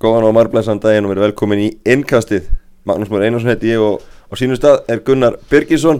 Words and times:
Góðan 0.00 0.30
og 0.30 0.32
margblæsan 0.32 0.78
daginn 0.80 1.04
og 1.04 1.10
verið 1.12 1.26
velkomin 1.26 1.60
í 1.60 1.66
innkastið. 1.92 2.46
Magnús 2.88 3.10
Mór 3.12 3.20
Einarsson 3.26 3.50
heiti 3.52 3.68
ég 3.68 3.82
og 3.84 3.98
á 4.00 4.32
sínum 4.40 4.56
stað 4.56 4.86
er 4.88 5.02
Gunnar 5.04 5.34
Birgisson. 5.50 5.98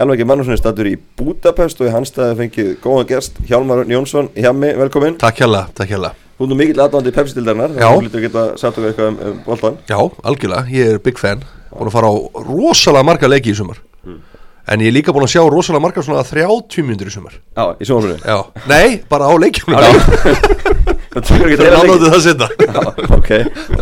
Elvækir 0.00 0.24
Magnússon 0.30 0.54
er 0.54 0.60
statur 0.60 0.88
í 0.88 0.94
Budapest 1.20 1.82
og 1.82 1.90
í 1.90 1.92
hans 1.92 2.08
staði 2.14 2.38
fengið 2.38 2.70
góðan 2.80 3.10
gest 3.10 3.36
Hjálmar 3.50 3.84
Jónsson. 3.92 4.30
Hjá 4.32 4.54
mig, 4.56 4.72
velkomin. 4.80 5.18
Takk 5.20 5.42
hjá 5.42 5.66
takk 5.76 5.92
hjá 5.92 5.98
Þú 6.38 6.46
erum 6.48 6.58
mikill 6.62 6.80
aðdáðandi 6.80 7.12
pepsildildarnar 7.12 7.76
Já. 7.76 7.90
Þú 7.92 8.06
lítur 8.06 8.22
að 8.22 8.24
geta 8.24 8.46
sagt 8.56 8.78
okkur 8.80 8.88
eitthvað 8.88 9.10
um, 9.10 9.20
um 9.28 9.36
boltan 9.44 9.76
Já, 9.92 9.98
algjörlega, 10.00 10.64
ég 10.72 10.94
er 10.94 11.04
big 11.04 11.20
fan. 11.20 11.44
Búin 11.76 11.92
að 11.92 11.96
fara 11.98 12.08
á 12.08 12.14
rosalega 12.48 13.08
marga 13.10 13.30
leiki 13.34 13.52
í 13.52 13.58
sumar. 13.60 13.84
En 14.64 14.80
ég 14.80 14.88
er 14.88 14.96
líka 14.96 15.12
búin 15.12 15.28
að 15.28 15.34
sjá 15.36 15.44
rosalega 15.44 15.84
marga 15.84 16.06
svona 16.08 16.24
30 16.24 16.88
myndir 16.88 17.12
í 17.12 17.14
sumar. 17.14 17.36
Já, 17.52 17.76
í 17.76 17.84
sjónfrunni 17.84 18.24
Já, 18.24 18.40
nei, 18.64 19.02
bara 19.12 19.28
á 19.28 19.36
leikjum 19.36 19.76
Það 21.12 21.64
er 21.66 21.74
alveg 21.76 22.04
það 22.04 22.14
að 22.16 22.22
setja 22.26 22.46
ok, 23.18 23.32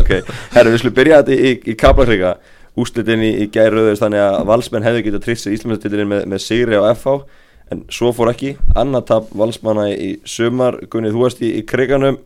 ok. 0.01 0.09
Herru, 0.55 0.73
við 0.73 0.81
slum 0.83 0.95
byrja 0.97 1.21
þetta 1.21 1.35
í, 1.35 1.51
í, 1.51 1.53
í 1.71 1.77
kaplakrika. 1.79 2.33
Úslitin 2.79 3.23
í, 3.27 3.29
í 3.43 3.45
gæröðust 3.51 3.99
Þannig 3.99 4.21
að 4.23 4.35
valsmenn 4.47 4.85
hefðu 4.85 5.01
getað 5.09 5.23
trist 5.25 5.43
sér 5.43 5.55
Íslandstillinni 5.57 6.05
með, 6.07 6.21
með 6.31 6.43
Sigri 6.43 6.79
á 6.79 6.87
FH 6.93 7.15
En 7.71 7.85
svo 7.91 8.11
fór 8.15 8.33
ekki. 8.33 8.57
Anna 8.75 8.99
tap 9.07 9.29
valsmanna 9.37 9.87
í 9.91 10.17
sumar. 10.27 10.75
Gunnið, 10.91 11.15
þú 11.15 11.23
varst 11.23 11.43
í, 11.43 11.53
í 11.55 11.63
kriganum. 11.67 12.17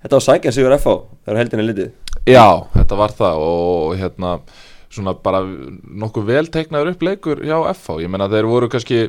Þetta 0.00 0.16
var 0.16 0.24
sækjan 0.24 0.56
Sigur 0.56 0.76
FH 0.78 0.94
þegar 1.26 1.40
heldinni 1.42 1.66
litið. 1.66 1.92
Já, 2.26 2.46
þetta 2.72 2.98
var 2.98 3.12
það 3.16 3.42
og 3.44 3.92
hérna 4.00 4.32
svona 4.96 5.12
bara 5.20 5.42
nokkuð 5.44 6.28
vel 6.30 6.44
teiknaður 6.52 6.94
upp 6.94 7.04
leikur 7.04 7.42
hjá 7.44 7.56
FH, 7.74 8.00
ég 8.04 8.12
meina 8.12 8.28
þeir 8.32 8.48
voru 8.48 8.68
kannski 8.72 9.00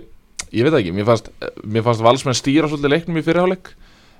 ég 0.52 0.68
veit 0.68 0.76
ekki, 0.80 0.94
mér 0.96 1.08
fannst, 1.08 1.30
mér 1.63 1.85
fannst 1.85 2.04
valsmenn 2.04 2.38
stýra 2.38 2.70
svolítið 2.70 2.94
leiknum 2.94 3.20
í 3.20 3.24
fyrirháleik 3.26 3.71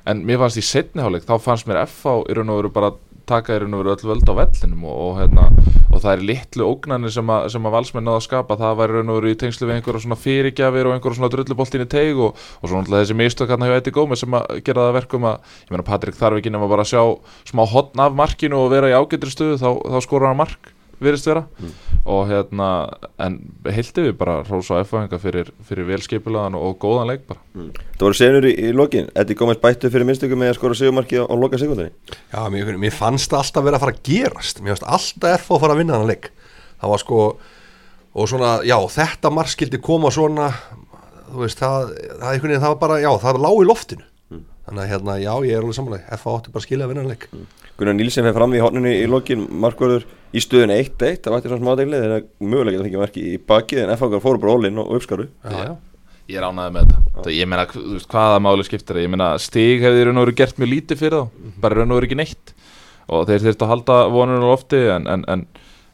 en 0.08 0.24
mér 0.28 0.40
fannst 0.44 0.60
í 0.62 0.66
setniháleik, 0.66 1.26
þá 1.28 1.36
fannst 1.44 1.68
mér 1.70 1.84
FH 1.86 2.24
í 2.32 2.38
raun 2.38 2.54
og 2.54 2.62
veru 2.62 2.72
bara 2.74 2.94
taka 3.28 3.58
í 3.58 3.60
raun 3.60 3.74
og 3.76 3.82
veru 3.84 3.92
öll 3.98 4.06
völd 4.14 4.30
á 4.32 4.34
vellinum 4.40 4.86
og, 4.88 5.00
og 5.04 5.18
hérna 5.20 5.50
og 5.92 6.00
það 6.04 6.12
er 6.14 6.22
litlu 6.30 6.64
ógnanir 6.68 7.12
sem, 7.12 7.28
að- 7.34 7.48
sem 7.52 7.66
að 7.68 7.74
valsmenn 7.76 8.06
náða 8.08 8.20
að 8.22 8.26
skapa, 8.28 8.56
það 8.62 8.78
var 8.80 8.94
í 8.94 8.96
raun 8.98 9.12
og 9.12 9.18
veru 9.20 9.32
í 9.34 9.38
tengslu 9.42 9.68
við 9.68 9.76
einhverja 9.82 10.04
svona 10.06 10.20
fyrirgjafir 10.22 10.88
og 10.88 10.96
einhverja 10.96 11.18
svona 11.20 11.32
drulluboltin 11.34 11.84
í 11.84 11.90
teig 11.92 12.22
og, 12.24 12.40
og 12.62 12.70
svo 12.70 12.80
náttúrulega 12.80 13.04
þessi 13.04 13.18
mistök 13.20 13.52
hérna 13.52 13.68
hjá 13.68 13.76
Eddie 13.82 13.96
Gómez 13.98 14.24
sem 14.24 14.38
að 14.40 14.48
gera 14.64 14.86
það 14.86 14.92
að 14.94 14.98
verkum 15.02 15.28
að, 15.28 15.52
ég 15.68 15.76
meina 15.76 15.88
Patrik 15.92 16.16
þarf 16.20 16.40
ekki 16.40 16.56
bara 16.56 16.86
að 16.88 16.92
sjá 16.94 17.04
smá 17.52 17.66
hotn 17.68 18.00
af 18.08 18.16
markinu 18.16 18.62
og 18.64 18.72
vera 18.72 18.94
í 18.94 18.96
ágættri 18.96 19.34
stöðu 19.34 19.60
þá, 19.60 19.70
þá 19.92 20.00
skorur 20.08 20.30
hann 20.32 20.40
mark 20.40 20.72
virðist 21.04 21.28
vera. 21.30 21.44
Og 22.08 22.24
hérna 22.30 22.70
en 23.22 23.38
heilti 23.68 24.06
við 24.06 24.16
bara 24.20 24.40
Rósa 24.48 24.80
F-fæðinga 24.84 25.20
fyrir, 25.22 25.52
fyrir 25.68 25.90
velskipulaðan 25.90 26.58
og, 26.58 26.70
og 26.70 26.80
góðan 26.84 27.12
leik 27.12 27.28
bara. 27.30 27.44
Það 27.98 28.06
voru 28.06 28.20
senur 28.20 28.48
í, 28.48 28.54
í 28.56 28.72
lokin. 28.76 29.12
Eddi 29.18 29.38
Gómez 29.38 29.62
bættu 29.64 29.92
fyrir 29.94 30.08
minnstökum 30.08 30.42
með 30.42 30.54
að 30.54 30.60
skora 30.62 30.80
Sigurmarki 30.80 31.22
á, 31.22 31.24
á 31.28 31.36
loka 31.38 31.60
sekundinni 31.60 31.92
Já, 32.32 32.42
mér, 32.54 32.74
mér 32.80 32.96
fannst 32.96 33.34
það 33.34 33.44
alltaf 33.44 33.68
vera 33.68 33.80
að 33.80 33.86
fara 33.86 33.96
að 33.98 34.04
gerast. 34.08 34.64
Mér 34.64 34.76
fannst 34.76 34.90
alltaf 34.98 35.42
F 35.42 35.54
að 35.54 35.64
fara 35.66 35.78
að 35.78 35.84
vinna 35.84 35.98
hann 36.00 36.10
leik. 36.10 36.32
Það 36.82 36.94
var 36.96 37.04
sko 37.04 37.22
Og 38.18 38.26
svona, 38.32 38.52
já, 38.66 38.78
þetta 38.90 39.30
marg 39.30 39.52
skildi 39.52 39.78
koma 39.84 40.10
svona 40.14 40.50
Þú 41.28 41.42
veist, 41.44 41.60
það, 41.60 41.92
það, 42.22 42.38
veginn, 42.40 42.62
það 42.64 42.72
var 42.72 42.80
bara, 42.82 43.00
já, 43.04 43.10
það 43.22 43.42
lág 43.44 43.60
í 43.60 43.68
loftinu 43.68 44.06
Þannig 44.68 44.84
að 44.84 44.92
hérna, 44.92 45.18
já, 45.24 45.32
ég 45.48 45.56
er 45.56 45.64
alveg 45.64 45.78
samanlega 45.78 46.18
F 46.18 46.28
átti 46.28 46.52
bara 46.54 46.62
að 46.62 46.68
skilja 46.68 46.86
að 46.88 46.94
vinna 46.94 47.04
hann 47.06 47.12
leik 47.14 47.28
Gunnar 47.78 47.96
Nílsen 47.96 48.26
fyrir 48.28 48.36
fram 48.36 48.56
í 48.58 48.62
horninu 48.64 48.92
í 48.92 49.06
lokin 49.08 49.46
Markvörður 49.64 50.08
í 50.36 50.44
stöðun 50.44 50.74
1-1 50.76 51.22
Það 51.24 51.36
vætti 51.38 51.52
svona 51.52 51.62
smá 51.62 51.76
degli 51.80 52.02
Þegar 52.04 52.26
mögulega 52.44 52.76
geta 52.76 52.88
fengið 52.88 53.04
marki 53.06 53.24
í 53.24 53.38
bakið 53.48 53.84
En 53.86 53.94
FH 53.96 54.20
fóru 54.26 54.42
bara 54.44 54.58
ólinn 54.58 54.82
og 54.82 54.92
uppskaru 54.98 55.30
Já, 55.46 55.56
já, 55.70 55.72
ég 56.28 56.40
er 56.40 56.48
ánægði 56.48 56.74
með 56.76 56.88
þetta. 56.88 57.02
Það, 57.16 57.34
ég 57.38 57.50
meina, 57.50 57.66
þú 57.72 57.84
veist, 57.94 58.10
hvaða 58.12 58.40
máli 58.44 58.66
skiptir 58.68 58.98
það? 58.98 59.06
Ég 59.06 59.12
meina, 59.14 59.28
stig 59.42 59.84
hefði 59.84 60.02
í 60.02 60.08
raun 60.08 60.20
og 60.20 60.26
veru 60.26 60.36
gert 60.42 60.60
mjög 60.60 60.72
lítið 60.74 61.02
fyrir 61.02 61.16
þá. 61.16 61.54
Bara 61.64 61.78
í 61.78 61.80
raun 61.80 61.94
og 61.94 62.00
veru 62.00 62.10
ekki 62.10 62.20
neitt. 62.20 62.54
Og 63.08 63.24
þeir 63.30 63.46
þurftu 63.46 63.66
að 63.66 63.72
halda 63.72 63.98
vonunum 64.12 64.44
á 64.44 64.52
lofti 64.52 64.82
en, 64.92 65.08
en, 65.14 65.24
en 65.32 65.46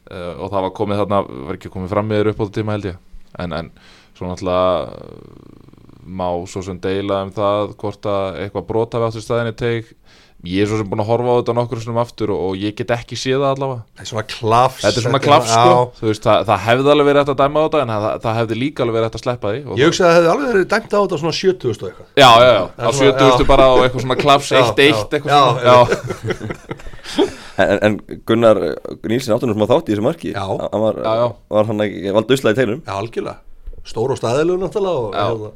uh, 0.09 0.31
og 0.41 0.49
það 0.49 0.65
var 0.65 0.73
komið 0.79 1.01
þarna 1.03 1.19
var 1.29 1.59
ekki 1.59 1.73
komið 1.73 1.93
fram 1.93 2.09
með 2.09 2.21
þeir 2.21 2.31
upp 2.31 2.41
á 2.41 2.43
þetta 2.43 2.57
tíma 2.57 2.77
held 2.77 2.89
ég. 2.89 2.97
En, 3.43 3.55
en 3.59 3.69
svo 4.17 4.29
náttúrulega 4.31 4.65
uh, 4.89 5.72
má 6.05 6.27
svo 6.49 6.61
sem 6.65 6.79
deila 6.83 7.23
um 7.25 7.31
það 7.35 7.75
hvort 7.79 8.05
að 8.09 8.41
eitthvað 8.45 8.67
brota 8.69 8.99
við 9.01 9.09
áttu 9.11 9.23
staðinni 9.23 9.55
teik 9.55 9.93
ég 10.43 10.65
er 10.65 10.67
svo 10.67 10.75
sem 10.81 10.87
búin 10.91 10.99
að 10.99 11.07
horfa 11.07 11.31
á 11.31 11.39
þetta 11.39 11.53
nokkur 11.55 11.79
sinum 11.79 11.99
aftur 12.01 12.33
og, 12.35 12.39
og 12.49 12.55
ég 12.59 12.73
get 12.75 12.89
ekki 12.91 13.15
séð 13.15 13.37
það 13.45 13.53
allavega. 13.53 13.83
Það 13.95 14.01
er 14.03 14.09
svona 14.09 14.23
klafs 14.27 14.81
Þetta 14.83 14.99
er 14.99 15.05
svona 15.05 15.21
klafs 15.23 15.53
sko, 15.53 15.77
þú 16.01 16.09
veist, 16.09 16.25
það, 16.25 16.41
það 16.49 16.59
hefði 16.65 16.91
alveg 16.93 17.07
verið 17.07 17.21
hægt 17.23 17.31
að 17.31 17.37
dæma 17.43 17.55
á 17.55 17.63
þetta 17.63 17.83
en 17.85 17.93
það, 17.93 18.07
það 18.25 18.35
hefði 18.41 18.57
líka 18.59 18.83
alveg 18.83 18.97
verið 18.97 19.07
hægt 19.07 19.15
að 19.19 19.23
sleppa 19.23 19.53
því 19.53 19.61
og 19.63 19.79
Ég 19.79 19.87
hugsa 19.87 20.03
að 20.03 20.09
það 20.11 20.17
hefði 20.19 20.31
alveg 20.33 20.51
verið 20.51 20.67
dæmt 20.73 20.91
á 20.91 20.99
þetta 20.99 21.21
svona 21.23 21.37
70 21.39 21.63
og 21.63 21.87
eitthvað. 21.87 22.09
Já, 22.19 22.29
já, 22.43 22.51
já, 22.51 22.59
á 22.59 22.67
Það 22.75 22.89
er 22.89 22.97
svona- 22.99 23.31
70 23.31 23.47
bara 23.53 23.63
á 23.63 23.73
eitthvað 23.85 24.03
svona 24.03 24.19
klafs 24.19 24.51
Já, 24.51 24.59
1-1 24.59 24.83
já, 24.83 24.99
eitthvað 25.15 25.31
já, 25.31 25.43
svona. 25.47 25.63
Já, 25.63 26.83
En, 27.63 27.77
en 27.85 27.97
Gunnar 28.25 28.57
Nílsen 29.05 29.35
áttunum 29.35 29.53
smá 29.57 29.67
þátt 29.69 29.89
í 29.91 29.93
þessu 29.93 30.03
marki. 30.05 30.31
Já. 30.33 30.41
Hann 30.41 30.81
var, 30.81 30.95
Já, 31.05 31.11
já. 31.21 31.25
var 31.53 31.67
hann 31.69 31.83
ekki 31.85 32.13
Valdi 32.15 32.33
usla 32.37 32.53
í 32.53 32.57
tegnum. 32.57 32.79
Já, 32.87 32.93
algjörlega. 32.97 33.35
Stór 33.85 34.13
og 34.15 34.17
staðilegu 34.19 34.57
náttúrulega 34.63 35.03
og 35.03 35.13
Já. 35.13 35.27
hérna, 35.27 35.51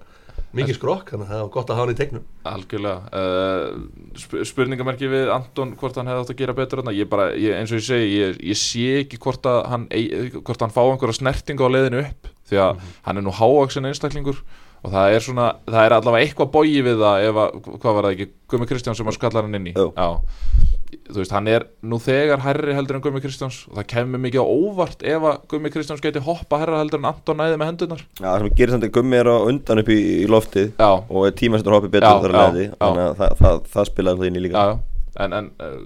mikið 0.59 0.77
skrokk 0.79 1.11
Þannig 1.13 1.27
að 1.27 1.33
það 1.33 1.43
var 1.43 1.51
gott 1.55 1.71
að 1.71 1.79
hafa 1.79 1.85
hann 1.87 1.93
í 1.93 1.99
tegnum. 2.01 2.23
Algjörlega. 2.51 2.99
Uh, 3.11 4.15
sp 4.19 4.47
Spurningamerki 4.51 5.11
við 5.11 5.33
Anton 5.33 5.75
hvort 5.79 5.99
hann 5.99 6.09
hefði 6.11 6.23
átt 6.25 6.33
að 6.33 6.41
gera 6.41 6.57
betur 6.57 6.81
þarna? 6.81 6.95
Ég 6.97 7.11
bara, 7.11 7.29
ég, 7.35 7.57
eins 7.57 7.73
og 7.73 7.81
ég 7.81 7.87
segi, 7.87 8.09
ég, 8.15 8.39
ég 8.53 8.59
sé 8.59 8.87
ekki 9.03 9.21
hvort 9.23 9.47
að 9.49 9.61
hann, 9.73 9.87
hvort 10.41 10.65
hann 10.65 10.73
fá 10.73 10.81
einhverja 10.85 11.19
snertingu 11.21 11.67
á 11.67 11.73
leiðinu 11.73 12.03
upp 12.05 12.33
Því 12.47 12.61
að 12.63 12.81
hann 13.03 13.19
er 13.19 13.25
nú 13.25 13.33
háaksin 13.35 13.87
einstaklingur 13.89 14.39
og 14.85 14.93
það 14.93 15.15
er 15.17 15.23
svona, 15.25 15.47
það 15.67 15.83
er 15.83 15.95
allavega 15.97 16.27
eitthvað 16.27 16.51
bógi 16.53 16.83
við 16.85 17.01
það 17.01 17.25
ef 17.27 17.39
að, 17.43 17.55
hvað 17.67 17.95
var 17.97 18.07
það 18.07 18.13
ekki, 18.13 18.27
Gumi 18.53 18.67
Kristján 18.69 18.97
sem 18.97 19.09
að 19.09 19.17
skallar 19.17 19.47
hann 19.47 19.57
inn 19.57 19.71
í? 19.71 19.73
Jú. 19.75 19.89
Þú 20.87 21.19
veist, 21.19 21.33
hann 21.35 21.47
er 21.51 21.65
nú 21.83 21.97
þegar 22.01 22.41
hærri 22.43 22.75
heldur 22.75 22.97
en 22.97 23.03
Gumi 23.03 23.21
Kristjáns 23.23 23.59
og 23.69 23.79
það 23.79 23.87
kemur 23.91 24.21
mikið 24.23 24.43
á 24.43 24.47
óvart 24.47 25.03
ef 25.07 25.25
að 25.29 25.39
Gumi 25.51 25.71
Kristjáns 25.73 26.03
geti 26.03 26.21
hoppa 26.23 26.59
hærra 26.61 26.81
heldur 26.81 27.01
en 27.01 27.09
Anton 27.09 27.39
næði 27.41 27.57
með 27.59 27.71
hendurnar. 27.71 28.03
Já, 28.19 28.27
það 28.27 28.43
sem 28.43 28.53
gerir 28.59 28.75
samt 28.75 28.87
að 28.87 28.93
gummi 28.97 29.19
er 29.19 29.31
á 29.31 29.37
undan 29.37 29.83
upp 29.83 29.91
í, 29.91 29.97
í 30.23 30.29
loftið 30.31 30.69
Já, 30.79 30.91
og 30.95 31.27
er 31.27 31.35
tímasettur 31.41 31.77
hoppið 31.77 31.93
betur 31.97 32.07
Já, 32.07 32.21
þar 32.23 32.37
að 32.37 32.45
leiði 32.45 32.69
þannig 32.77 33.03
að 33.03 33.19
það, 33.19 33.35
það, 33.41 33.59
það 33.75 33.91
spilaði 33.91 34.21
það 34.23 34.31
inn 34.31 34.39
í 34.39 34.45
líka. 34.47 34.63
Já, 34.63 34.71
já. 34.71 35.03
en, 35.25 35.37
en 35.41 35.51
uh, 35.67 35.77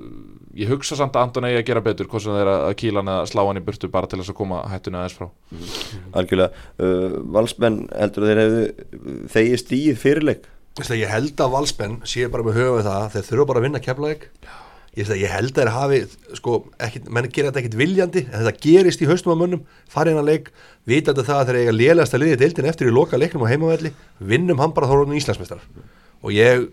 ég 0.61 0.73
hugsa 0.75 0.99
samt 0.99 1.17
að 1.17 1.27
Anton 1.27 1.49
eigi 1.49 1.61
að 1.63 1.67
gera 1.71 1.85
betur 1.89 2.09
hvort 2.11 2.25
sem 2.27 2.37
þeir 2.37 2.53
að 2.53 2.77
kýla 2.81 3.01
hann 3.01 3.13
eða 3.15 3.27
slá 3.33 3.43
hann 3.47 3.61
í 3.61 3.65
burtu 3.65 3.91
bara 3.91 4.09
til 4.11 4.21
þess 4.21 4.33
að 4.33 4.39
koma 4.41 4.63
hættuna 4.69 5.01
aðeins 5.01 5.17
frá. 5.17 5.29
Algjörlega. 6.21 6.65
Uh, 6.77 7.21
valsmenn 7.37 7.85
heldur 7.95 8.25
að 8.25 8.33
þeir 8.33 8.41
hefðu 8.45 9.29
þegi 9.33 9.61
stíð 9.65 10.01
fyrirleik? 10.01 10.49
Ég 10.95 11.09
held 11.11 11.41
að 11.43 11.51
valsmenn 11.51 11.97
sé 12.07 12.27
bara 12.31 12.45
með 12.47 12.61
höfuð 12.61 12.85
það 12.87 13.07
þeir 13.15 13.25
þurfa 13.27 13.47
bara 13.49 13.59
að 13.59 13.65
vinna 13.65 13.81
keflaðik 13.83 14.21
ég, 14.97 15.07
að 15.07 15.21
ég 15.21 15.31
held 15.31 15.51
að 15.51 15.61
þeir 15.61 15.71
hafi 15.75 15.99
sko, 16.37 16.57
ekki, 16.87 17.01
menn 17.07 17.29
gera 17.31 17.51
þetta 17.51 17.61
ekkit 17.63 17.77
viljandi 17.79 18.23
en 18.27 18.43
þetta 18.43 18.63
gerist 18.65 19.03
í 19.03 19.09
haustum 19.09 19.33
á 19.35 19.41
mönnum 19.41 19.63
farið 19.91 20.17
hann 20.17 20.23
að 20.23 20.31
leik, 20.31 20.51
vitandi 20.89 21.25
það 21.27 21.39
að 21.39 21.51
þeir 21.51 21.59
eiga 21.61 21.75
lélegasta 21.77 22.21
liðið 22.21 22.43
deildin 22.43 22.69
eftir 22.71 22.91
í 22.91 22.95
loka 22.95 23.19
leiknum 23.19 23.45
á 23.47 23.51
heimavelli 23.51 23.93
vinnum 24.19 24.61
hann 24.61 24.75
bara 24.75 24.89
þá 24.89 24.95
rónum 24.99 25.19
Íslandsmeistar 25.19 25.63
og 26.21 26.35
ég, 26.35 26.67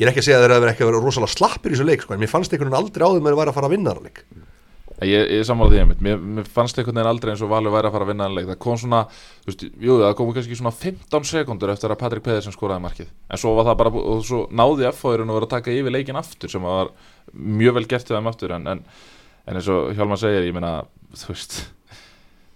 ég 0.00 0.06
er 0.06 0.10
ekki 0.10 0.24
að 0.24 0.28
segja 0.30 0.40
að 0.40 0.48
þeir 0.48 0.56
hafi 0.56 0.72
ekki 0.72 0.86
að 0.86 0.90
vera 0.90 1.04
rosalega 1.04 1.36
slappir 1.36 1.70
í 1.70 1.78
þessu 1.78 1.88
leik 1.90 2.04
sko, 2.04 2.16
en 2.16 2.24
mér 2.24 2.32
fannst 2.32 2.52
einhvern 2.54 2.72
veginn 2.72 2.82
aldrei 2.82 3.06
áður 3.06 3.22
með 3.22 3.36
að 3.36 3.42
vera 3.42 3.54
að 3.54 3.60
fara 3.60 3.70
að 3.70 3.76
vinna 3.76 3.94
hann 3.94 4.10
leik 4.10 4.24
Ég, 5.02 5.24
ég 5.26 5.42
sammála 5.42 5.72
því 5.72 5.78
einmitt, 5.82 6.02
mér, 6.06 6.20
mér 6.22 6.46
fannst 6.46 6.78
einhvern 6.78 7.00
veginn 7.00 7.10
aldrei 7.10 7.32
eins 7.32 7.42
og 7.42 7.50
Valur 7.50 7.72
væri 7.74 7.88
að 7.88 7.96
fara 7.96 8.06
að 8.06 8.10
vinna 8.12 8.28
hann 8.28 8.36
leik. 8.36 8.46
Það 8.52 8.60
kom 8.62 8.78
svona, 8.78 9.00
þú 9.42 9.50
veist, 9.50 9.64
jú 9.82 9.96
það 9.98 10.14
kom 10.20 10.30
kannski 10.36 10.58
svona 10.60 10.74
15 10.78 11.26
sekundur 11.32 11.72
eftir 11.74 11.90
að 11.90 12.00
Patrik 12.04 12.24
Pedersen 12.24 12.54
skoraði 12.54 12.84
markið. 12.84 13.10
En 13.26 13.42
svo 13.42 13.56
var 13.58 13.66
það 13.66 13.80
bara, 13.82 13.94
og 14.14 14.22
svo 14.28 14.44
náði 14.54 14.86
F-fáirinn 14.92 15.34
að 15.34 15.40
vera 15.40 15.50
að 15.50 15.54
taka 15.56 15.74
yfir 15.74 15.96
leikin 15.96 16.20
aftur 16.20 16.54
sem 16.54 16.62
var 16.70 16.92
mjög 17.34 17.80
vel 17.80 17.86
gert 17.90 18.12
við 18.12 18.20
þeim 18.20 18.30
aftur. 18.30 18.54
En, 18.54 18.70
en, 18.70 18.84
en 19.50 19.58
eins 19.58 19.70
og 19.74 19.90
Hjálmar 19.98 20.22
segir, 20.22 20.46
ég 20.46 20.54
meina 20.54 20.76
þú 21.18 21.32
veist, 21.34 21.58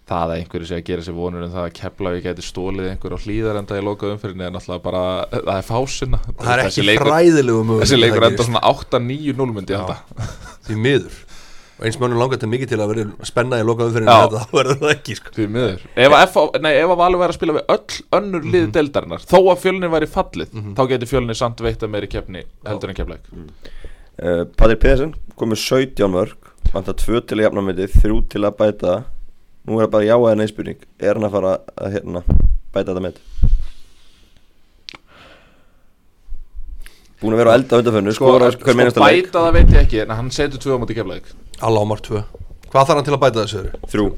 það 0.08 0.22
að 0.22 0.34
einhverju 0.38 0.70
sé 0.70 0.78
að 0.78 0.86
gera 0.88 1.04
sér 1.04 1.16
vonur 1.18 1.42
en 1.44 1.52
það 1.52 1.66
að 1.66 1.74
Keflavík 1.82 2.24
geti 2.24 2.44
stólið 2.46 2.92
einhver 2.92 3.18
á 3.18 3.22
hlýðarenda 3.26 3.76
í 3.76 3.84
loka 3.84 4.08
umfyrinni 4.14 4.46
er 4.46 4.54
náttúrulega 4.54 4.84
bara, 4.86 5.02
það 5.34 5.56
er 5.58 5.66
fásinna. 5.68 6.20
Það 6.38 6.52
er 6.54 6.62
ekki 6.64 6.86
fræðilegu 7.02 7.64
möguleiki 7.66 7.84
þessi 7.84 7.98
leikur 8.00 8.24
það 8.24 8.30
enda 8.32 8.46
svona 8.48 8.62
8-9-0 8.70 9.56
myndi 9.58 9.76
ég 9.76 9.82
halda. 9.84 10.30
Því 10.68 10.78
miður 10.86 11.18
og 11.78 11.84
eins 11.86 11.98
mönnum 12.02 12.18
langar 12.18 12.36
þetta 12.38 12.48
mikið 12.50 12.68
til 12.72 12.78
að 12.82 12.88
vera 12.92 13.26
spenna 13.28 13.58
í 13.60 13.64
loka 13.66 13.86
umfyrir 13.86 14.08
Já. 14.10 14.16
þetta 14.26 14.40
þá 14.42 14.54
verður 14.58 14.78
það 14.82 14.92
ekki 14.96 15.14
sko. 15.18 15.32
Því 15.36 15.46
miður. 15.54 15.84
Ef 15.94 16.16
að, 16.18 16.22
F, 16.26 16.36
nei, 16.64 16.72
ef 16.82 16.90
að 16.94 16.98
Valur 17.02 17.20
væri 17.22 17.34
að 17.34 17.38
spila 17.38 17.56
við 17.58 17.72
öll 17.76 18.00
önnur 18.18 18.42
Mhm. 18.42 18.52
lið 18.54 18.66
deildarinnar 18.74 19.26
Þó 19.30 19.38
að 19.52 19.60
fjölnir 19.62 19.92
væri 19.94 20.08
fallið 20.10 20.56
Þá 20.74 20.82
getur 20.92 21.10
fjölnir 21.12 21.38
samt 21.38 21.60
veitt 21.62 21.82
að 21.86 21.92
meiri 21.94 22.08
keppni 22.10 22.42
heldur 22.66 22.90
en 22.90 22.98
keppleik 22.98 23.30
uh, 23.30 24.44
Patrik 24.58 24.80
Pedersen 24.82 25.14
komið 25.38 25.62
17 25.62 26.10
mörg 26.10 26.34
vantar 26.74 26.94
2 26.98 27.20
til 27.30 27.38
að 27.38 27.44
jafna 27.46 27.62
með 27.64 27.78
þið 27.84 28.00
3 28.02 28.16
til 28.34 28.42
að 28.44 28.56
bæta. 28.58 28.96
Nú 29.68 29.78
er 29.78 29.86
það 29.86 29.90
bara 29.94 30.04
já 30.08 30.16
eða 30.18 30.36
nei 30.36 30.46
spurning. 30.50 30.76
Er 31.00 31.14
hann 31.14 31.24
að 31.28 31.32
fara 31.38 31.52
að 31.78 31.92
hérna, 31.94 32.20
bæta 32.74 32.90
þetta 32.92 33.04
með 33.06 33.20
búin 37.22 37.34
að 37.34 37.40
vera 37.42 37.50
á 37.50 37.56
elda 37.58 37.78
undanfönnu 37.80 38.12
Sko, 38.14 38.28
skora 38.30 38.50
sko 38.52 38.74
leik. 38.74 39.26
bæta 39.26 39.40
það 39.46 39.52
veit 39.56 39.72
ég 39.74 39.80
ekki 39.86 40.02
En 40.04 40.12
hann 40.14 40.28
setur 40.30 40.60
tvö 40.62 40.76
á 40.76 40.80
móti 40.82 40.94
keppleik 41.58 41.68
Alámar 41.68 42.00
2 42.00 42.24
Hvað 42.68 42.84
þarf 42.88 42.94
hann 42.98 43.04
til 43.08 43.14
að 43.16 43.22
bæta 43.22 43.44
þessu 43.44 43.58
öðru? 43.62 43.80
þrjú. 43.92 44.08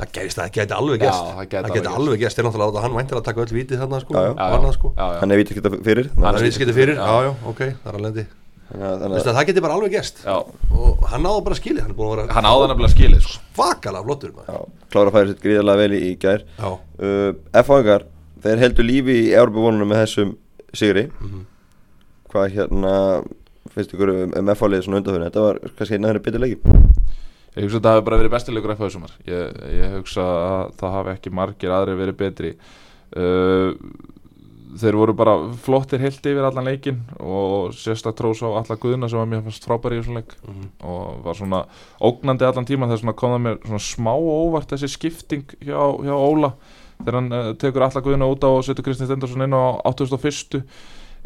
Það 0.00 0.12
gerist 0.16 0.38
það, 0.40 0.50
geti 0.56 0.72
alveg 0.74 1.00
Já, 1.00 1.04
gerst. 1.04 1.24
það 1.36 1.44
gæti 1.44 1.60
það 1.60 1.64
alveg 1.66 1.76
geti 1.76 1.90
alveg 2.00 2.20
gerst, 2.22 2.38
er 2.40 2.44
náttúrulega 2.46 2.78
að 2.80 2.84
hann 2.86 2.94
væntir 2.96 3.16
að 3.20 3.24
taka 3.26 3.40
öll 3.44 3.52
vitið 3.52 3.80
þarna 3.82 3.98
sko, 4.00 4.14
Já, 4.16 4.22
já. 4.24 4.30
og 4.32 4.54
annað 4.56 4.72
sko. 4.78 4.88
Já, 4.96 5.04
já. 5.12 5.18
hann 5.20 5.30
er 5.34 5.40
vítið 5.40 5.52
ekki 5.60 5.80
fyrir. 5.84 6.06
Hann 6.14 6.24
Það 6.24 6.30
er 6.30 6.38
er 6.40 6.46
viðskipti 6.46 6.74
fyrir, 6.78 6.96
já, 6.96 7.16
já, 7.26 7.32
ok, 7.50 7.60
það 7.60 7.90
er 7.90 7.98
alveg 8.00 8.20
að- 8.20 8.30
þannig 8.70 9.12
Veistu 9.12 9.28
að 9.28 9.34
að 9.34 9.36
það 9.40 9.46
geti 9.50 9.60
bara 9.66 9.74
alveg 9.76 9.90
gerst. 9.92 10.22
Já. 10.24 10.36
og 10.80 11.04
hann 11.10 11.22
náði 11.26 11.44
bara 11.44 11.54
skilið 11.60 11.80
hann 11.84 11.90
er 11.90 11.98
búin 12.00 12.10
að 12.10 12.16
vera 12.22 12.32
Hann 12.32 12.44
áða 12.48 12.68
nefnilega 12.70 12.94
skilið 12.96 13.20
sko. 13.20 13.42
svakalega 13.54 14.04
flottur 14.08 14.32
maður. 14.32 14.48
Já, 14.48 14.60
klára 14.90 15.10
að 15.10 15.12
færa 15.18 15.28
sitt 15.28 15.42
gríðarlega 15.44 15.76
vel 15.76 15.92
í, 15.92 16.00
í 16.00 16.16
gær. 16.16 16.40
Já, 16.56 16.70
uh, 17.04 17.32
F-fangar, 17.60 18.02
þeir 18.40 18.58
heldur 18.64 18.84
lífi 18.88 19.16
í 19.28 19.32
Európa-vonunum 19.36 19.90
með 19.92 20.00
þessum 20.06 20.36
sigri. 20.72 21.10
Mhm. 21.20 21.44
Hvað 22.32 22.52
hérna 22.56 22.94
finnst 23.74 23.94
ykkur 23.96 24.14
um, 24.14 24.36
um 24.40 24.52
F-fálið 24.54 24.86
svona 24.86 25.00
undanfyrir 25.00 25.28
Þetta 25.28 25.46
var 25.46 25.60
kannski 25.78 25.98
einn 25.98 26.08
aðeins 26.08 26.26
betur 26.26 26.44
leiki 26.44 26.78
Ég 27.58 27.66
hugsa 27.66 27.80
að 27.80 27.82
það 27.82 27.96
hafi 27.96 28.06
bara 28.06 28.20
verið 28.20 28.32
bestilegur 28.36 28.72
FH 28.76 28.86
í 28.86 28.92
sumar. 28.94 29.14
Ég, 29.26 29.56
ég 29.74 29.94
hugsa 29.96 30.22
að 30.22 30.74
það 30.78 30.92
hafi 30.94 31.12
ekki 31.16 31.32
margir 31.34 31.72
aðri 31.74 31.96
verið 31.98 32.18
betri. 32.20 32.52
Uh, 33.10 33.72
Þeir 34.78 34.94
voru 34.94 35.14
bara 35.18 35.32
flottir 35.64 35.98
heilt 35.98 36.26
yfir 36.30 36.44
allan 36.46 36.68
leikin 36.68 37.00
og 37.18 37.72
sérstak 37.74 38.14
trós 38.14 38.38
á 38.46 38.54
alla 38.54 38.76
guðuna 38.78 39.08
sem 39.10 39.18
var 39.18 39.26
mér 39.26 39.42
fannst 39.42 39.66
frábæri 39.66 39.98
í 39.98 40.02
þessum 40.02 40.20
leik. 40.20 40.36
Mhm. 40.46 40.68
og 40.86 41.24
var 41.24 41.34
svona 41.34 41.64
ógnandi 41.98 42.46
allan 42.46 42.68
tíma 42.68 42.86
þess 42.86 43.02
að 43.02 43.16
kom 43.16 43.34
það 43.34 43.42
mér 43.46 43.58
svona 43.66 43.82
smá 43.82 44.12
óvart 44.14 44.70
þessi 44.70 44.88
skipting 44.88 45.44
hjá, 45.58 45.80
hjá 46.06 46.14
Óla. 46.14 46.52
Þegar 47.00 47.18
hann 47.18 47.32
uh, 47.32 47.52
tekur 47.54 47.82
alla 47.82 48.00
guðuna 48.00 48.30
út 48.30 48.46
á 48.46 48.50
og 48.50 48.62
setur 48.62 48.84
Kristinn 48.84 49.10
Stendarsson 49.10 49.42
inn 49.42 49.58
á 49.58 49.82
81. 49.90 50.62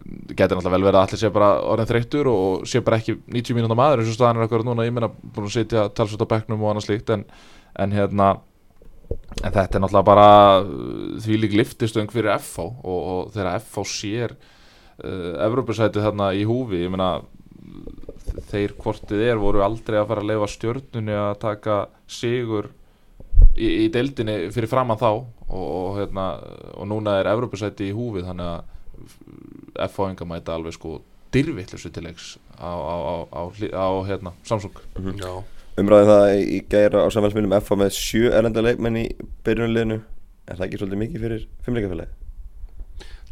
Gæti 0.04 0.56
náttúrulega 0.56 0.74
vel 0.74 0.86
verið 0.88 0.98
að 0.98 1.04
allir 1.06 1.20
sé 1.20 1.30
bara 1.32 1.50
orðin 1.70 1.88
þreyttur 1.90 2.28
og 2.30 2.64
sé 2.68 2.82
bara 2.84 2.98
ekki 3.00 3.14
90 3.30 3.56
mínúta 3.56 3.76
maður 3.78 4.02
eins 4.02 4.10
og 4.10 4.16
staðan 4.18 4.40
er 4.40 4.48
akkurat 4.48 4.66
núna, 4.66 4.86
ég 4.86 4.94
meina 4.94 5.10
búin 5.12 5.46
að 5.46 5.54
sitja 5.54 5.86
talsvöld 5.94 6.26
á 6.26 6.32
bekknum 6.34 6.64
og 6.64 6.72
annað 6.72 6.88
slíkt 6.88 7.12
en, 7.14 7.22
en 7.80 7.94
hérna 7.94 8.32
en 9.42 9.52
þetta 9.52 9.78
er 9.78 9.84
náttúrulega 9.84 10.08
bara 10.08 10.28
uh, 10.62 11.14
því 11.22 11.38
lík 11.40 11.56
liftistöng 11.60 12.12
fyrir 12.12 12.34
FH 12.36 12.66
og, 12.66 12.98
og 12.98 13.32
þegar 13.34 13.60
FH 13.62 13.86
sér 13.90 14.34
uh, 14.34 15.32
Evropasæti 15.46 16.02
þarna 16.04 16.32
í 16.36 16.44
húfi 16.48 16.84
ég 16.84 16.92
meina 16.92 17.16
þeir 18.50 18.74
hvortið 18.80 19.24
er 19.28 19.40
voru 19.40 19.62
aldrei 19.64 20.00
að 20.00 20.08
fara 20.10 20.24
að 20.24 20.30
leifa 20.32 20.50
stjörnunni 20.50 21.16
að 21.18 21.32
taka 21.42 21.78
sigur 22.10 22.70
í, 23.54 23.86
í 23.86 23.88
deildinni 23.94 24.50
fyrir 24.54 24.70
framann 24.70 25.00
þá 25.00 25.10
og, 25.12 25.26
og, 25.54 25.90
hérna, 26.00 26.28
og 26.74 26.88
núna 26.90 27.18
er 27.20 27.30
Evropasæti 27.34 27.90
í 27.90 27.96
húfi 27.96 28.24
þannig 28.26 28.52
að 28.54 28.70
FH-inga 29.78 30.26
mæta 30.28 30.54
alveg 30.56 30.76
sko 30.76 31.00
dyrvillusu 31.34 31.90
til 31.90 32.04
leiks 32.06 32.34
á, 32.58 32.70
á, 32.70 32.94
á, 33.02 33.12
á, 33.34 33.42
á 33.74 33.86
hérna, 34.06 34.32
Samsung. 34.46 34.76
Já. 35.18 35.32
Umræðum 35.80 36.06
það 36.12 36.26
í, 36.38 36.42
í 36.54 36.58
gæra 36.70 37.02
á 37.02 37.08
samfélagsmiðlum 37.10 37.56
F 37.58 37.72
með 37.80 37.94
sjö 37.96 38.28
erlenda 38.30 38.62
leikmenn 38.62 39.00
í 39.00 39.06
byrjunarliðinu. 39.46 39.96
Er 40.46 40.58
það 40.60 40.66
ekki 40.68 40.78
svolítið 40.82 41.00
mikið 41.02 41.24
fyrir 41.26 41.48
fimmleikafélagi? 41.66 42.12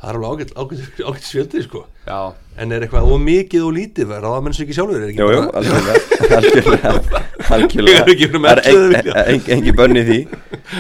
Það 0.03 0.09
er 0.11 0.17
alveg 0.19 0.31
ágætt, 0.33 0.53
ágætt, 0.59 1.03
ágætt 1.07 1.27
sjöldið 1.29 1.63
sko. 1.69 1.85
Já, 2.09 2.21
En 2.59 2.73
er 2.75 2.83
eitthvað 2.83 3.07
ómikið 3.15 3.63
og 3.69 3.77
lítið? 3.77 4.09
Verð 4.11 4.27
Það 4.33 4.43
menn 4.43 4.57
sér 4.57 4.65
ekki 4.67 4.75
sjálfur 4.77 4.99
er 4.99 5.05
ekki 5.13 5.23
Jú, 5.23 5.29
jú, 5.31 5.43
bara- 5.55 7.23
algjörlega. 7.51 8.03
Algjörlega 8.03 8.03
Algjörlega 8.03 8.03
Ég 8.03 8.03
er 8.03 8.13
ekki 8.13 8.29
fyrir 8.29 8.43
Það 8.43 8.51
er 8.53 8.61
ellefu 8.71 8.83
en- 8.83 8.93
vilja. 8.93 9.25
en- 9.25 9.35
en- 9.35 9.57
engin 9.57 9.77
bönn 9.77 9.97
í 9.97 10.05
því. 10.09 10.19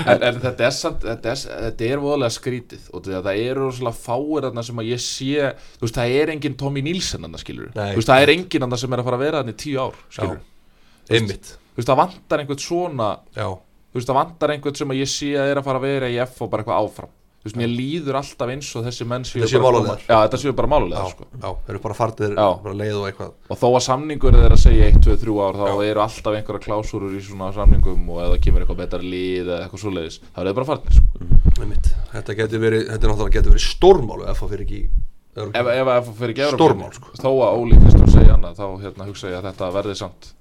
En, 0.06 0.22
en 0.28 0.40
þetta 0.40 0.66
er 0.68 0.70
samt 0.76 1.00
þetta 1.08 1.32
er, 1.32 1.40
þetta 1.66 1.88
er 1.92 1.98
voðalega 2.04 2.34
skrítið 2.36 2.86
og 2.92 3.02
því 3.06 3.16
að 3.18 3.26
það 3.28 3.40
eru 3.50 3.70
svona 3.72 3.92
fáir 3.96 4.46
þarna 4.46 4.64
sem 4.64 4.76
að 4.82 4.90
ég 4.92 5.00
sé 5.04 5.52
þú 5.78 5.86
veist 5.86 5.98
það 5.98 6.14
er 6.22 6.32
engin 6.36 6.54
Tommy 6.56 6.82
Nielsen 6.82 7.20
þarna 7.26 7.38
skilur 7.42 7.72
Nei. 7.74 7.90
þú 7.92 7.96
veist 8.00 8.08
það 8.12 8.22
er 8.22 8.32
engin 8.36 8.62
þarna 8.66 8.78
sem 8.78 8.92
er 8.92 8.98
að 9.02 9.04
fara 9.10 9.16
að 9.16 9.24
vera 9.26 9.42
þarna 9.42 9.52
í 9.52 9.60
tíu 9.64 9.78
ár 9.82 9.94
skilur 10.10 10.40
einmitt. 11.10 11.50
þú 11.74 11.80
veist 11.82 11.88
það 11.92 12.00
vantar 12.02 12.38
einhvern 12.44 12.62
svona 12.62 13.10
Já, 13.36 13.48
þú 13.92 13.98
veist 14.00 14.08
það 14.08 14.18
vantar 14.20 14.54
einhvern 14.56 14.76
sem 14.76 14.88
að 14.94 15.00
ég 15.02 15.08
sé 15.12 15.32
að 15.36 15.50
er 15.52 15.60
að 15.60 15.64
fara 15.68 15.78
að 15.82 15.86
vera 15.88 16.08
í 16.12 16.16
F 16.22 16.42
og 16.42 16.50
bara 16.52 16.62
eitthvað 16.62 16.86
áfram 16.86 17.12
þú 17.42 17.48
veist 17.48 17.58
mér 17.58 17.70
líður 17.74 18.18
alltaf 18.20 18.50
eins 18.54 18.68
og 18.78 18.84
þessi 18.86 19.06
menn 19.10 19.24
séu 19.26 19.42
bara 19.58 19.80
bara 19.82 19.98
já, 20.06 20.70
málulega 20.70 21.06
sko. 21.10 21.26
já, 21.34 21.48
þeir 21.66 21.74
eru 21.74 21.82
bara 21.82 21.96
fartir 21.98 22.34
Já. 22.36 22.48
bara 22.62 22.74
leið 22.78 22.98
og 23.00 23.06
eitthvað 23.08 23.32
og 23.50 23.58
þó 23.58 23.66
að 23.72 23.84
samningur 23.88 24.38
er 24.38 24.54
að 24.54 24.62
segja 24.62 24.90
1, 24.92 25.00
2, 25.02 25.16
3 25.24 25.38
ár 25.42 25.58
þá 25.58 25.64
Já. 25.66 25.74
eru 25.90 26.04
alltaf 26.06 26.36
einhverja 26.38 26.64
klásúrur 26.68 27.16
í 27.18 27.22
svona 27.26 27.52
samningum 27.56 28.10
og 28.14 28.20
eða 28.28 28.42
kemur 28.46 28.62
eitthvað 28.62 28.82
betra 28.84 29.02
lið 29.02 29.48
eða 29.48 29.62
eitthvað 29.64 29.82
svoleiðis 29.82 30.20
þá 30.22 30.38
er 30.38 30.50
það 30.52 30.58
bara 30.60 30.70
farnir 30.70 31.00
sko. 31.00 31.30
einmitt. 31.62 31.90
Þetta 32.12 32.38
getur 32.42 32.62
verið, 32.62 32.84
þetta 32.92 33.02
er 33.08 33.12
náttúrulega 33.12 33.36
getur 33.40 33.56
verið 33.56 33.66
stórmál 33.66 34.22
ef 34.22 34.38
það 34.38 34.54
fyrir 34.54 34.66
ekki 34.68 34.82
ef, 35.32 35.66
ef 35.72 35.90
að 35.96 36.12
fyrir 36.18 36.34
ekki 36.34 36.48
Stórmál, 36.52 36.92
Evrópu, 36.92 37.18
þó 37.18 37.30
að 37.32 37.58
Óli 37.58 37.80
Kristján 37.80 38.12
segja 38.12 38.36
annað 38.36 38.58
þá 38.60 38.66
hérna, 38.84 39.08
hugsa 39.08 39.30
ég 39.32 39.38
að 39.38 39.46
þetta 39.50 39.70
verði 39.78 39.98
samt 39.98 40.32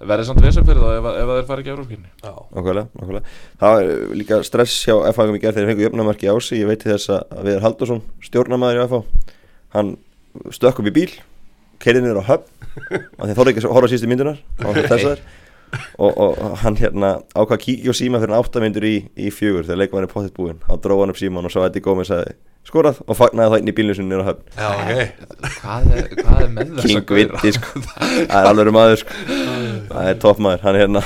verði 0.00 0.24
samt 0.28 0.42
vesen 0.42 0.66
fyrir 0.66 0.80
það 0.82 0.96
ef, 0.98 1.04
að- 1.10 1.18
ef 1.22 1.28
að 1.30 1.36
þeir 1.38 1.46
fara 1.50 1.62
ekki 1.64 1.72
Evrópkinni 1.74 2.08
Já, 2.24 2.32
Nákvæmlega, 2.54 2.86
nákvæmlega. 2.98 3.34
Það 3.60 3.74
var 3.76 3.90
uh, 3.92 4.14
líka 4.20 4.40
stress 4.48 4.74
hjá 4.88 4.94
F-fangum 5.12 5.38
í 5.38 5.42
gerð 5.44 5.54
þegar 5.58 5.68
þeir 5.68 5.70
fengu 5.74 5.86
jöfnamarki 5.86 6.28
á 6.30 6.34
sig. 6.42 6.58
Ég 6.60 6.68
veit 6.70 6.82
þess 6.88 7.12
að 7.14 7.44
Viðar 7.46 7.64
Haldursson, 7.68 8.02
stjórnamaður 8.26 8.80
í 8.80 8.84
F-fá 8.88 9.00
Hann 9.74 9.94
stökk 10.54 10.82
upp 10.82 10.90
í 10.90 10.94
bíl 10.98 11.10
Keirði 11.82 12.02
niður 12.04 12.20
á 12.22 12.28
höfn 12.32 12.50
og 13.18 13.24
þeir 13.28 13.36
þóru 13.38 13.50
ekki 13.52 13.62
að 13.64 13.72
horfa 13.74 13.86
á 13.86 13.90
síðustu 13.92 14.08
myndunar 14.10 14.38
og, 14.66 14.78
þessar, 14.90 15.20
og, 15.98 16.10
og, 16.10 16.38
og 16.42 16.54
hann 16.64 16.76
hérna 16.80 17.10
ákvað 17.34 17.54
að 17.58 17.62
kíkja 17.64 17.92
og 17.92 17.98
síma 17.98 18.20
fyrir 18.22 18.34
áttamindur 18.38 18.86
í, 18.88 18.94
í 19.14 19.30
fjögur 19.34 19.66
þegar 19.68 19.80
leikmann 19.82 20.06
er 20.06 20.10
pottitt 20.10 20.34
búinn. 20.34 20.58
Þá 20.66 20.74
dróð 20.82 21.02
hann 21.04 21.12
upp 21.14 21.20
síman 21.20 21.46
og 21.46 21.52
svo 21.54 21.62
Eddie 21.68 21.82
Gómez 21.84 22.10
sagði 22.10 22.34
skorað 22.68 23.02
og 23.04 23.18
fagnaði 23.18 23.52
það 23.52 23.62
inn 23.62 23.70
í 23.70 23.76
bílinu 23.76 23.98
sinni 23.98 24.18
á 24.18 24.28
höfn. 24.30 24.42
Já, 24.56 24.68
ok. 24.72 24.90
Hvað 25.60 25.92
er, 25.98 26.10
hvað 26.22 26.40
er 26.40 26.50
með 26.54 26.74
þess 26.78 26.88
King 26.90 27.14
Vitti 27.20 27.54
sko. 27.58 27.84
Það 27.84 28.40
er 28.40 28.50
alveg 28.50 28.74
maður 28.74 29.00
sko. 29.04 29.22
Það 29.92 30.10
er 30.10 30.20
topp 30.24 30.44
maður. 30.44 30.64
Hann 30.64 30.80
hérna 30.82 31.04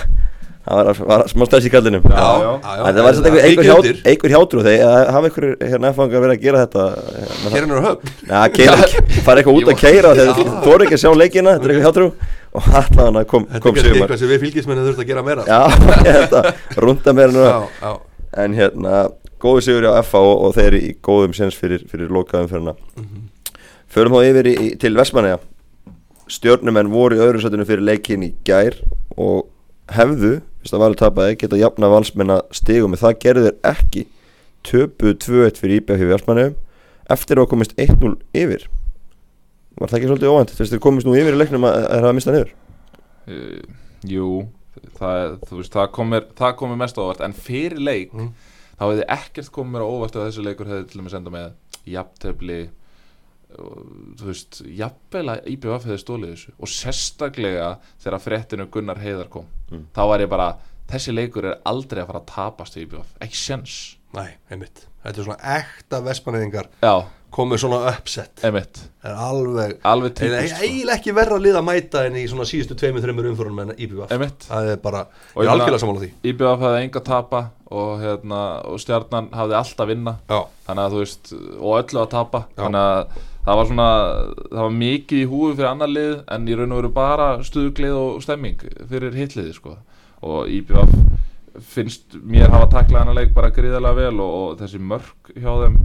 Hann 0.68 0.84
var, 0.84 0.98
var 1.08 1.22
smá 1.30 1.46
stæs 1.48 1.64
í 1.64 1.70
kallinum. 1.72 2.02
Já, 2.04 2.18
Já, 2.20 2.48
já. 2.60 2.80
Það 2.84 2.98
var 3.06 3.14
svona 3.16 3.30
einhver, 3.30 3.68
einhver, 3.68 4.00
einhver 4.10 4.32
hjátrú. 4.34 4.64
Þegar 4.66 5.12
hafa 5.14 5.30
einhver 5.30 5.46
hérna 5.62 5.92
F-fangar 5.94 6.24
verið 6.24 6.34
að 6.34 6.42
gera 6.42 6.64
þetta 6.64 6.84
hérna, 7.14 7.52
Hér 7.54 7.66
er 7.68 7.86
höfn. 7.86 8.10
Já, 8.28 8.42
keira, 8.58 8.90
fara 9.24 9.40
eitthvað 9.42 9.60
út 9.62 9.70
að 9.72 9.78
keira 9.80 10.10
þegar 10.18 10.36
þú 10.42 10.44
voru 10.66 10.84
ekki 10.88 10.98
að 10.98 11.02
sjá 11.04 11.14
leikina, 11.16 11.54
þetta 11.56 11.70
er 11.70 11.72
eitthvað 11.72 11.88
hjátrú. 11.88 12.10
Og 12.58 12.68
allan 12.82 13.20
að 13.22 13.26
kom, 13.30 13.46
Þetta 13.48 13.60
er 13.60 13.64
kom 13.64 13.80
eitthvað 13.94 14.20
sem 14.20 14.32
við 14.34 14.44
fylgismennin 14.44 14.88
þurft 14.90 15.02
að 15.04 15.08
gera 15.08 15.24
meira. 15.24 15.46
Já, 15.48 15.62
að 16.42 16.82
runda 16.84 17.16
meira 17.16 17.32
nú 17.32 17.46
já, 17.48 17.56
já. 17.80 17.96
en 18.44 18.58
hérna, 18.60 18.94
góðu 19.42 19.64
sigur 19.66 19.88
á 19.90 20.02
FA 20.04 20.22
og, 20.22 20.46
og 20.48 20.56
þeir 20.56 20.68
eru 20.72 20.80
í 20.88 20.94
góðum 21.04 21.36
séns 21.36 21.58
fyrir, 21.58 21.84
fyrir 21.90 22.10
lokaðum 22.14 22.50
fyrir 22.50 22.66
hana 22.66 22.74
Förum 23.88 24.12
þá 24.12 24.24
yfir 24.28 24.50
í, 24.50 24.56
til 24.80 24.94
Vestmanneja 24.98 25.38
Stjórnumenn 26.28 26.90
voru 26.92 27.16
í 27.16 27.22
öðru 27.24 27.40
sætinu 27.40 27.64
fyrir 27.68 27.86
leikin 27.88 28.26
í 28.26 28.34
gær 28.44 28.76
og 29.16 29.46
hefðu, 29.94 30.38
fyrst 30.60 30.76
að 30.76 30.82
valið 30.84 31.00
tapaði, 31.00 31.36
geta 31.40 31.60
jafna 31.60 31.88
valsmenn 31.92 32.34
að 32.34 32.42
stigum 32.58 32.92
en 32.94 33.00
það 33.00 33.14
gerðu 33.22 33.44
þeir 33.46 33.70
ekki. 33.72 34.02
Töpuð 34.68 35.14
2-1 35.24 35.60
fyrir 35.62 35.80
IBF 35.80 36.04
í 36.04 36.10
Vestmannejum 36.10 36.58
eftir 37.14 37.40
að 37.40 37.48
komist 37.54 37.72
1-0 37.80 38.12
yfir. 38.36 38.66
Var 39.78 39.88
það 39.90 39.98
ekki 39.98 40.10
svolítið 40.10 40.34
óvænt? 40.34 40.54
Veist, 40.58 40.74
þeir 40.74 40.84
komist 40.84 41.08
nú 41.08 41.16
yfir 41.16 41.36
í 41.36 41.40
leiknum 41.40 41.64
að 41.68 41.78
að 41.86 42.04
hafa 42.04 42.16
mistað 42.18 42.36
niður. 42.36 42.52
Uh, 43.28 43.78
jú, 44.12 44.30
það, 44.98 45.38
veist, 45.54 45.72
það 45.78 45.90
komir, 45.94 46.28
það 46.36 46.56
komir 46.60 46.80
mest 46.82 46.98
á 46.98 47.04
óvart 47.06 47.24
en 47.24 47.36
fyrir 47.36 47.80
leik 47.80 48.12
Mm. 48.12 48.32
Þá 48.78 48.84
hefði 48.86 49.06
ekkert 49.18 49.52
komið 49.54 49.74
mér 49.74 49.86
á 49.86 49.92
óvart 49.92 50.18
að 50.18 50.28
þessi 50.28 50.46
leikur 50.46 50.70
hefði 50.70 50.88
til 50.88 51.00
að 51.00 51.04
með 51.06 51.14
senda 51.16 51.34
með 51.34 51.50
jafntefli 51.88 52.58
og, 53.58 53.76
þú 54.20 54.30
veist, 54.30 54.62
jafnvel 54.78 55.26
að 55.34 55.52
IBF 55.54 55.86
hefði 55.88 56.00
stólið 56.02 56.34
þessu. 56.34 56.56
Og 56.58 56.72
sérstaklega 56.72 57.68
þegar 58.02 58.24
fréttinu 58.24 58.68
Gunnar 58.72 59.00
Heiðar 59.02 59.30
kom. 59.32 59.46
Mm. 59.72 59.86
þá 59.96 60.02
var 60.12 60.24
ég 60.24 60.32
bara, 60.32 60.48
þessi 60.88 61.14
leikur 61.14 61.48
er 61.48 61.62
aldrei 61.68 62.02
að 62.02 62.10
fara 62.12 62.24
að 62.24 62.28
tapast 62.34 62.76
í 62.78 62.84
IBF, 62.86 63.16
ekki 63.24 63.40
sjens 63.40 63.78
Nei, 64.16 64.38
einmitt. 64.48 64.86
Þetta 65.02 65.20
er 65.20 65.26
svona 65.26 65.54
ekta 65.58 65.98
vestmanniðingar 66.04 66.68
já, 66.80 66.94
komið 67.34 67.60
svona 67.62 67.78
uppsett 67.92 68.42
emitt, 68.48 68.80
Það 69.02 69.10
er 69.12 69.18
alveg 69.28 69.74
alveg 69.86 70.10
er 70.10 70.14
típist 70.18 70.54
sko. 70.54 70.64
eiginlega 70.66 70.96
ekki 70.98 71.14
verra 71.16 71.38
lið 71.40 71.58
að 71.60 71.66
mæta 71.68 72.02
en 72.08 72.16
í 72.18 72.24
svona 72.30 72.46
síðustu 72.48 72.76
tveimur, 72.80 73.04
þreimur 73.04 73.28
umförunum 73.30 73.62
en 73.66 73.72
IBF 73.76 74.12
emitt 74.16 74.46
Það 74.48 74.70
er 74.72 74.80
bara, 74.82 75.02
ég 75.36 75.44
er 75.44 75.52
algjörlega 75.52 75.80
sammála 75.84 76.02
því. 76.04 76.10
IBF 76.32 76.64
hefði 76.64 76.82
enga 76.82 77.02
að 77.02 77.08
tapa 77.08 77.42
og, 77.68 77.90
hérna, 78.02 78.42
og 78.64 78.80
stjarnan 78.80 79.28
hafði 79.36 79.58
alltaf 79.58 79.84
að 79.84 79.90
vinna. 79.92 80.14
Já, 80.32 80.38
þannig 80.68 80.84
að 80.86 80.94
þú 80.96 81.02
veist, 81.02 81.32
og 81.60 81.74
öllu 81.82 82.00
að 82.00 82.10
tapa. 82.14 82.40
Já. 82.48 82.62
þannig 82.62 82.86
að 82.88 83.18
það 83.48 83.58
var 83.60 83.68
svona 83.70 83.88
það 84.48 84.62
var 84.64 84.74
mikið 84.78 85.20
í 85.22 85.28
húfi 85.28 85.54
fyrir 85.58 85.70
annar 85.70 85.92
lið 85.92 86.14
en 86.36 86.48
í 86.48 86.56
raun 86.58 86.72
og 86.72 86.80
veru 86.82 86.92
bara 86.96 87.28
stuðuglið 87.44 87.96
og 88.00 88.22
stemming 88.24 88.64
fyrir 88.88 89.16
hitliði 89.20 89.54
sko. 89.56 89.76
Og 90.24 90.48
IBF 90.48 90.96
finnst 91.58 92.14
mér 92.22 92.52
hafa 92.52 92.68
taklað 92.70 93.02
hennar 93.02 93.16
leik 93.18 93.32
bara 93.34 93.50
gríðarlega 93.54 93.98
vel 93.98 94.20
og, 94.22 94.34
og 94.40 94.58
þessi 94.60 94.78
mörk 94.78 95.32
hjá 95.34 95.48
þeim 95.64 95.78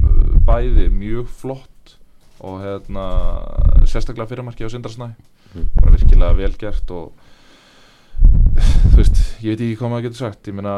bæði 0.48 0.88
mjög 0.94 1.30
flott 1.42 1.96
og 2.44 2.60
hérna 2.64 3.06
sérstaklega 3.88 4.28
fyrirmarki 4.32 4.66
á 4.68 4.72
Sindrasnæ. 4.72 5.14
Mm. 5.54 5.68
bara 5.78 5.92
virkilega 5.94 6.34
vel 6.34 6.56
gert 6.58 6.90
og 6.90 7.12
þú 8.94 8.98
veist, 8.98 9.20
ég 9.44 9.54
veit 9.54 9.62
ekki 9.62 9.78
hvað 9.78 9.92
maður 9.92 10.06
getur 10.08 10.22
sagt. 10.24 10.50
Ég 10.50 10.58
meina, 10.58 10.74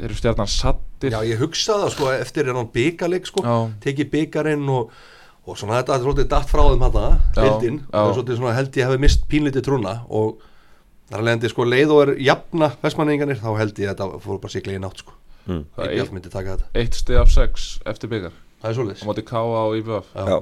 eru 0.00 0.16
stjarnan 0.16 0.48
sattir 0.50 1.12
Já 1.12 1.20
ég 1.28 1.40
hugsaði 1.40 1.84
það 1.84 1.92
sko 1.96 2.08
eftir 2.14 2.50
hennan 2.50 2.70
byggarleik 2.72 3.28
sko. 3.28 3.44
Já. 3.44 3.56
tekið 3.84 4.10
byggarinn 4.14 4.64
og, 4.72 4.94
og 5.44 5.60
svona 5.60 5.80
þetta 5.80 5.96
er 5.96 6.04
svolítið 6.06 6.30
datt 6.32 6.52
frá 6.52 6.64
þeim 6.64 6.86
Já, 6.86 7.42
heldinn, 7.42 7.82
það 7.92 8.08
er 8.08 8.16
svolítið 8.18 8.40
svona 8.40 8.56
held 8.56 8.80
ég 8.80 8.88
hefði 8.88 9.04
mist 9.04 9.28
pínlítið 9.30 9.66
trúna 9.68 9.94
og 10.08 10.40
þar 11.10 11.20
að 11.20 11.28
leiðandi 11.28 11.52
sko 11.52 11.68
leið 11.68 11.94
og 11.94 12.02
er 12.06 12.14
jafna 12.30 12.72
vestmanningarnir 12.82 13.42
þá 13.42 13.50
held 13.60 13.84
ég 13.84 13.92
að 13.92 14.00
þetta 14.00 14.24
fór 14.24 14.42
bara 14.42 14.56
sigla 14.56 14.74
í 14.74 14.82
nátt 14.82 15.04
sko. 15.04 15.14
Mm. 15.46 15.62
Er 15.76 15.92
IBF 15.92 16.08
eitt, 16.08 16.16
myndi 16.16 16.32
taka 16.32 16.56
þetta. 16.56 16.72
Eitt 16.74 16.98
stið 16.98 17.20
af 17.20 17.30
sex 17.30 17.68
eftir 17.86 18.10
byggar 18.10 18.34
Það 18.60 18.68
er 18.68 18.74
á 18.74 18.76
svolítið 18.78 19.06
móti 19.08 19.24
K.A. 19.26 19.62
og 19.62 19.76
IBF 19.80 20.12
Já, 20.16 20.36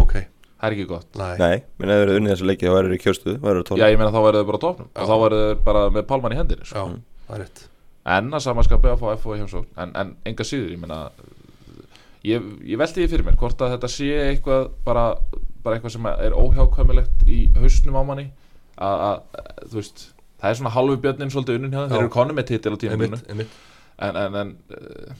ok. 0.00 0.14
Það 0.54 0.66
er 0.68 0.76
ekki 0.76 0.86
gott. 0.88 1.08
Nei, 1.20 1.34
Nei, 1.40 1.56
menn 1.80 1.92
ef 1.92 1.98
þeir 2.00 2.06
eru 2.08 2.18
unnið 2.20 2.34
þessu 2.34 2.48
leiki 2.48 2.68
þá 2.68 2.74
verður 2.78 2.96
í 2.96 2.98
kjörstöðu, 3.02 3.36
þá 3.36 3.46
verður 3.48 3.64
Já, 3.64 3.68
tólf. 3.68 3.82
Ég 3.84 3.98
meina 4.00 4.12
þá 4.14 4.20
verður 4.24 4.44
þau 4.44 4.48
bara 4.50 4.60
á 4.60 4.64
topnum 4.64 4.90
og 4.94 5.10
þá 5.10 5.14
verður 5.24 5.44
þau 5.44 5.64
bara 5.68 5.82
með 5.96 6.06
pálmann 6.10 6.34
í 6.34 6.38
hendinni 6.38 6.68
sko. 6.68 6.84
já, 6.84 7.18
það 7.28 7.36
er 7.36 7.42
rétt. 7.44 7.64
En 8.14 8.30
að 8.36 8.44
samanskapi 8.44 8.90
að 8.92 9.02
fá 9.02 9.06
F 9.14 9.26
og 9.28 9.36
heimsókn. 9.40 9.68
En, 9.80 9.92
en 10.00 10.14
enga 10.30 10.46
síður, 10.48 10.72
ég 10.72 10.80
meina 10.80 10.98
ég, 12.24 12.48
ég 12.72 12.80
velti 12.80 13.02
því 13.02 13.10
fyrir 13.12 13.28
mér 13.28 13.38
hvort 13.40 13.64
að 13.64 13.76
þetta 13.76 13.92
sé 13.92 14.10
eitthvað 14.30 14.66
bara, 14.88 15.04
bara 15.64 15.78
eitthvað 15.78 15.96
sem 15.98 16.08
er 16.14 16.36
óhjákvæmilegt 16.36 17.28
í 17.28 17.42
hausnum 17.58 18.00
á 18.00 18.02
manni. 18.08 18.26
Að, 18.74 19.04
að 19.08 19.68
þú 19.68 19.80
veist 19.80 20.06
það 20.44 20.50
er 20.50 20.58
svona 20.60 20.74
halvu 20.74 20.96
björnin 21.00 21.30
svolítið 21.32 21.60
unnin 21.60 21.76
Já. 21.76 21.84
þeir 21.88 22.00
eru 22.02 22.12
konum 22.12 22.36
með 22.36 22.50
titil 22.50 22.74
á 22.74 22.78
einmitt 22.90 23.54
en, 24.02 24.16
en, 24.18 24.36
en 24.40 24.50
uh, 24.74 25.14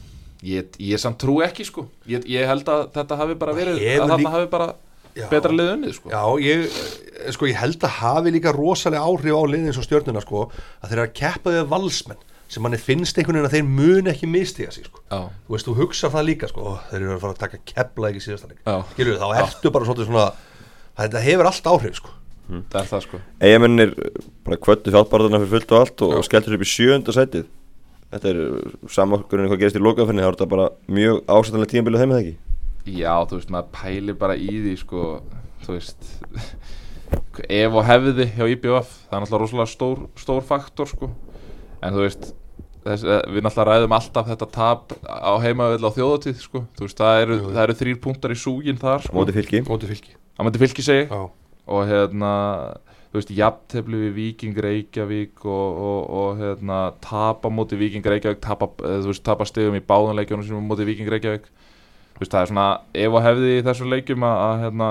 ég, 0.45 0.75
ég 0.91 1.01
samt 1.01 1.17
trú 1.21 1.39
ekki 1.45 1.65
sko 1.67 1.87
ég, 2.11 2.25
ég 2.29 2.45
held 2.49 2.67
að 2.69 2.83
þetta 2.95 3.17
hafi 3.21 3.37
bara 3.41 3.55
verið 3.57 3.79
að 3.79 3.87
þarna 4.03 4.19
líka- 4.21 4.33
hafi 4.35 4.49
bara 4.53 4.67
Já. 5.15 5.25
betra 5.31 5.51
lið 5.55 5.69
unnið 5.77 5.93
sko 5.97 6.11
Já, 6.11 6.21
ég, 6.43 6.65
eh, 7.25 7.31
sko, 7.31 7.47
ég 7.47 7.55
held 7.61 7.79
að 7.87 7.93
hafi 8.01 8.33
líka 8.35 8.51
rosalega 8.55 9.03
áhrif 9.07 9.31
á 9.31 9.43
liðin 9.47 9.73
svo 9.75 9.85
stjörnuna 9.85 10.21
sko, 10.25 10.49
að 10.83 10.89
þeir 10.91 10.97
eru 10.99 11.05
að 11.07 11.13
keppa 11.21 11.53
við 11.55 11.69
valsmenn 11.71 12.23
sem 12.47 12.61
manni 12.61 12.77
finnst 12.77 13.17
einhvern 13.17 13.39
veginn 13.39 13.47
að 13.49 13.55
þeir 13.55 13.69
mun 13.69 14.09
ekki 14.11 14.27
mistiga 14.29 14.71
sig 14.71 14.85
sko. 14.85 14.99
Já, 15.09 15.17
þú 15.47 15.55
veist, 15.55 15.65
þú 15.65 15.73
hugsa 15.79 16.11
það 16.13 16.27
líka 16.27 16.49
sko, 16.51 16.61
ó, 16.61 16.73
þeir 16.91 16.99
eru 17.01 17.15
að 17.15 17.23
fara 17.23 17.33
að 17.33 17.39
taka 17.41 17.57
kepla 17.71 18.11
ekki 18.11 18.21
síðasta 18.21 18.49
leik 18.51 18.59
Já. 18.67 18.75
skilur 18.91 19.17
þá 19.23 19.27
ertu 19.41 19.71
bara 19.73 19.87
svolítið 19.87 20.09
svona 20.11 20.27
þetta 20.99 21.23
hefur 21.25 21.49
allt 21.49 21.69
áhrif 21.73 21.95
sko. 21.97 22.09
það 22.69 22.81
er 22.83 22.89
það 22.91 23.01
sko 23.07 23.19
Eigamennir 23.41 23.95
bara 24.45 24.57
kvöttu 24.61 24.91
fjálparðarna 24.93 25.39
fyrir 25.41 25.53
fullt 25.55 25.71
og 25.73 25.79
allt 25.81 26.01
og, 26.05 26.13
og 26.19 26.27
skelltur 26.27 26.53
upp 26.59 26.61
í 26.67 26.69
sjönda 26.69 27.15
sætið 27.15 27.47
Þetta 28.15 28.31
er 28.31 28.37
samankurinn 28.95 29.49
hvað 29.51 29.61
gerist 29.65 29.75
í 29.75 29.83
lokafinni 29.83 30.23
þá 30.23 30.29
er 30.29 30.37
þetta 30.37 30.51
bara 30.53 30.67
mjög 30.87 31.17
ásættanlega 31.27 31.71
tímabilið 31.73 32.03
þeim 32.03 32.13
eða 32.13 32.21
ekki? 32.23 32.35
Já, 32.95 33.13
þú 33.27 33.39
veist, 33.39 33.51
maður 33.51 33.71
pælir 33.75 34.17
bara 34.21 34.37
í 34.39 34.53
því 34.53 34.75
sko, 34.79 35.03
þú 35.65 35.75
veist 35.75 36.09
ef 37.59 37.75
og 37.75 37.85
hefði 37.89 38.29
hjá 38.37 38.45
IBF 38.53 38.95
það 39.09 39.17
er 39.17 39.25
náttúrulega 39.25 39.43
rosalega 39.43 39.71
stór, 39.73 40.05
stór 40.21 40.47
faktor 40.47 40.89
sko, 40.93 41.11
en 41.83 41.97
þú 41.97 42.05
veist 42.05 42.29
þess, 42.85 43.03
eh, 43.03 43.21
við 43.35 43.45
náttúrulega 43.45 43.67
ræðum 43.81 43.97
alltaf 43.97 44.29
þetta 44.31 44.49
tap 44.55 44.95
á 45.03 45.33
heimavill 45.43 45.83
á 45.83 45.95
þjóðatíð 45.97 46.39
sko, 46.45 46.63
þú 46.77 46.87
veist, 46.87 47.01
það 47.01 47.21
eru, 47.25 47.39
það 47.49 47.61
eru 47.65 47.77
þrýr 47.81 48.01
punktar 48.05 48.35
í 48.35 48.39
súgin 48.39 48.79
þar 48.79 49.01
á 49.01 49.05
sko, 49.09 49.17
móti 49.17 49.35
fylki. 49.35 49.63
Móti 49.67 49.89
fylki. 49.91 50.15
Á 50.35 50.41
myndi 50.45 50.61
fylki 50.61 50.85
segi 50.85 51.07
Já, 51.09 51.21
og 51.65 51.87
hérna 51.89 52.31
þú 53.15 53.21
veist, 53.21 53.31
jafntefli 53.31 53.99
við 54.01 54.15
Víking 54.17 54.57
Reykjavík 54.65 55.45
og, 55.47 55.77
og, 55.87 55.99
og 56.19 56.41
hérna 56.41 56.79
tapa 56.99 57.51
móti 57.53 57.79
Víking 57.79 58.03
Reykjavík 58.03 58.41
tapa, 58.43 58.67
eh, 58.83 58.97
þú 58.99 59.13
veist, 59.13 59.23
tapa 59.23 59.47
stegum 59.47 59.77
í 59.79 59.83
báðanleikjónu 59.87 60.43
sem 60.43 60.67
móti 60.67 60.87
Víking 60.87 61.07
Reykjavík. 61.13 61.47
Þú 62.15 62.23
veist, 62.23 62.33
það 62.33 62.41
er 62.41 62.51
svona, 62.51 62.65
ef 63.05 63.15
og 63.15 63.23
hefði 63.23 63.53
í 63.53 63.63
þessum 63.63 63.93
leikjum 63.93 64.25
að, 64.27 64.41
að 64.43 64.65
hérna, 64.65 64.89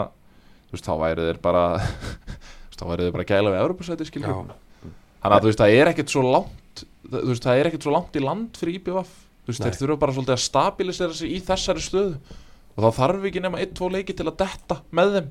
þú 0.71 0.77
veist, 0.79 0.89
þá 0.89 0.95
væri 1.05 1.29
þeir 1.29 1.43
bara 1.45 1.67
þú 1.85 2.73
veist, 2.73 2.81
þá 2.81 2.87
væri 2.89 3.05
þeir 3.05 3.17
bara 3.19 3.29
gæla 3.29 3.53
við 3.53 3.61
Evropasæti 3.61 4.09
skiljum 4.09 4.41
þannig 4.41 5.37
að 5.37 5.45
þú 5.45 5.51
veist, 5.51 5.61
það 5.61 5.77
er 5.77 5.93
ekkert 5.93 6.15
svo 6.15 6.25
langt 6.25 6.85
þú 7.05 7.29
veist, 7.29 7.45
það 7.45 7.61
er 7.61 7.71
ekkert 7.71 7.87
svo 7.87 7.95
langt 7.95 8.17
í 8.17 8.25
land 8.25 8.61
fyrir 8.61 8.81
IBF 8.81 9.15
þú 9.45 9.53
veist, 9.53 9.61
Nei. 9.61 9.69
þeir 9.69 9.81
þurfa 9.83 10.01
bara 10.01 10.17
svolítið 10.17 10.35
að 10.35 10.45
stabilisera 10.45 11.17
sig 11.17 11.33
í 11.37 11.41
þessari 11.45 11.85
stöðu. 11.85 12.39
Og 12.75 12.85
þá 12.85 12.99
þarf 12.99 13.27
ekki 13.29 13.43
nema 13.45 13.61
1-2 13.63 13.91
leiki 13.93 14.17
til 14.17 14.27
að 14.27 14.39
detta 14.41 14.79
með 14.97 15.19
þeim 15.19 15.29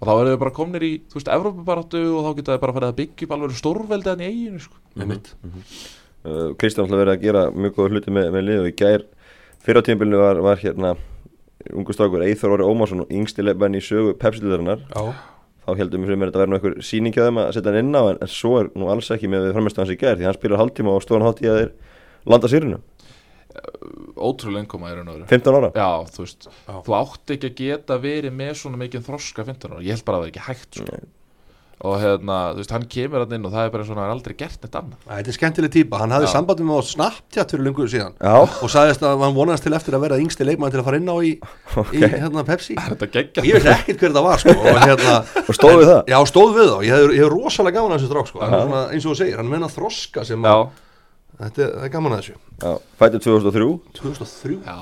og 0.00 0.08
þá 0.08 0.12
verður 0.16 0.34
þau 0.34 0.42
bara 0.42 0.56
komnir 0.56 0.86
í, 0.86 0.92
þú 1.10 1.18
veist, 1.18 1.30
Evrópubaráttu 1.36 2.02
og 2.16 2.26
þá 2.26 2.30
geta 2.38 2.56
þau 2.56 2.62
bara 2.64 2.76
farið 2.76 2.90
að 2.90 2.98
byggja 3.00 3.26
upp 3.26 3.34
alveg 3.36 3.56
stórveldi 3.60 4.10
hann 4.10 4.24
í 4.24 4.28
eiginu, 4.30 4.60
sko. 4.64 4.80
einmitt. 4.96 5.32
Uh, 6.20 6.52
Kristján 6.60 6.88
ætla 6.88 7.00
verið 7.00 7.14
að 7.14 7.24
gera 7.24 7.46
mjög 7.52 7.76
góða 7.76 7.94
hluti 7.94 8.14
með, 8.16 8.30
með 8.34 8.46
lið 8.48 8.62
og 8.62 8.68
í 8.70 8.76
gær 8.76 9.06
fyrir 9.64 9.80
á 9.80 9.86
tímabilinu 9.86 10.20
var, 10.20 10.40
var 10.44 10.60
hérna 10.60 10.94
ungu 11.76 11.92
strákur 11.96 12.24
Eithor 12.24 12.56
Orri 12.56 12.66
Ómarsson 12.68 13.04
og 13.04 13.12
yngsti 13.12 13.44
leifmenn 13.44 13.76
í 13.76 13.82
sögu 13.84 14.14
pepsildarinnar 14.20 14.82
Já, 14.88 15.12
þá 15.64 15.70
heldum 15.80 16.04
við 16.04 16.10
fyrir 16.10 16.20
mér 16.20 16.30
að 16.30 16.32
þetta 16.32 16.42
verði 16.42 16.52
nú 16.52 16.58
einhver 16.58 16.76
sýning 16.84 17.16
hjá 17.16 17.26
þeim 17.26 17.40
að 17.42 17.50
setja 17.56 17.72
hann 17.72 17.80
inn 17.82 17.96
á 17.96 18.02
en, 18.02 18.20
en 18.24 18.32
svo 18.32 18.54
er 18.60 18.70
nú 18.76 18.88
alls 18.92 19.10
ekki 19.12 19.30
með 19.32 19.46
við 19.46 19.56
framistu 19.56 19.82
hans 19.82 19.92
í 19.92 19.98
gær 20.00 20.16
því 20.16 20.28
hann 20.28 20.36
spilar 20.38 20.62
hálftíma 20.62 20.94
og 20.94 21.04
stóðan 21.04 21.26
hálftíma 21.28 21.58
þeir 21.58 21.72
landa 22.32 22.52
sýrinu, 22.52 22.80
Ótrúlega 24.20 24.64
innkoma 24.64 24.90
er 24.90 25.00
hann 25.00 25.08
öðru 25.10 25.26
15 25.30 25.56
ára? 25.58 25.70
Já, 25.74 25.88
þú 26.14 26.26
veist, 26.26 26.50
Já. 26.50 26.74
þú 26.86 26.98
átti 27.00 27.36
ekki 27.38 27.48
að 27.50 27.56
geta 27.62 27.96
verið 28.02 28.36
með 28.36 28.52
svona 28.60 28.78
mikið 28.82 29.06
þroska 29.08 29.46
15 29.48 29.72
ára, 29.72 29.80
ég 29.86 29.96
held 29.96 30.04
bara 30.06 30.20
að 30.20 30.22
það 30.22 30.28
er 30.28 30.32
ekki 30.34 30.46
hægt 30.50 30.70
sko. 30.80 31.00
Og 31.80 31.94
hérna, 31.96 32.34
þú 32.52 32.60
veist, 32.60 32.72
hann 32.74 32.82
kemur 32.92 33.22
hann 33.24 33.32
inn 33.38 33.46
og 33.48 33.52
það 33.54 33.64
er 33.64 33.70
bara 33.72 33.84
svona, 33.88 34.02
hann 34.04 34.10
er 34.10 34.16
aldrei 34.18 34.34
gert 34.36 34.60
neitt 34.60 34.74
annað. 34.76 34.98
Þetta 35.08 35.30
er 35.32 35.36
skemmtileg 35.38 35.70
típa. 35.72 36.00
Hann 36.02 36.12
hafði 36.12 36.26
Já. 36.28 36.32
sambandi 36.34 36.66
með 36.68 36.76
á 36.76 36.82
Snapchat 36.90 37.54
fyrir 37.54 37.64
lungu 37.64 37.86
síðan 37.88 38.12
Já, 38.20 38.34
og 38.44 38.68
sagðist 38.74 39.06
að 39.08 39.24
hann 39.24 39.38
vonast 39.38 39.64
til 39.64 39.72
eftir 39.78 39.96
að 39.96 40.04
vera 40.04 40.18
yngsti 40.20 40.44
leikmann 40.44 40.74
til 40.74 40.82
að 40.82 40.86
fara 40.90 41.00
inn 41.00 41.08
á 41.08 41.16
í, 41.24 41.32
í 41.96 42.02
hérna 42.04 42.44
Pepsi. 42.44 42.76
Geggja? 42.76 43.40
Ég 43.48 43.56
veist 43.56 43.72
ekkert 43.72 43.96
hver 44.04 44.12
það 44.12 44.28
var 44.28 44.44
sko 44.44 44.52
og, 44.60 44.76
hérna, 44.84 45.16
og 45.40 45.56
stóð 45.56 45.80
við 45.80 45.88
það? 45.88 46.02
Já, 46.12 46.18
stóð 46.28 46.52
við 46.58 46.68
þá, 46.68 46.76
ég 46.84 46.92
hef, 46.92 47.16
ég 47.16 47.24
hef 47.24 47.32
rosalega 47.32 47.80
gaman 47.80 47.96
þetta 51.40 51.64
er, 51.64 51.70
það 51.76 51.86
er 51.88 51.92
gaman 51.94 52.14
að 52.16 52.20
þessu. 52.22 52.36
Já, 52.60 52.72
fætið 53.00 53.24
2003 53.26 53.70
2003 54.00 54.58
já, 54.60 54.76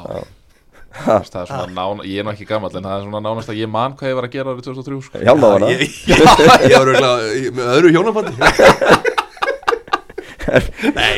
Þú 0.88 1.12
veist, 1.12 1.34
Það 1.34 1.42
er 1.42 1.48
svona 1.50 1.74
nána, 1.76 2.04
ég 2.08 2.16
er 2.18 2.24
nú 2.24 2.32
ekki 2.32 2.46
gammal 2.48 2.70
en 2.72 2.86
það 2.88 2.94
er 2.94 3.02
svona 3.04 3.20
nánast 3.22 3.50
að 3.52 3.58
ég 3.60 3.68
man 3.70 3.92
hvað 3.98 4.08
ég 4.08 4.16
var 4.18 4.26
að 4.26 4.34
gera 4.34 4.54
árið 4.54 4.64
2003 4.70 5.00
sko. 5.04 5.20
Hjálma 5.20 5.44
á 5.44 5.52
hana 5.52 5.68
ég, 5.68 5.80
Já, 6.08 6.16
ég 6.64 6.74
var 6.74 6.88
auðvitað 6.88 7.16
með 7.58 7.66
öðru 7.76 7.88
hjónabandi. 7.94 8.32
Nei, 10.96 11.14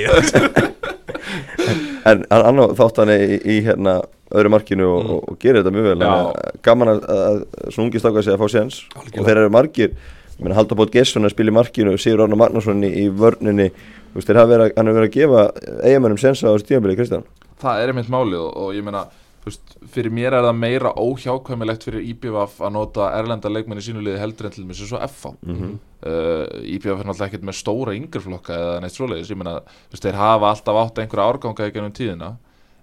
En 2.10 2.24
hann, 2.32 2.62
þátt 2.78 2.98
hann 3.02 3.12
í, 3.14 3.38
í 3.38 3.56
hérna 3.64 4.00
öðru 4.30 4.50
markinu 4.54 4.86
og, 4.88 5.10
og, 5.14 5.20
og 5.32 5.38
gerir 5.42 5.60
þetta 5.60 5.74
mjög 5.74 5.86
vel. 5.86 5.98
Já. 6.00 6.00
Þannig 6.00 6.30
að 6.50 6.58
gaman 6.66 6.92
að, 6.92 7.00
að 7.14 7.38
svona 7.68 7.86
ungi 7.86 8.02
stáka 8.02 8.24
sig 8.24 8.34
að 8.34 8.42
fá 8.42 8.48
séns. 8.54 8.80
Og 8.96 9.22
þeir 9.26 9.36
eru 9.36 9.52
margir. 9.54 9.94
Ég 10.34 10.42
meina 10.46 10.56
Haldur 10.56 10.78
Bótt 10.80 10.94
Gesson 10.94 11.28
að 11.28 11.34
spila 11.34 11.52
í 11.52 11.56
markinu 11.58 11.94
og 11.94 12.00
Sigur 12.00 12.24
Arnar 12.24 12.40
Magnússon 12.40 12.80
í, 12.86 12.90
í 13.04 13.06
vörninni 13.12 13.68
Þú 14.10 14.18
veist, 14.18 14.28
þeir 14.30 14.40
hafa 14.40 14.50
verið, 14.50 14.66
að- 14.66 14.76
hann 14.76 14.86
hefur 14.90 15.00
verið 15.00 15.10
að 15.10 15.16
gefa 15.20 15.42
eigamennum 15.86 16.18
sensa 16.18 16.48
á 16.48 16.52
þessu 16.56 16.66
tímabili, 16.70 16.96
Kristján. 16.98 17.24
Það 17.60 17.82
er 17.84 17.92
einmitt 17.92 18.08
málið 18.10 18.40
og, 18.40 18.56
og 18.56 18.74
ég 18.74 18.82
meina 18.86 19.04
þú 19.40 19.48
veist, 19.48 19.74
fyrir 19.94 20.12
mér 20.12 20.34
er 20.36 20.44
það 20.44 20.56
meira 20.60 20.90
óhjákvæmilegt 21.00 21.84
fyrir 21.86 22.02
IBVF 22.10 22.58
að 22.60 22.72
nota 22.74 23.06
erlenda 23.16 23.48
leikmenn 23.48 23.78
í 23.80 23.84
sínu 23.86 24.02
liði 24.04 24.18
heldur 24.20 24.48
en 24.50 24.52
til 24.56 24.64
mér 24.68 24.76
sem 24.76 24.86
svo 24.90 24.98
FH 25.06 25.30
Mhm. 25.46 25.70
uh, 26.04 26.44
IBVF 26.60 27.00
er 27.00 27.08
náttúrulega 27.08 27.28
ekkert 27.30 27.46
með 27.48 27.56
stóra 27.60 27.94
yngreflokka 27.96 28.52
eða 28.58 28.80
neitt 28.82 28.96
svoleiðis, 28.98 29.30
ég 29.32 29.36
meina 29.40 29.60
þú 29.60 29.94
veist, 29.96 30.04
þeir 30.04 30.18
hafa 30.20 30.50
alltaf 30.52 30.80
átt 30.82 30.98
einhverja 31.04 31.28
árganga 31.32 31.68
í 31.70 31.72
gennum 31.72 31.92
tíðina 31.96 32.30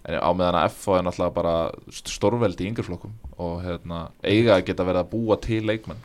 en 0.08 0.18
á 0.24 0.30
meðan 0.34 0.56
að 0.62 0.70
FH 0.72 0.98
er 0.98 1.04
náttúrulega 1.04 1.34
bara 1.36 1.56
st- 1.92 2.14
stórveldi 2.18 2.66
í 2.66 2.72
yngreflokkum 2.72 3.14
og 3.38 3.62
hérna, 3.66 4.08
eiga 4.24 4.56
að 4.58 4.66
geta 4.72 4.86
verið 4.88 5.04
að 5.04 5.12
búa 5.14 5.38
til 5.42 5.62
leikmenn 5.68 6.02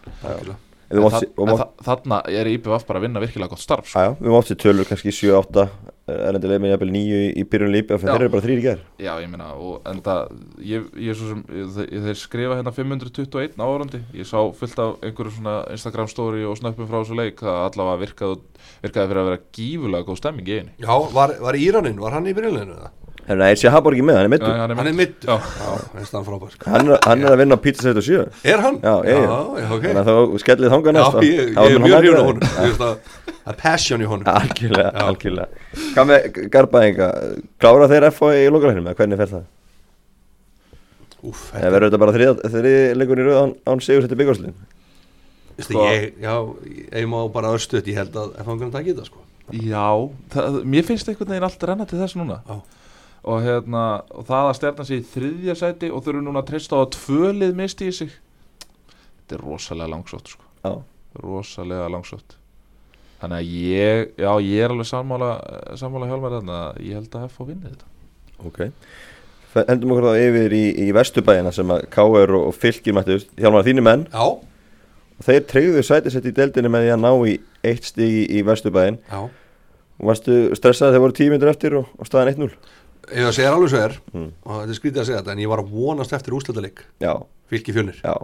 En, 0.92 1.00
en 1.00 1.56
þa 1.56 1.66
þarna 1.87 2.20
er 2.28 2.52
IBVF 2.52 2.87
bara 2.88 3.00
að 3.00 3.06
vinna 3.08 3.22
virkilega 3.22 3.54
gott 3.54 3.62
starf 3.64 3.88
sko. 3.88 4.12
Við 4.20 4.34
mátt 4.34 4.50
sér 4.50 4.61
tölur 4.61 4.88
kannski 4.88 5.14
7-8 5.14 5.66
erlendi 6.11 6.49
leikmenn 6.50 6.72
jafnvel 6.72 6.90
9 6.92 7.18
í, 7.18 7.26
í 7.38 7.44
byrjun 7.49 7.72
lípi 7.72 7.94
Já. 7.94 8.00
þeir 8.02 8.14
eru 8.16 8.30
bara 8.32 8.44
þrýr 8.44 8.61
í 8.61 8.64
gær 8.64 8.80
Já, 9.02 9.12
ég 9.22 9.30
meina, 9.30 9.52
og 9.54 9.87
enda 9.88 10.16
ég, 10.58 10.88
ég 10.99 11.12
er 11.12 11.18
svo 11.18 11.28
sem, 11.30 11.42
ég, 11.54 11.76
þeir 12.08 12.18
skrifa 12.18 12.58
hérna 12.58 12.72
521 12.75 13.62
árandi, 13.62 14.02
ég 14.18 14.28
sá 14.28 14.38
fullt 14.58 14.82
af 14.82 15.06
einhverju 15.06 15.37
svona 15.37 15.56
Instagram 15.75 16.11
story 16.11 16.42
og 16.49 16.58
snöppum 16.58 16.90
frá 16.90 16.99
þessu 17.00 17.18
leik, 17.18 17.38
það 17.42 17.61
allavega 17.68 18.02
virkaði, 18.02 18.40
virkaði 18.82 19.12
fyrir 19.12 19.22
að 19.22 19.30
vera 19.30 19.42
gífulega 19.58 20.08
góð 20.08 20.20
stemming 20.22 20.50
í 20.50 20.58
einu 20.58 20.75
Já, 20.82 20.92
var, 21.14 21.37
var 21.46 21.61
Íranin, 21.61 22.02
var 22.02 22.18
hann 22.18 22.26
í 22.26 22.34
byrjunleginu 22.37 22.80
það? 22.82 22.99
Hérna, 23.33 23.49
Nei, 23.49 23.57
sé 23.59 23.71
Habor 23.73 23.97
ekki 23.97 24.05
með, 24.07 24.19
hann 24.21 24.27
er 24.29 24.33
mittur 24.33 24.53
hann 24.53 24.87
er 24.93 24.97
mitt 24.99 25.25
Já. 25.27 25.37
Já, 25.41 25.71
veist 25.97 26.12
hann 26.17 26.25
frábær. 26.29 26.55
Hann, 26.69 26.91
er- 26.93 27.03
hann 27.07 27.25
er 27.25 27.33
að 27.33 27.41
vinna 27.43 27.57
á 27.57 27.65
Pizza 27.65 27.89
77 27.89 28.45
Er 28.53 28.61
hann? 28.62 28.77
Já, 28.85 28.95
ég, 29.09 29.19
já, 29.25 29.39
já, 29.62 29.67
ok. 29.73 29.87
Þannig 29.89 30.03
að 30.03 30.11
þá 30.12 30.45
skellið 30.45 30.73
þangað 30.77 30.93
Já, 30.93 30.97
næst 30.99 31.17
þá- 31.17 31.25
ég, 31.27 31.41
þá 31.57 31.62
ég 31.62 31.65
er 31.65 31.73
hann 31.73 31.83
mjög 31.83 31.97
mæta 31.97 32.03
hrifun 32.03 32.21
á 32.21 32.27
honum. 32.29 32.43
Ég 32.43 32.69
veist 32.69 32.87
að 32.87 33.21
Það 33.43 33.51
er 33.53 33.57
passion 33.59 34.03
í 34.05 34.07
honum. 34.07 34.29
Algjörlega, 34.33 34.91
Já. 34.93 35.03
algjörlega. 35.09 35.49
Hvað 35.97 36.07
með 36.12 36.37
Garbaðinga, 36.55 37.09
klára 37.59 37.89
þeir 37.91 38.05
FH 38.12 38.29
í 38.39 38.45
lokalænum 38.55 38.87
eða 38.87 38.95
hvernig 39.01 39.19
fer 39.19 39.33
það? 39.33 39.43
Úf, 41.23 41.43
Eða 41.55 41.71
verður 41.71 41.89
þetta 41.91 42.01
bara 42.03 42.15
þriði, 42.17 42.53
þriði 42.53 42.95
leikur 42.99 43.21
í 43.23 43.27
rauð 43.29 43.41
án, 43.43 43.53
án 43.71 43.83
sigur 43.85 44.07
þetta 44.07 44.19
byggvarslinn? 44.19 44.55
Veistu, 45.59 45.75
Sko- 45.77 45.85
ég, 45.87 46.07
já, 46.23 46.33
ég 46.99 47.07
má 47.12 47.19
bara 47.35 47.53
örstuðt, 47.55 47.87
ég 47.93 47.99
held 48.01 48.17
að 48.19 48.33
ef 48.41 48.47
hann 48.49 48.59
kunni 48.62 48.75
taka 48.75 48.89
þetta 48.91 49.05
sko. 49.07 49.21
Já, 49.53 49.87
það, 50.35 50.57
mér 50.73 50.87
finnst 50.89 51.11
einhvern 51.12 51.31
veginn 51.35 51.47
allt 51.47 51.67
renna 51.69 51.87
til 51.87 51.99
þess 52.01 52.17
núna. 52.19 52.41
Já. 52.49 52.57
Og, 53.23 53.38
hérna, 53.45 53.85
og 54.11 54.26
það 54.26 54.49
að 54.49 54.57
stjarnan 54.59 54.88
sig 54.88 55.00
í 55.02 55.09
þriðja 55.12 55.57
sæti 55.59 55.91
og 55.95 56.05
þurfu 56.05 56.23
núna 56.25 56.43
að 56.43 56.49
treysta 56.50 56.79
á 56.79 56.83
að 56.83 56.93
tvölið 56.97 57.57
misti 57.59 57.88
í 57.88 57.95
sig. 57.95 58.14
Þetta 58.93 59.38
er 59.38 59.45
rosalega 59.47 59.93
langsótt 59.95 60.35
sko. 60.35 60.47
Já, 60.62 60.73
rosalega 61.23 61.88
langsótt. 61.93 62.37
Þannig 63.23 63.38
að 63.38 63.50
ég, 63.55 64.12
já, 64.19 64.31
ég 64.43 64.64
er 64.67 64.75
alveg 64.75 64.88
sammála, 64.91 65.33
sammála 65.79 66.09
hjálmar 66.11 66.38
þarna. 66.41 66.61
Ég 66.83 66.99
held 66.99 67.12
að 67.14 67.29
FH 67.31 67.50
vinni 67.52 67.71
þetta. 67.71 67.91
Ok. 68.43 68.62
Hendum 69.52 69.93
okkur 69.95 70.09
þá 70.09 70.25
yfir 70.25 70.55
í, 70.57 70.64
í 70.83 70.87
Vesturbæina 70.97 71.52
sem 71.55 71.71
að 71.71 71.85
KR 71.93 72.35
og, 72.41 72.57
mættu. 72.97 73.21
Hjálmar 73.38 73.69
þínu 73.69 73.85
menn? 73.87 74.09
Já, 74.11 74.26
og 75.23 75.26
þeir 75.29 75.45
treyðu 75.47 75.83
sætisett 75.87 76.26
í 76.26 76.35
deildinni 76.35 76.71
með 76.73 76.88
því 76.88 76.93
að 76.97 77.02
ná 77.05 77.11
í 77.31 77.37
eitt 77.71 77.87
stig 77.87 78.11
í, 78.11 78.23
í 78.41 78.43
Vesturbæin. 78.47 78.99
Já. 79.07 79.21
Og 80.00 80.09
varstu 80.09 80.38
stressaði 80.59 80.97
þegar 80.97 81.05
voru 81.05 81.14
tíu 81.14 81.31
myndir 81.31 81.50
eftir 81.52 81.76
og, 81.79 81.91
og 81.95 82.09
staðan 82.09 82.33
1-0 82.33 82.49
Ef 83.09 83.25
það 83.26 83.32
segir 83.37 83.50
alveg 83.52 83.71
svo 83.73 83.80
er 83.82 83.94
Mm. 84.12 84.28
og 84.47 84.52
þetta 84.62 84.71
er 84.71 84.78
skrítið 84.78 85.00
að 85.02 85.06
segja 85.09 85.21
þetta 85.23 85.32
en 85.32 85.38
ég 85.42 85.49
var 85.49 85.59
að 85.62 85.71
vonast 85.73 86.12
eftir 86.12 86.32
úrslutaleik 86.37 86.82
Já, 87.02 87.12
fylki 87.50 87.73
fjölnir. 87.75 87.99
Já, 88.02 88.14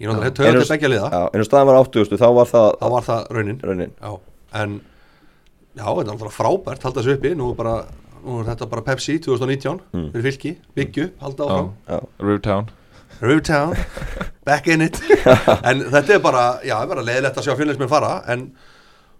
ég 0.00 0.08
náttúrulega 0.08 0.24
hef 0.24 0.34
töðað 0.34 0.50
Einu- 0.50 0.64
til 0.64 0.72
begja 0.76 0.88
liða. 0.88 1.10
Já, 1.12 1.30
en 1.34 1.40
ef 1.40 1.46
staðan 1.46 1.66
var 1.66 1.78
80 1.84 2.18
þá 2.18 2.26
var 2.34 2.46
það 2.46 2.78
þá 2.80 2.90
var 2.90 3.02
það 3.02 3.28
raunin. 3.30 3.60
Raunin. 3.62 3.92
Já, 4.02 4.18
en 4.54 4.80
já, 5.76 5.84
þetta 5.84 6.00
er 6.00 6.10
náttúrulega 6.10 6.38
frábært 6.40 6.82
halda 6.82 7.00
þessu 7.02 7.14
uppi, 7.16 7.34
nú 7.36 7.50
er, 7.50 7.54
bara, 7.54 7.76
nú 8.24 8.40
er 8.40 8.44
þetta 8.54 8.68
bara 8.70 8.82
Pepsi 8.82 9.18
2019 9.20 9.80
Mm. 9.94 10.10
fyrir 10.12 10.22
fylki, 10.32 10.56
byggju, 10.76 11.10
halda 11.20 11.44
áfram. 11.44 11.72
Já, 11.88 12.00
Rivtown 12.20 12.68
Rivertown, 13.20 13.74
back 14.44 14.66
in 14.68 14.82
it. 14.82 15.00
En 15.64 15.80
þetta 15.88 16.10
er 16.14 16.18
bara, 16.18 16.60
já, 16.66 16.82
er 16.82 16.86
bara 16.90 17.00
leiðilegt 17.02 17.36
að 17.38 17.46
sjá 17.46 17.56
fjölnismenn 17.56 17.88
fara, 17.88 18.22
en 18.28 18.50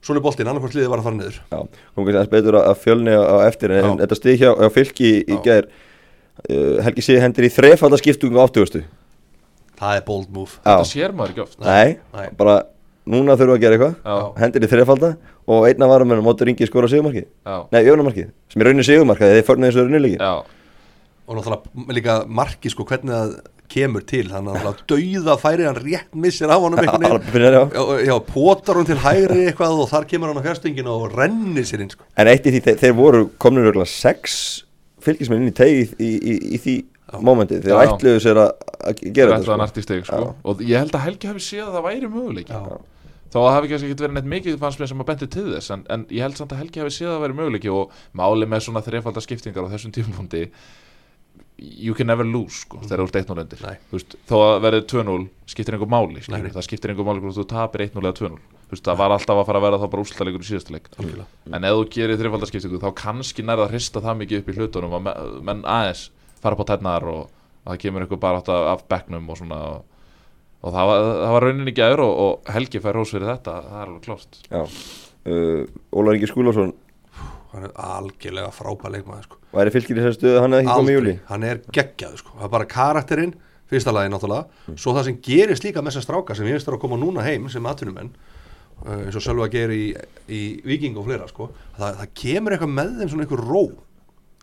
svona 0.07 0.21
er 0.21 0.25
boltinn, 0.27 0.49
annarkvæmt 0.51 0.77
liðið 0.79 0.93
var 0.93 1.03
að 1.03 1.09
fara 1.09 1.19
niður. 1.19 1.41
Já, 1.51 1.59
kom 1.67 2.07
kannski 2.07 2.17
aðeins 2.21 2.33
betur 2.37 2.59
að 2.63 2.77
fjölni 2.85 3.17
á, 3.19 3.23
á 3.27 3.37
eftir 3.49 3.75
en 3.75 3.83
Já. 3.85 3.91
þetta 4.05 4.19
stig 4.21 4.39
hjá, 4.43 4.51
hjá 4.63 4.71
fylki 4.77 5.09
í, 5.11 5.17
í 5.27 5.35
Já. 5.35 5.43
gær 5.49 5.69
uh, 5.71 6.79
Helgi 6.87 7.05
Sig 7.07 7.21
hendur 7.23 7.49
í 7.49 7.53
þrefalda 7.53 7.99
skiptungu 8.01 8.39
á 8.41 8.47
80 8.47 8.87
það 9.77 9.99
er 9.99 10.05
bold 10.07 10.31
move. 10.33 10.55
Já, 10.63 10.71
Þetta 10.71 10.89
sér 10.89 11.13
maður 11.17 11.35
ekki 11.35 11.45
oft. 11.45 11.59
Nei, 11.61 11.99
Nei. 12.17 12.29
bara 12.39 12.55
núna 13.07 13.37
þurfum 13.37 13.53
við 13.53 13.59
að 13.59 13.65
gera 13.67 13.77
eitthvað. 13.77 14.37
Hendur 14.41 14.65
í 14.65 14.71
þrefalda 14.73 15.11
og 15.47 15.67
einna 15.69 15.89
varum 15.91 16.15
en 16.17 16.23
mótur 16.27 16.49
ringi 16.49 16.67
skora 16.67 16.89
sigumarkið 16.91 17.27
já, 17.27 17.57
Nei, 17.75 17.83
jöfnumarkið, 17.87 18.31
sem 18.51 18.63
er 18.63 18.71
raunin 18.71 18.87
sigumarkið 18.87 19.35
þeir 19.37 19.45
förnaði 19.47 19.75
þessu 19.75 19.85
rauninleiki 19.85 20.17
já. 20.19 20.33
Og 21.27 21.39
náttúrulega 21.39 21.95
líka 21.99 22.17
marki 22.41 22.71
sko 22.73 22.87
hvernig 22.87 23.13
það 23.15 23.37
kemur 23.73 24.05
til 24.09 24.25
þannig 24.31 24.67
að 24.71 24.83
dauða 24.93 25.37
færi 25.43 25.67
hann 25.69 25.81
rétt 25.81 26.19
missir 26.27 26.53
af 26.53 26.63
honum 26.65 26.83
einhvern 26.83 27.25
veginn. 27.33 28.27
potar 28.29 28.81
hún 28.81 28.89
til 28.89 28.99
hægri 29.03 29.47
eitthvað 29.51 29.83
og 29.85 29.91
þar 29.93 30.09
kemur 30.11 30.33
hann 30.33 30.43
á 30.43 30.47
fjárstenginu 30.47 30.95
og 30.95 31.17
rennir 31.17 31.67
sér 31.69 31.85
inn 31.85 31.93
sko. 31.93 32.07
En 32.17 32.31
eitt 32.33 32.47
í 32.47 32.55
því, 32.55 32.63
þeir, 32.69 32.81
þeir 32.85 32.99
voru 32.99 33.25
komnir 33.43 33.71
örgulega 33.71 33.91
sex 33.91 34.41
fylgismenn 35.07 35.45
inn 35.45 35.53
í 35.53 35.57
tegið 35.57 35.97
í, 36.03 36.13
í, 36.17 36.37
í 36.57 36.63
því 36.63 36.77
mómenti 37.23 37.61
þeir 37.63 37.83
ætluðu 37.85 38.23
sér 38.25 38.43
að 38.43 38.53
að 38.87 39.01
gera 39.15 39.37
Þetta 39.37 39.39
þetta 39.39 39.53
var 39.53 39.63
sko. 40.07 40.21
sko. 40.21 40.35
Og 40.51 40.63
ég 40.67 40.83
held 40.83 40.95
að 40.97 41.05
Helgi 41.07 41.31
hafi 41.31 41.43
séð 41.47 41.65
að 41.67 41.77
það 41.77 41.87
væri 41.87 42.11
að 43.37 43.45
það 43.47 43.55
hafi 43.57 43.71
kannski 43.73 43.91
ekki 43.91 44.03
verið 44.05 44.17
neitt 44.17 44.29
mikið 44.33 44.59
fannst 44.63 44.81
mér 44.81 44.91
sem 44.91 45.03
að 45.03 45.09
benti 45.11 45.29
til 45.35 45.47
þess 45.51 45.73
en, 45.75 45.85
en 45.93 46.05
ég 46.15 46.25
held 46.25 46.39
samt 46.39 46.55
að 46.55 46.61
Helgi 46.63 46.83
hafi 46.83 46.95
séð 46.95 47.11
að 47.11 47.17
það 47.17 47.25
væri 47.25 47.39
möguleiki 47.41 47.73
og 47.75 47.97
máli 48.17 48.49
með 48.49 48.63
svona 48.67 48.83
þrefaldar 48.87 49.25
skiptingar 49.27 49.67
á 49.67 49.73
þessum 49.75 49.95
tímapunkti 49.97 50.45
You 51.57 51.95
can 51.97 52.07
never 52.11 52.27
lose 52.29 52.59
sko, 52.67 52.83
þegar 52.85 53.01
þú 53.01 53.05
ert 53.09 53.17
1-0 53.23 53.41
undir. 53.41 53.61
Veist, 53.93 54.17
Þó 54.29 54.35
að 54.45 54.59
verið 54.67 54.83
2-0 54.93 55.15
skiptir 55.49 55.77
einhver 55.79 55.89
máli 55.89 56.21
nei. 56.29 56.51
Það 56.53 56.67
skiptir 56.67 56.93
einhver 56.93 57.07
máli 57.09 57.23
hvort 57.25 57.39
þú 57.39 57.45
tapir 57.49 57.85
1-0 57.87 58.03
eða 58.03 58.13
2-0 58.19 58.37
Þú 58.67 58.75
veist, 58.75 58.85
Það 58.91 58.99
var 59.01 59.15
alltaf 59.15 59.41
að 59.41 59.47
fara 59.49 59.61
að 59.63 59.65
vera 59.65 59.79
þá 59.81 59.87
bara 59.95 60.05
úrslalegur 60.05 60.45
í 60.45 60.49
síðasta 60.51 60.75
leik. 60.75 60.91
Algjörlega. 61.01 61.27
En 61.57 61.65
ef 61.71 61.77
þú 61.79 61.87
gerir 61.97 62.21
þrefaldar 62.21 62.51
skiptingu 62.51 62.81
þá 62.83 62.89
kannski 63.01 63.45
nærða 63.47 63.65
að 63.69 63.73
hrista 63.77 64.03
það 64.05 64.21
mikið 64.21 64.43
upp 64.43 64.49
í 64.53 64.57
hlutunum 64.59 64.97
að 64.99 65.05
me- 65.07 65.17
menn 65.49 65.65
aðeins 65.65 66.03
fara 66.45 66.59
på 66.61 66.67
tætnar 66.69 67.07
og 67.09 67.23
að 67.65 67.71
það 67.73 67.81
kemur 67.87 68.05
einhver 68.05 68.21
bara 68.27 68.43
átt 68.43 68.51
af, 68.53 68.85
bekknum 68.91 69.31
og 69.33 69.39
svona 69.41 69.61
og, 69.71 69.85
og 70.61 70.75
það, 70.77 70.91
var, 70.93 71.07
það 71.23 71.33
var 71.39 71.47
rauninni 71.47 71.73
ekki 71.73 71.87
aður 71.87 72.03
og, 72.05 72.13
og 72.27 72.53
Helgi 72.57 72.83
fær 72.85 72.99
rós 73.01 73.15
fyrir 73.17 73.31
þetta, 73.33 73.55
það 73.71 73.81
er 73.81 73.87
alveg 73.87 74.05
klárt. 74.11 74.41
Já. 74.51 74.67
Uh, 75.27 75.63
Ólar 75.97 76.19
Ingi 76.19 76.29
Skúlason 76.31 76.75
hann 77.57 77.67
er 77.69 77.75
algjörlega 77.81 78.53
frábær 78.55 78.95
leikmaður 78.95 79.27
sko. 79.27 79.41
væri 79.57 79.75
fylgir 79.75 79.99
í 79.99 80.05
þessu 80.05 80.19
stöðu 80.21 80.45
hann 80.45 80.57
hefði 80.57 80.67
ekki 80.67 80.79
komið 80.81 80.93
í 80.93 80.97
júli 80.97 81.15
hann 81.31 81.47
er 81.49 81.61
geggjaður 81.73 82.23
sko. 82.23 82.37
það 82.37 82.47
er 82.47 82.55
bara 82.55 82.69
karakterinn, 82.77 83.35
fyrsta 83.73 83.95
lagi 83.97 84.13
náttúrulega 84.13 84.77
svo 84.77 84.97
það 84.97 85.09
sem 85.09 85.21
gerist 85.29 85.67
líka 85.67 85.83
með 85.83 85.95
þessar 85.97 86.07
stráka 86.07 86.39
sem 86.39 86.49
ég 86.49 86.59
finnst 86.59 86.69
þar 86.69 86.79
að 86.79 86.85
koma 86.87 87.01
núna 87.01 87.27
heim 87.27 87.49
sem 87.53 87.69
atvinnumenn 87.71 88.13
uh, 88.13 89.03
eins 89.07 89.19
og 89.19 89.25
Sölva 89.25 89.49
ger 89.53 89.73
í, 89.75 89.85
í 90.29 90.43
Viking 90.67 90.99
og 91.01 91.09
fleira 91.09 91.29
sko. 91.33 91.51
það, 91.79 92.03
það 92.03 92.17
kemur 92.23 92.57
eitthvað 92.57 92.75
með 92.79 92.97
þeim 93.01 93.13
svona 93.15 93.27
einhver 93.27 93.47
ró 93.47 93.65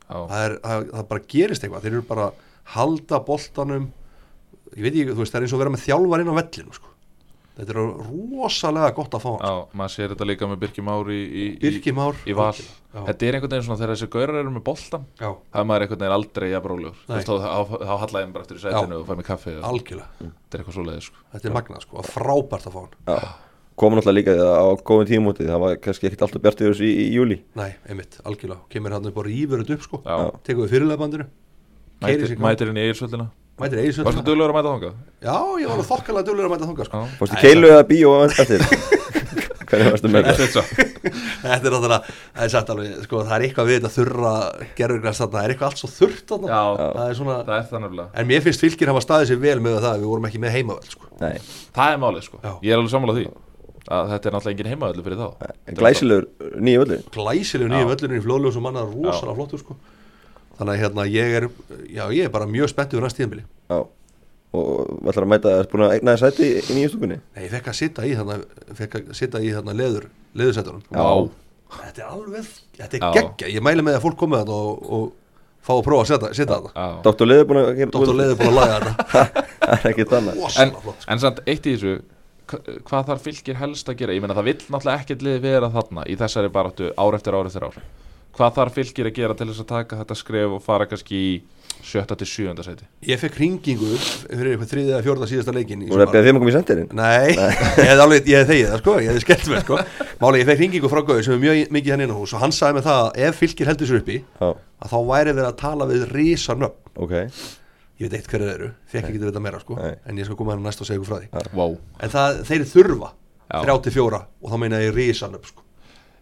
Já, 0.03 0.17
það, 0.17 0.39
er, 0.43 0.55
það, 0.63 0.87
það 0.93 1.11
bara 1.13 1.27
gerist 1.33 1.63
eitthvað 1.63 1.85
þeir 1.85 1.93
eru 1.93 2.07
bara 2.09 2.25
að 2.29 2.41
halda 2.73 3.19
boltanum 3.27 3.91
ég 4.73 4.83
veit 4.85 4.93
ekki, 4.93 5.13
þú 5.13 5.21
veist, 5.21 5.33
það 5.33 5.39
er 5.39 5.45
eins 5.45 5.53
og 5.53 5.57
að 5.57 5.63
vera 5.63 5.73
með 5.73 5.85
þjálfar 5.85 6.23
inn 6.23 6.31
á 6.33 6.39
vellinu 6.39 6.75
sko. 6.75 6.92
Þetta 7.57 7.73
er 7.73 7.77
rosalega 7.79 8.91
gott 8.97 9.13
að 9.17 9.23
fá 9.23 9.29
hann 9.33 9.45
já 9.45 9.53
maður 9.79 9.93
sér 9.93 10.09
þetta 10.13 10.27
líka 10.29 10.43
með 10.49 10.57
Birki 10.63 10.81
Már 10.85 11.05
í, 11.13 11.15
í, 11.23 11.25
í, 11.53 11.55
Birkimár 11.61 12.15
í 12.25 12.33
val. 12.37 12.57
Já. 12.57 12.63
Þetta 13.09 13.21
er 13.27 13.33
einhvern 13.37 13.53
veginn 13.53 13.67
svona 13.67 13.79
þegar 13.81 13.93
þessi 13.93 14.09
gaurar 14.13 14.39
eru 14.41 14.51
með 14.53 14.65
boltan 14.67 15.03
Já, 15.17 15.29
það 15.29 15.61
er 15.61 15.67
maður 15.69 15.83
einhvern 15.85 16.03
veginn 16.03 16.17
aldrei 16.17 16.49
veist, 16.49 17.29
þá, 17.29 17.31
hallaði 17.93 18.23
hann 18.23 18.35
bara 18.35 18.43
eftir 18.45 18.57
í 18.57 18.63
sætinu 18.63 18.95
og 18.99 19.05
fæði 19.07 19.17
mig 19.19 19.27
kaffi 19.29 19.51
og 19.57 19.63
algjörlega. 19.69 20.09
Þetta 20.19 20.53
er 20.53 20.57
eitthvað 20.61 20.77
svoleiðis 20.77 21.07
sko. 21.09 21.17
Þetta 21.33 21.47
er 21.49 21.55
magnað 21.57 21.81
sko, 21.87 21.95
frábært 22.13 22.65
að 22.69 22.73
fá 22.75 22.81
hann. 22.83 22.95
Já. 23.09 23.17
Komum 23.73 23.95
náttúrulega 23.97 24.19
líka 24.19 24.33
á 24.37 24.69
góðum 24.85 25.09
tímúti 25.09 25.49
það 25.49 25.61
var 25.63 25.73
kannski 25.81 26.05
ekkert 26.05 26.23
alltaf 26.27 26.41
bjart 26.43 26.59
yfir 26.61 26.75
þessu 26.75 26.85
í, 26.85 26.93
í 26.93 26.95
júli 27.15 27.37
Nei, 27.57 27.73
einmitt, 27.89 28.21
algjörlega, 28.21 28.69
kemur 28.69 28.93
hann 28.93 29.09
upp 29.09 29.17
og 29.17 29.25
mætir, 33.61 33.79
Eiríksvöld 33.83 34.07
Varstu 34.09 34.23
duglegur 34.27 34.53
að 34.53 34.57
mæta 34.57 34.73
þangað? 34.73 34.97
Já, 35.23 35.37
ég 35.61 35.69
var 35.71 35.85
þokkalega 35.91 36.27
duglegur 36.29 36.49
að 36.49 36.53
mæta 36.55 36.69
þangað 36.69 36.89
sko. 36.89 37.03
Fórstu 37.19 37.41
keilu 37.43 37.69
eða 37.73 37.85
bíó 37.91 38.13
á 38.13 38.19
eftir 38.27 38.65
Hvernig 39.73 39.89
varstu 39.93 40.09
með 40.13 40.27
það? 40.27 40.41
Þetta 40.43 40.63
Þetta 41.43 41.67
er 41.67 41.73
náttúrulega, 41.73 41.97
það 42.35 42.43
er 42.45 42.51
sagt 42.53 42.69
alveg, 42.73 42.91
sko, 43.07 43.21
það 43.27 43.33
er 43.35 43.43
eitthvað 43.47 43.69
við 43.69 43.77
þetta 43.79 43.89
þurra 43.95 44.33
gerðurgræs 44.77 45.19
þarna, 45.19 45.33
það 45.33 45.47
er 45.47 45.53
eitthvað 45.53 45.69
allt 45.71 45.81
svo 45.81 45.89
þurrt 45.91 46.29
þarna. 46.29 46.51
Já, 46.53 46.61
Það 46.93 47.09
er 47.09 47.17
svona, 47.19 47.37
það 47.47 47.55
er 47.57 47.65
það 47.71 47.81
nefnilega. 47.83 48.05
En 48.21 48.29
mér 48.29 48.43
finnst 48.45 48.63
fylgir 48.63 48.91
hafa 48.93 49.01
staðið 49.03 49.31
sér 49.31 49.41
vel 49.43 49.55
með 49.65 49.79
það, 49.83 49.97
við 50.03 50.11
vorum 50.13 50.27
ekki 50.29 50.41
með 50.43 50.53
heimavöld 50.55 50.93
sko. 50.93 51.09
Nei, 51.23 51.33
Það 51.75 51.95
er 51.95 51.99
málið 52.05 52.27
sko, 52.29 52.39
Já. 52.45 52.51
ég 52.53 52.69
er 52.75 52.79
alveg 52.79 52.93
sammála 52.93 53.17
því 53.17 53.25
að 53.97 54.13
þetta 54.13 54.29
er 54.29 54.35
náttúrulega 54.37 54.55
engin 54.55 54.71
heimaöldu 54.71 55.03
fyrir 55.03 55.19
þá. 55.19 55.27
Glæsilegur 55.81 56.29
nýju 56.63 56.83
völdu 56.85 56.99
Glæsilegu 57.17 57.67
Já. 57.67 57.73
nýju 57.75 57.89
völlurinn 57.91 58.21
í 58.21 58.23
flóðljóðum 58.23 58.55
sem 58.55 58.63
manna 58.69 58.85
rosalega 58.87 59.35
flottur 59.41 59.59
sko 59.65 59.75
Þannig 60.57 60.73
að 60.75 60.81
hérna, 60.83 61.05
ég 61.09 61.35
er, 61.39 61.45
já, 61.89 62.03
ég 62.13 62.27
er 62.27 62.33
bara 62.33 62.45
mjög 62.49 62.69
spenntið 62.71 62.99
fyrir 62.99 63.07
næst 63.07 63.19
tíðanbili 63.19 63.45
Já. 63.73 63.79
Og 64.53 65.07
ætlar 65.09 65.25
að 65.25 65.31
mæta 65.31 65.53
að 65.57 65.63
búin 65.71 65.83
að 65.87 65.93
eigna 65.95 66.13
þér 66.13 66.21
sæti 66.27 66.49
í 66.59 66.75
nýju 66.77 66.89
stúkunni? 66.93 67.15
Nei, 67.33 67.39
ég 67.47 67.53
fekk 67.55 67.71
að 67.71 67.77
sitta 67.79 68.03
í 68.05 68.11
þarna, 68.19 68.35
fekk 68.77 68.97
að 68.99 69.07
sitta 69.17 69.41
í 69.41 69.49
þarna 69.55 69.73
leður, 69.79 70.05
leðursættunum 70.37 70.83
Já, 70.93 71.07
Þetta 71.73 72.03
er 72.03 72.09
alveg, 72.13 72.49
þetta 72.77 72.97
er 72.99 73.01
Já. 73.01 73.11
geggja. 73.17 73.47
Ég 73.55 73.63
mæli 73.65 73.81
með 73.85 73.95
að 73.97 74.03
fólk 74.05 74.17
komið 74.21 74.43
þarna 74.43 74.57
og, 74.61 74.83
og 74.93 75.07
fá 75.65 75.71
að 75.73 75.81
prófa 75.87 76.03
að 76.03 76.09
setja, 76.11 76.29
setja 76.37 76.57
þarna. 76.59 76.71
Já. 76.77 77.01
Dr. 77.07 77.29
Leður 77.31 77.47
búin 77.49 77.59
að 77.63 77.71
gera 77.79 77.93
Dóttor 77.95 78.19
leður 78.19 78.37
búin 78.43 78.51
að 78.51 78.57
laga 78.59 78.75
þarna. 78.75 78.93
Það 79.63 79.73
er 79.79 79.89
ekkert 79.89 80.13
annað. 80.19 80.43
En, 80.61 80.73
sko. 80.77 80.93
en 81.15 81.23
samt 81.23 81.41
eitt 81.49 81.65
í 81.65 81.73
þessu 81.73 81.95
hva- 82.53 82.61
hvað 82.91 83.09
þarf 83.09 83.25
fylgir 83.25 83.59
helst 83.63 83.89
að 83.89 83.97
gera? 84.03 84.13
Ég 84.13 84.21
meina 84.21 84.37
það 84.37 84.49
vill 84.51 84.57
náttúrulega 84.67 85.01
ekkert 85.01 85.25
liði 85.25 85.43
vera 85.47 85.69
þarna 85.73 86.05
í 86.13 86.17
þessari 86.19 86.53
baráttu 86.53 86.91
ár 86.93 87.17
eftir 87.17 87.37
ár 87.39 87.49
eftir 87.49 87.65
ár 87.71 87.81
hvað 88.33 88.55
þarf 88.59 88.77
fylgir 88.79 89.09
að 89.09 89.17
gera 89.19 89.35
til 89.37 89.49
þess 89.51 89.63
að 89.63 89.69
taka 89.73 89.99
þetta 90.01 90.17
skref 90.17 90.55
og 90.57 90.63
fara 90.65 90.87
kannski 90.89 91.19
í 91.19 91.33
sjötta 91.83 92.15
til 92.17 92.27
sjöunda 92.29 92.63
seti 92.63 92.85
Ég 93.09 93.19
fekk 93.19 93.37
hringingu 93.39 93.89
fyrir 93.99 94.53
eitthvað 94.53 94.69
þriðið 94.71 94.91
eða 94.93 95.03
fjórða 95.07 95.27
síðasta 95.29 95.53
leikin 95.55 95.81
í 95.83 95.89
Þú 95.89 95.97
er 95.97 96.03
að 96.05 96.13
beða 96.13 96.27
þeim 96.27 96.37
að 96.37 96.43
koma 96.43 96.51
í 96.51 96.55
sendirinn 96.55 96.89
Nei, 96.95 97.33
ég 97.33 97.89
hefði 97.89 98.03
alveg, 98.05 98.29
ég 98.31 98.37
hefði 98.39 98.53
þegið 98.53 98.69
það 98.71 98.79
sko, 98.83 98.93
ég 99.03 99.09
hefði 99.11 99.23
skellt 99.25 99.49
mér 99.51 99.65
sko. 99.65 99.79
Máli, 100.21 100.39
ég 100.39 100.47
fekk 100.49 100.61
hringingu 100.61 100.91
frá 100.93 101.01
Gauði 101.09 101.25
sem 101.27 101.35
er 101.35 101.41
mjög 101.43 101.73
mikið 101.77 101.95
hann 101.95 102.05
inn 102.05 102.13
á 102.15 102.17
hús 102.21 102.35
og 102.37 102.43
hann 102.45 102.55
sagði 102.55 102.77
mig 102.77 102.85
það 102.87 103.01
að 103.01 103.19
ef 103.27 103.41
fylgir 103.43 103.71
heldur 103.71 103.89
sér 103.89 103.99
uppi 103.99 104.17
Já, 104.23 104.47
að 104.53 104.93
þá 104.93 104.97
væri 105.11 105.31
verið 105.33 105.49
að 105.49 105.59
tala 105.63 105.89
við 105.91 106.05
risa 106.13 106.55
nöfn 106.55 107.03
ok. 107.03 107.15
Ég 107.99 108.07
veit 108.07 108.15
eitt 108.17 108.29
hverju 108.31 108.47
þeir 108.47 108.55
eru, 108.55 108.69
fekk 108.89 109.09
ekki 109.09 109.19
að 109.19 109.27
vita 109.29 109.43
meira 109.43 109.59
sko 109.61 109.75
Nei. 109.77 109.93
en 110.07 110.17
ég 110.17 110.25
skal 110.29 110.39
koma 110.39 110.55
hérna 110.55 110.69
næst 110.69 110.81
og 110.81 110.87
segja 110.89 110.97
ykkur 111.01 111.11
frá 111.11 111.19
því. 111.21 111.27
Wow. 111.53 111.75
En 112.01 112.09
það, 112.13 112.39
þeir 112.49 112.65
þurfa 112.71 113.11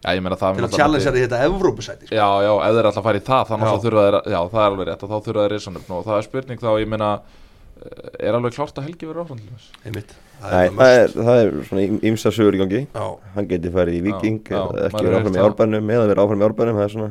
Já. 0.02 0.10
34 0.10 0.10
og 0.10 0.10
þá 0.10 0.10
meina 0.10 0.10
ég 0.10 0.10
risa 0.10 0.10
nöfn 0.10 0.10
já, 0.10 0.10
ég 0.16 0.22
meina 0.22 0.36
það 0.36 0.56
til 0.56 0.66
að 0.66 0.76
challenge 0.76 1.04
náttúrulega- 1.06 1.22
í 1.22 1.26
þetta 1.26 1.40
Evrópusæti 1.46 2.06
sko. 2.06 2.14
Já, 2.16 2.28
já, 2.42 2.52
ef 2.66 2.74
þeir 2.74 2.86
alltaf 2.90 3.04
fara 3.06 3.18
í 3.18 3.22
það 3.22 3.46
þannig 3.52 3.68
að 3.70 3.82
þeir, 3.82 3.96
já, 4.32 4.40
það 4.50 4.62
er 4.62 4.70
alveg 4.72 4.86
rétt 4.88 5.02
og 5.02 5.10
þá 5.12 5.18
þurfa 5.26 5.42
þeir 5.46 5.52
risanöfn 5.54 5.92
og 5.96 6.04
það 6.06 6.16
er 6.18 6.22
spurning 6.22 6.58
þá, 6.58 6.70
ég 6.82 6.88
meina 6.88 7.10
eh, 7.82 8.26
er 8.28 8.34
alveg 8.38 8.52
klárt 8.56 8.78
að 8.78 8.86
Helgi 8.88 9.06
verið 9.06 9.22
áfram? 9.22 9.40
Einmitt, 9.86 10.12
Nei, 10.42 10.68
það 10.68 10.74
það 10.74 10.90
er 10.90 11.02
er, 11.02 11.12
það 11.22 11.36
er 11.42 11.52
svona 11.68 11.82
ímsa 12.02 12.32
sögur 12.34 12.54
í 12.54 12.58
gangi. 12.58 12.80
Já, 12.90 13.06
Hann 13.36 13.46
geti 13.46 13.70
farið 13.70 13.94
í 13.94 14.02
Viking 14.02 14.40
Já, 14.42 14.58
já, 14.58 14.62
eða 14.72 14.88
ekki 14.90 15.04
verið 15.06 15.18
áfram 15.20 15.38
í 15.38 15.42
árbænum 15.46 15.92
eða 15.94 16.08
verið 16.10 16.22
áfram 16.24 16.42
í 16.42 16.46
árbænum 16.48 16.78
það 16.80 16.86
er 16.88 16.94
svona 16.96 17.10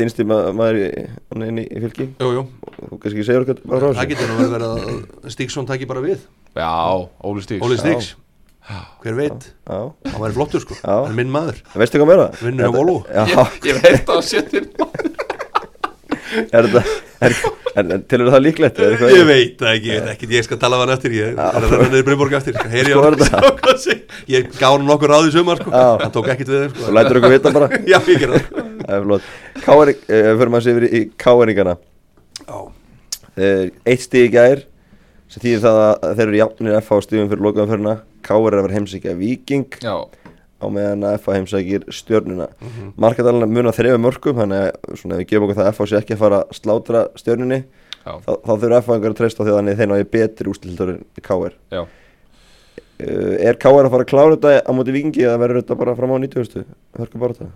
innst 0.00 0.18
í 0.18 0.24
ma 0.24 0.36
maður 0.56 1.08
hann 1.28 1.42
inn 1.44 1.58
í, 1.60 1.66
í 1.68 1.80
fylki. 1.84 2.06
Þú 2.18 2.98
kannski 2.98 3.24
bara 3.68 3.80
frá 3.80 4.00
það 4.00 4.08
getur 4.08 4.30
nú 4.32 4.46
verið 4.48 4.70
að 4.72 5.30
Stíksson 5.34 5.66
taki 5.68 5.84
bara 5.84 6.00
við. 6.00 6.18
Já, 6.56 7.08
Óli 7.22 7.42
Stíks 7.44 7.62
Óli 7.66 7.76
Stíks, 7.76 8.14
hver 9.02 9.14
veit? 9.16 9.46
Já, 9.68 9.78
hann 10.12 10.20
væri 10.22 10.34
flottur 10.36 10.60
sko, 10.64 10.74
Já. 10.78 10.88
hann 11.02 11.12
er 11.12 11.16
minn 11.18 11.30
maður. 11.32 11.62
Veistu 11.80 12.00
hvað 12.02 12.10
meira? 12.12 12.26
Vinnur 12.42 12.68
hjá 12.68 12.74
Volvo. 12.74 12.98
Já, 13.08 13.24
Ég, 13.68 13.82
veit 13.84 14.12
að 14.12 14.22
setja 14.28 14.64
er 16.58 16.66
þetta 16.68 16.82
Tilur 18.10 18.28
það 18.32 18.42
líklegt? 18.44 18.78
Eitthvað- 18.82 19.12
ég 19.14 19.26
veit 19.28 19.54
það 19.60 19.70
ekki, 19.76 19.88
ég 19.92 20.02
veit 20.02 20.10
ekki, 20.12 20.28
ég 20.34 20.44
skal 20.46 20.58
tala 20.60 20.76
við 20.78 20.84
hann 20.84 20.94
eftir 20.96 21.14
ég 21.14 21.28
er 21.30 21.38
að 21.38 21.66
renna 21.70 21.88
niður 21.92 22.06
Brynborg 22.08 22.34
eftir 22.38 22.56
Sko 22.58 22.68
á 22.68 23.72
ég 24.28 24.48
gaf 24.58 24.72
hann 24.74 24.86
nokkur 24.88 25.12
ráð 25.12 25.28
í 25.28 25.32
sumar 25.34 25.60
sko. 25.62 25.70
Hann 25.72 26.12
tók 26.14 26.28
ekkit 26.34 26.50
við 26.52 26.64
þeim 26.64 26.74
Þú 26.74 26.82
sko. 26.84 26.94
lætur 26.98 27.20
okkur 27.20 27.34
vita 27.36 27.52
bara. 27.54 27.68
Já, 27.92 27.98
ég 28.10 28.20
gerði 28.24 28.42
það. 28.88 29.28
Það 29.64 29.82
er 29.84 29.92
eh, 29.94 30.30
fyrir 30.40 30.52
maður 30.52 30.66
sér 30.66 30.80
yfir 30.82 30.98
í 30.98 31.02
káeringana 31.24 31.76
Já. 32.44 32.58
Eh, 33.38 33.64
Eitt 33.88 34.04
stig 34.04 34.28
í 34.28 34.34
gær 34.34 34.64
sem 35.28 35.42
þýðir 35.44 35.64
það 35.64 35.80
að 35.84 36.14
þeir 36.18 36.26
eru 36.28 36.40
jafnir 36.42 36.78
FH 36.82 37.00
stigum 37.06 37.28
fyrir 37.32 37.44
lokaðanferðina 37.46 37.96
Káer 38.24 38.52
er 38.52 38.60
að 38.60 38.66
vera 38.68 38.78
heimsækja 38.78 39.14
Viking 39.18 39.78
Já, 39.84 39.94
á 40.58 40.66
meðan 40.74 41.06
að 41.06 41.18
FH 41.20 41.36
heimsækir 41.38 41.84
stjörnuna 41.94 42.48
mm. 42.50 42.68
-hmm. 42.68 42.88
Markadalina 42.96 43.46
mun 43.46 43.70
að 43.70 43.78
þrefa 43.78 44.00
mörgum 44.02 44.40
þannig 44.40 44.64
að 44.64 44.96
svona, 45.00 45.14
ef 45.14 45.20
við 45.22 45.28
gefum 45.30 45.46
okkur 45.46 45.60
það 45.60 45.68
að 45.68 45.76
FH 45.76 45.88
sé 45.90 46.00
ekki 46.00 46.16
að 46.16 46.22
fara 46.24 46.40
að 46.42 46.58
slátra 46.60 47.04
stjörnunni 47.14 47.60
Já. 48.08 48.12
þá, 48.24 48.32
þá 48.46 48.52
þurfa 48.58 48.80
F-fæðingar 48.82 49.14
að 49.14 49.18
treysta 49.20 49.42
á 49.42 49.44
því 49.44 49.52
að 49.52 49.58
þannig 49.58 49.78
þeir 49.78 49.90
náðu 49.92 50.08
betri 50.16 50.52
ústildur 50.52 50.92
en 50.94 51.00
KR 51.22 51.54
Já. 51.70 51.82
uh, 51.82 53.34
Er 53.48 53.56
KR 53.60 53.84
að 53.84 53.92
fara 53.94 54.04
að 54.04 54.10
klára 54.12 54.36
þetta 54.36 54.54
á 54.64 54.70
móti 54.72 54.94
vikingi 54.96 55.24
eða 55.26 55.40
verður 55.42 55.62
þetta 55.62 55.78
bara 55.78 55.96
fram 55.98 56.14
á 56.14 56.18
90. 56.18 56.64
Hörku 56.98 57.22
bara 57.22 57.38
þetta 57.38 57.52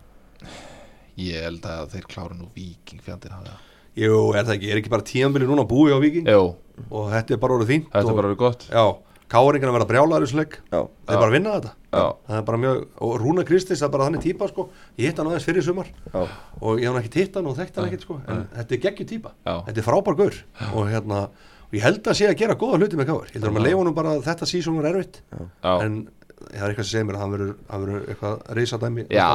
Ég 1.21 1.45
held 1.45 1.67
að 1.69 1.93
þeir 1.93 2.09
klára 2.09 2.35
nú 2.37 2.49
viking 2.55 3.03
fjandinn 3.05 3.35
hafa 3.35 3.51
það 3.51 3.71
Jú, 3.93 4.33
er 4.33 4.47
það 4.47 4.55
ekki, 4.55 4.69
er 4.73 4.79
ekki 4.81 4.93
bara 4.93 5.05
tíðanbili 5.05 5.47
núna 5.49 5.65
búið 5.69 5.93
á 5.93 5.99
Víking 6.01 6.29
Jú, 6.33 6.45
og 6.89 7.09
þetta 7.13 7.35
er 7.35 7.41
bara 7.43 7.57
orðið 7.59 7.73
fínt 7.75 7.91
þetta 7.91 8.07
og, 8.07 8.13
er 8.13 8.17
bara 8.17 8.31
verið 8.31 8.41
gott 8.41 8.63
Já, 8.73 8.85
káringarna 9.33 9.75
verða 9.77 9.89
brjálaður 9.91 10.27
í 10.29 10.45
Já, 10.73 10.81
Þeir 11.09 11.21
bara 11.23 11.33
vinna 11.33 11.55
þetta. 11.57 11.73
Já. 11.93 12.05
Það 12.29 12.39
er 12.39 12.45
bara 12.51 12.61
mjög, 12.65 12.83
og 13.07 13.15
Rúna 13.23 13.45
Kristins 13.49 13.81
það 13.83 13.89
er 13.89 13.95
bara 13.97 14.09
þannig 14.09 14.25
típa 14.27 14.49
sko. 14.53 14.69
Ég 15.01 15.09
hitt 15.09 15.19
hann 15.23 15.31
aðeins 15.33 15.49
fyrir 15.49 15.67
sumar. 15.67 15.89
Já, 16.13 16.23
og 16.61 16.81
ég 16.81 16.87
hef 16.87 16.93
hann 16.93 17.03
ekki 17.03 17.23
hitt 17.23 17.39
hann 17.41 17.51
og 17.51 17.59
þekkt 17.59 17.81
hann 17.81 17.89
ekkert 17.91 18.07
sko. 18.07 18.19
En 18.29 18.45
þetta 18.59 18.77
er 18.79 18.83
geggjur 18.87 19.11
típa, 19.13 19.35
Já. 19.47 19.55
þetta 19.69 19.83
er 19.83 19.89
frábær 19.89 20.19
gaur. 20.23 20.41
Og 20.73 20.89
hérna, 20.93 21.23
og 21.69 21.77
ég 21.79 21.87
held 21.87 22.03
að 22.13 22.19
sé 22.21 22.29
að 22.29 22.41
gera 22.43 22.59
góða 22.61 22.81
hluti 22.83 23.01
með 23.01 23.13
káir, 23.13 23.31
ég 23.33 23.39
held 23.39 23.49
að 23.49 23.55
maður 23.57 23.69
leifa 23.69 23.81
honum 23.83 23.97
bara 23.97 24.17
að 24.19 24.27
þetta 24.29 24.51
sísón 24.53 24.81
er 24.83 24.91
erfitt, 24.93 25.23
Já, 25.33 25.73
en 25.87 26.03
það 26.51 26.63
er 26.65 26.73
eitthvað 26.73 26.87
sem 26.87 26.93
segir 26.93 27.07
mér 27.09 27.17
að 27.17 27.23
hann 27.23 27.35
verður, 27.35 28.01
eitthvað 28.13 28.41
reysadæmi 28.59 29.05
já 29.15 29.27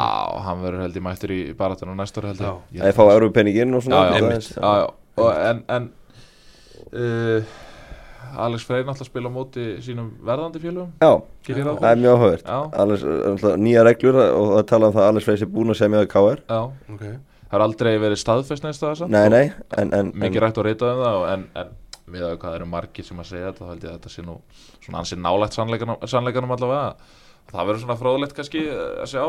hann 0.47 0.63
verður 0.63 0.83
held 0.83 0.97
ég 0.99 1.05
mættur 1.05 1.33
í 1.33 1.39
barátunum 1.57 1.99
næsta 1.99 2.21
ári 2.21 2.31
held 2.33 2.41
Já. 2.43 2.51
ég 2.75 2.81
það 2.83 2.89
er 2.91 2.97
fá 2.97 3.03
eurupenningin 3.13 3.77
og 3.77 3.85
svona 3.85 4.01
Já, 4.03 4.17
já, 4.17 4.41
já, 4.57 4.73
já. 4.81 4.87
Og, 5.17 5.29
En, 5.47 5.61
en 5.73 5.87
uh, 6.93 7.55
Alex 8.47 8.65
Freyr 8.67 8.83
náttúrulega 8.87 9.09
spila 9.09 9.29
á 9.29 9.37
móti 9.37 9.65
sínum 9.85 10.09
verðandi 10.27 10.61
félögum. 10.63 10.91
Já, 11.01 11.11
það 11.47 11.89
er 11.91 12.01
mjög 12.03 12.13
áhugavert. 12.17 12.45
Náttúrulega, 12.47 13.55
Nýja 13.63 13.83
reglur 13.87 14.19
og 14.23 14.53
það 14.57 14.67
tala 14.71 14.87
um 14.91 14.95
það 14.97 15.03
að 15.05 15.09
Alex 15.13 15.27
Freyr 15.27 15.41
sé 15.41 15.49
búin 15.51 15.73
að 15.73 15.79
segja 15.81 15.93
með 15.95 16.07
KR 16.13 16.41
Já, 16.47 16.61
okay. 16.93 17.13
það 17.47 17.59
er 17.59 17.65
aldrei 17.67 17.91
verið 18.03 18.21
staðfest 18.23 18.63
neins 18.67 18.81
það 18.83 19.03
Nei, 19.07 19.27
nei, 19.33 19.43
en, 19.77 19.93
en, 19.93 20.11
Mikið 20.15 20.43
rætt 20.43 20.57
og 20.61 20.67
reytað 20.67 20.93
um 20.95 21.03
það 21.05 21.19
og- 21.21 21.29
en, 21.33 21.45
en 21.63 21.75
við 22.07 22.23
að 22.23 22.37
hvað 22.41 22.57
eru 22.59 22.67
margir 22.71 23.05
sem 23.07 23.19
að 23.19 23.29
segja 23.31 23.51
þetta 23.51 23.63
þá 23.65 23.71
held 23.71 23.83
ég 23.83 23.89
að 23.91 23.95
þetta 23.97 24.11
sé 24.13 24.25
nú 24.25 24.35
svona 24.85 25.01
ansið 25.01 25.23
nálægt 25.23 25.57
sannleikanum, 25.57 25.97
sannleikanum 26.07 26.53
allavega 26.55 26.95
það 27.51 27.69
verður 27.69 27.83
svona 27.83 27.99
fróðlegt 28.01 28.35
kannski 28.37 28.63
eh, 28.65 29.03
að 29.03 29.13
sjá. 29.13 29.23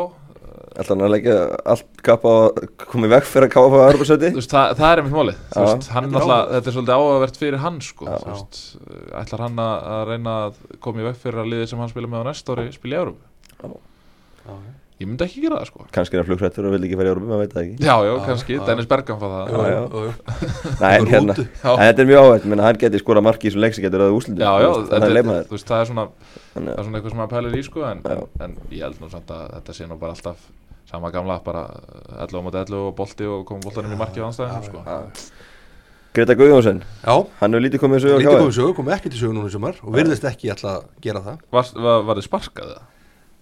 Ætla 0.79 0.95
hann 0.95 1.05
að 1.05 1.13
leggja 1.13 1.37
allt 1.75 2.03
kapp 2.07 2.25
á 2.25 2.33
að 2.39 2.59
koma 2.83 3.09
í 3.09 3.13
vekk 3.13 3.29
fyrir 3.29 3.49
að 3.49 3.55
káfa 3.55 3.85
á 3.85 3.89
veist, 3.93 4.53
það, 4.53 4.75
það 4.79 4.89
er 4.89 5.03
einmitt 5.03 5.17
málið. 5.17 5.41
Þú 5.53 5.61
Já. 5.61 5.69
veist, 5.69 5.91
hann 5.95 6.09
Þetta 6.09 6.59
er 6.59 6.59
er 6.59 6.77
svolítið 6.79 6.95
áhugavert 6.97 7.41
fyrir 7.43 7.63
hann 7.65 7.79
sko, 7.85 8.11
veist, 8.27 8.61
eh, 8.81 9.07
ætlar 9.23 9.45
hann 9.47 9.63
að 9.69 10.03
reyna 10.13 10.37
að 10.49 10.61
koma 10.85 11.03
í 11.05 11.09
vekk 11.11 11.23
fyrir 11.27 11.45
að 11.45 11.55
liðið 11.55 11.73
sem 11.73 11.85
hann 11.85 11.95
spila 11.95 12.13
með 12.13 12.25
á 12.25 12.29
næsta 12.31 12.57
ári 12.57 12.69
spila 12.75 12.99
í 12.99 13.01
Európu 13.05 13.79
ég 14.99 15.07
myndi 15.07 15.25
ekki 15.27 15.43
gera 15.45 15.59
það 15.61 15.69
sko. 15.71 15.85
Kannski 15.95 16.17
er 16.17 16.21
hann 16.23 16.29
flugrættur 16.29 16.67
og 16.69 16.73
vil 16.75 16.87
ekki 16.89 16.97
fara 16.99 17.09
í 17.09 17.13
Európa, 17.13 17.29
maður 17.31 17.43
veit 17.45 17.53
það 17.55 17.63
ekki. 17.65 17.77
Já, 17.87 17.95
já, 18.03 18.11
Já, 18.11 18.25
kannski, 18.27 18.57
já. 18.59 18.63
Dennis 18.67 18.89
Bergam 18.91 19.21
fá 19.21 19.27
það. 19.31 19.53
Já, 19.53 19.61
já. 19.73 19.83
Nei, 20.83 20.93
en 20.99 21.07
hérna. 21.13 21.37
En 21.39 21.83
þetta 21.85 22.03
er 22.05 22.09
mjög 22.11 22.23
áhugavert, 22.23 22.49
menn 22.53 22.63
hann 22.67 22.81
geti 22.83 23.01
skora 23.03 23.23
marki 23.23 23.47
í 23.51 23.55
svo 23.55 23.63
leik 23.63 23.77
sem 23.79 23.87
getur 23.87 24.05
að 24.09 24.17
úslitum 24.19 24.43
já, 24.43 24.53
já, 24.65 24.69
Þannig 24.75 24.89
þetta 24.89 24.99
að 24.99 25.09
er- 25.09 25.17
leima 25.19 25.37
þér 25.39 25.47
þú 25.53 25.57
veist, 25.59 25.69
það 25.71 25.83
er 25.85 25.91
svona 25.93 26.07
það 26.55 26.71
er 26.75 26.83
svona 26.89 26.99
eitthvað 26.99 27.13
sem 27.15 27.21
maður 27.23 27.35
pælir 27.37 27.59
í 27.59 27.63
sko 27.69 27.85
en, 27.93 28.03
en, 28.49 28.57
ég 28.75 28.83
held 28.89 28.99
nú 29.05 29.11
samt 29.15 29.31
að 29.39 29.45
þetta 29.59 29.77
sé 29.79 29.87
nú 29.91 29.99
bara 30.03 30.17
alltaf 30.19 30.49
sama 30.89 31.11
gamla, 31.15 31.39
bara 31.45 31.63
11 32.25 32.35
á 32.35 32.43
móti 32.49 32.59
11 32.65 32.79
og 32.89 32.95
bolti 32.99 33.27
og 33.29 33.43
koma 33.49 33.61
boltanum 33.69 33.93
í 33.95 33.99
markið 34.01 34.25
á 34.25 34.29
anstæðinu 34.33 34.67
sko. 34.67 34.83
Greta 36.17 36.35
Guðjónsson, 36.35 36.79
Já, 37.05 37.15
hann 37.39 37.53
hefur 37.55 37.63
lítið 37.67 37.83
komið 37.83 37.99
í 37.99 38.03
sögu 38.07 38.17
á 38.17 38.21
lítið 38.25 38.39
komið 38.41 38.55
sögu, 38.57 38.73
komið 38.79 38.95
ekki 38.97 39.11
til 39.13 39.21
sögu 39.21 39.35
núna 39.37 39.51
í 39.51 39.53
sumar 39.53 39.77
og 39.85 39.93
virðist 39.95 40.25
ekki 40.27 40.49
ætla 40.55 40.73
að 40.79 40.87
gera 41.05 41.21
það. 41.27 41.43
Var, 41.55 41.69
var, 41.85 42.01
var 42.09 42.19
þið 42.19 42.27
sparkað 42.27 42.71
það? 42.73 42.87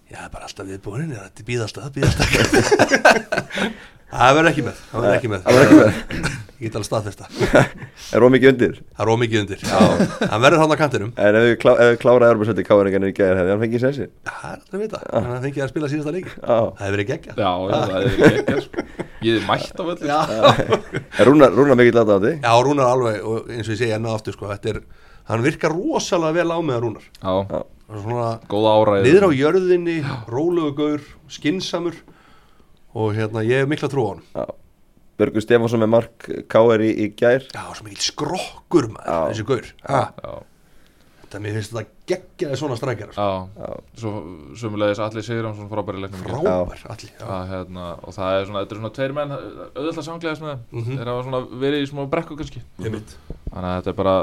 Já, 0.06 0.16
það 0.16 0.24
er 0.26 0.32
bara 0.36 0.46
alltaf 0.46 0.68
viðbúin, 0.70 1.12
þetta 1.16 1.46
býðast 1.50 1.78
að, 1.82 1.92
býðast 1.96 2.20
að 2.22 3.70
Það 4.06 4.36
verður 4.36 4.48
ekki 4.52 4.62
með, 4.62 4.82
það 4.90 5.02
verður 5.02 5.16
ekki 5.16 5.30
með. 5.32 5.40
Það 5.46 5.56
verður 5.56 5.88
ekki 5.96 6.18
með. 6.20 6.34
Ég 6.56 6.70
get 6.70 6.76
alveg 6.78 6.86
staðfesta 6.86 7.26
Er 8.16 8.24
ómikið 8.24 8.48
undir? 8.52 8.76
Það 8.96 9.02
er 9.04 9.10
ómikið 9.12 9.40
undir 9.42 9.64
Já, 9.66 9.80
hann 10.30 10.44
verður 10.44 10.62
hann 10.62 10.72
á 10.72 10.76
kantinum. 10.80 11.10
En 11.20 11.36
ef 11.36 11.44
við 11.44 11.52
klá, 11.60 11.72
kláraði 12.00 12.30
Europasæti 12.32 12.64
KR-ingarnir 12.68 13.12
í 13.12 13.16
gæðir 13.18 13.40
hefði 13.42 13.52
hann 13.52 13.64
fengið 13.64 13.82
sensi 13.82 14.06
Það 14.30 14.46
er 14.46 14.54
alltaf 14.54 14.78
að 14.78 14.84
vita, 14.86 15.02
hann 15.10 15.28
að 15.34 15.44
fengið 15.48 15.66
að 15.66 15.72
spila 15.74 15.90
síðasta 15.92 16.14
leiki. 16.16 16.32
Já. 16.38 16.56
Það 16.56 16.82
hefur 16.86 16.96
verið 16.96 17.10
geggjað. 17.12 17.42
Já, 17.42 17.52
já, 17.66 17.76
það 17.76 17.96
er 17.98 18.08
ekki 18.08 18.26
ekki 18.30 18.64
sko. 18.64 18.86
Ég 19.26 19.36
er 19.36 19.44
mætt 19.50 19.76
á 19.76 19.84
Já, 20.06 20.20
Er 21.20 21.28
Rúnar, 21.28 21.52
Rúnar 21.58 21.80
mikill 21.82 22.00
aðdáðandi 22.00 22.32
Já 22.46 22.52
Rúnar 22.64 22.92
alveg, 22.94 23.20
og 23.26 23.52
eins 23.52 23.66
og 23.68 23.74
ég 23.74 23.80
segi 23.82 23.96
enn 23.98 24.08
og 24.08 24.16
aftur 24.16 24.36
sko, 24.38 24.48
þetta 24.54 24.72
er, 24.72 24.80
hann 25.28 25.44
virkar 25.44 25.74
rosalega 25.76 26.38
vel 26.40 26.56
á 26.56 26.58
með 26.64 26.84
Rúnar. 26.86 27.06
Já, 27.20 27.34
Hann 27.36 27.60
er 27.60 27.75
Svona 27.86 28.30
niður 29.06 29.28
á 29.28 29.30
jörðinni, 29.30 30.00
rólegu 30.26 30.72
gaur, 30.74 31.04
skinsamur 31.30 32.00
og 32.96 33.12
hérna, 33.14 33.44
ég 33.46 33.62
hef 33.62 33.70
mikla 33.70 33.90
trú 33.92 34.02
á 34.02 34.08
hann 34.14 34.24
Já. 34.34 34.46
Björgur 35.16 35.44
Stefánsson 35.44 35.80
með 35.80 35.92
Mark 35.94 36.26
KR 36.52 36.82
í, 36.84 36.90
í 37.06 37.06
gær. 37.16 37.46
Já, 37.48 37.62
svo 37.72 37.86
mikil 37.86 38.02
skrokkur 38.04 38.90
maður, 38.92 39.30
þessi 39.30 39.46
gaur. 39.48 39.70
Þetta 41.26 41.40
mér 41.42 41.56
finnst 41.56 41.72
þetta 41.72 41.94
geggjaði 42.10 42.58
svona 42.60 42.76
strækjar 42.78 43.14
sko. 43.14 43.24
já, 43.56 43.70
sumulegis 44.60 45.00
Alli 45.02 45.24
Sigurjónsson 45.26 45.70
frábæri 45.70 46.02
leiknum. 46.04 46.20
Frábær, 46.26 46.84
að, 46.92 47.06
hérna, 47.50 47.86
og 47.98 48.14
það 48.14 48.36
er 48.36 48.44
svona, 48.50 48.62
þetta 48.62 48.76
er 48.76 48.82
svona 48.82 48.92
tveir 48.98 49.16
menn 49.16 49.34
auðvitað 49.38 50.06
samklæðast 50.06 50.44
með 50.44 50.52
þeim. 50.52 50.60
Mhm. 50.76 51.00
þeir 51.00 51.10
hafa 51.12 51.24
svona 51.26 51.40
verið 51.64 51.86
í 51.86 51.88
smá 51.90 52.04
brekku 52.12 52.38
kannski. 52.38 52.62
Þannig 52.76 53.16
að 53.56 53.74
þetta 53.80 53.90
er 53.94 53.98
bara 54.02 54.14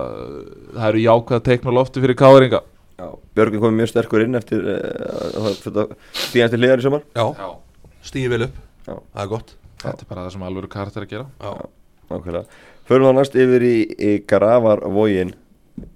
það 0.78 0.88
eru 0.91 1.04
jákvæð 1.08 1.43
teikn 1.49 1.73
á 1.73 1.78
lofti 1.80 2.06
fyrir 2.06 2.19
káringa 2.21 2.63
já. 3.00 3.08
Björgur 3.38 3.64
komið 3.64 3.78
mjög 3.82 3.92
sterkur 3.92 4.26
inn 4.26 4.40
eftir 4.40 4.66
uh, 4.74 5.50
stíðanst 5.54 6.56
til 6.56 6.62
hliðar 6.62 6.84
í 6.84 6.86
sumar. 6.88 7.06
Já, 7.16 7.26
Já, 7.40 7.48
stíði 8.10 8.34
vel 8.34 8.48
upp, 8.48 8.60
Já. 8.88 8.96
það 8.98 9.24
er 9.26 9.32
gott. 9.36 9.56
Þetta 9.84 10.06
er 10.06 10.10
bara 10.12 10.26
það 10.26 10.36
sem 10.36 10.46
alveg 10.48 10.70
karakter 10.72 11.06
að 11.08 11.14
gera. 11.16 11.26
Já, 11.44 11.72
Nákvæmlega. 12.12 12.62
Förum 12.88 13.08
við 13.08 13.16
næst 13.18 13.36
yfir 13.40 13.64
í, 13.64 13.76
í 13.96 14.12
Gravarvógin 14.28 15.34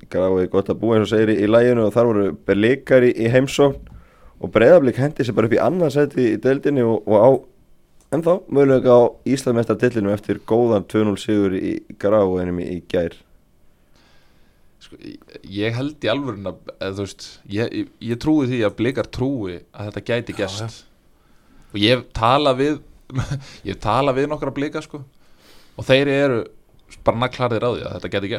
Gravarvógin 0.10 0.50
gott 0.54 0.70
að 0.72 0.80
búa 0.82 0.96
eins 0.98 1.10
og 1.10 1.12
segir 1.12 1.34
í, 1.34 1.42
í 1.44 1.50
læginu 1.52 1.84
og 1.86 1.94
þar 1.94 2.10
voru 2.10 2.26
Berlikar 2.48 3.04
í, 3.06 3.12
í 3.12 3.28
heimsókn. 3.34 3.92
Og 4.38 4.52
Breiðablík 4.54 5.00
hendi 5.02 5.26
sér 5.26 5.36
bara 5.38 5.50
upp 5.50 5.56
í 5.58 5.62
annarsæti 5.62 6.24
í 6.34 6.40
deildinni 6.42 6.84
og, 6.86 7.08
og 7.10 7.18
á 7.18 7.30
ennþá 8.16 8.38
mögulega 8.54 8.94
á 8.96 9.02
Íslandmestartillinu 9.28 10.14
eftir 10.14 10.40
góðan 10.48 10.86
2-0 10.88 11.18
sigur 11.22 11.56
í 11.58 11.74
Gravarvóginum 12.00 12.62
í, 12.64 12.68
í 12.78 12.84
gær 12.90 13.18
sko, 14.84 14.98
ég- 15.02 15.38
held 15.78 16.06
í 16.06 16.12
alvörun 16.12 16.50
að 16.52 16.60
eða, 16.78 16.92
þú 16.98 17.06
veist, 17.06 17.28
ég, 17.56 17.72
ég, 17.82 17.88
ég 18.12 18.20
trúi 18.24 18.48
því 18.52 18.60
að 18.68 18.76
blikar 18.82 19.10
trúi 19.18 19.56
að 19.74 19.90
þetta 19.92 20.04
gæti 20.12 20.36
Já, 20.36 20.40
gest 20.44 20.62
já. 20.62 20.70
og 21.74 21.80
ég 21.82 21.96
hef 21.96 22.06
talað 22.18 22.60
við 22.62 22.76
ég 23.68 23.72
hef 23.74 23.82
talað 23.84 24.18
við 24.20 24.30
nokkra 24.34 24.52
blika 24.56 24.82
sko. 24.84 25.02
Og 25.78 25.86
þeir 25.88 26.10
eru 26.12 26.40
bara 27.08 27.22
nakklarðir 27.24 27.64
á 27.64 27.70
því 27.72 27.84
að 27.88 27.94
þetta 27.98 28.12
gæti 28.16 28.32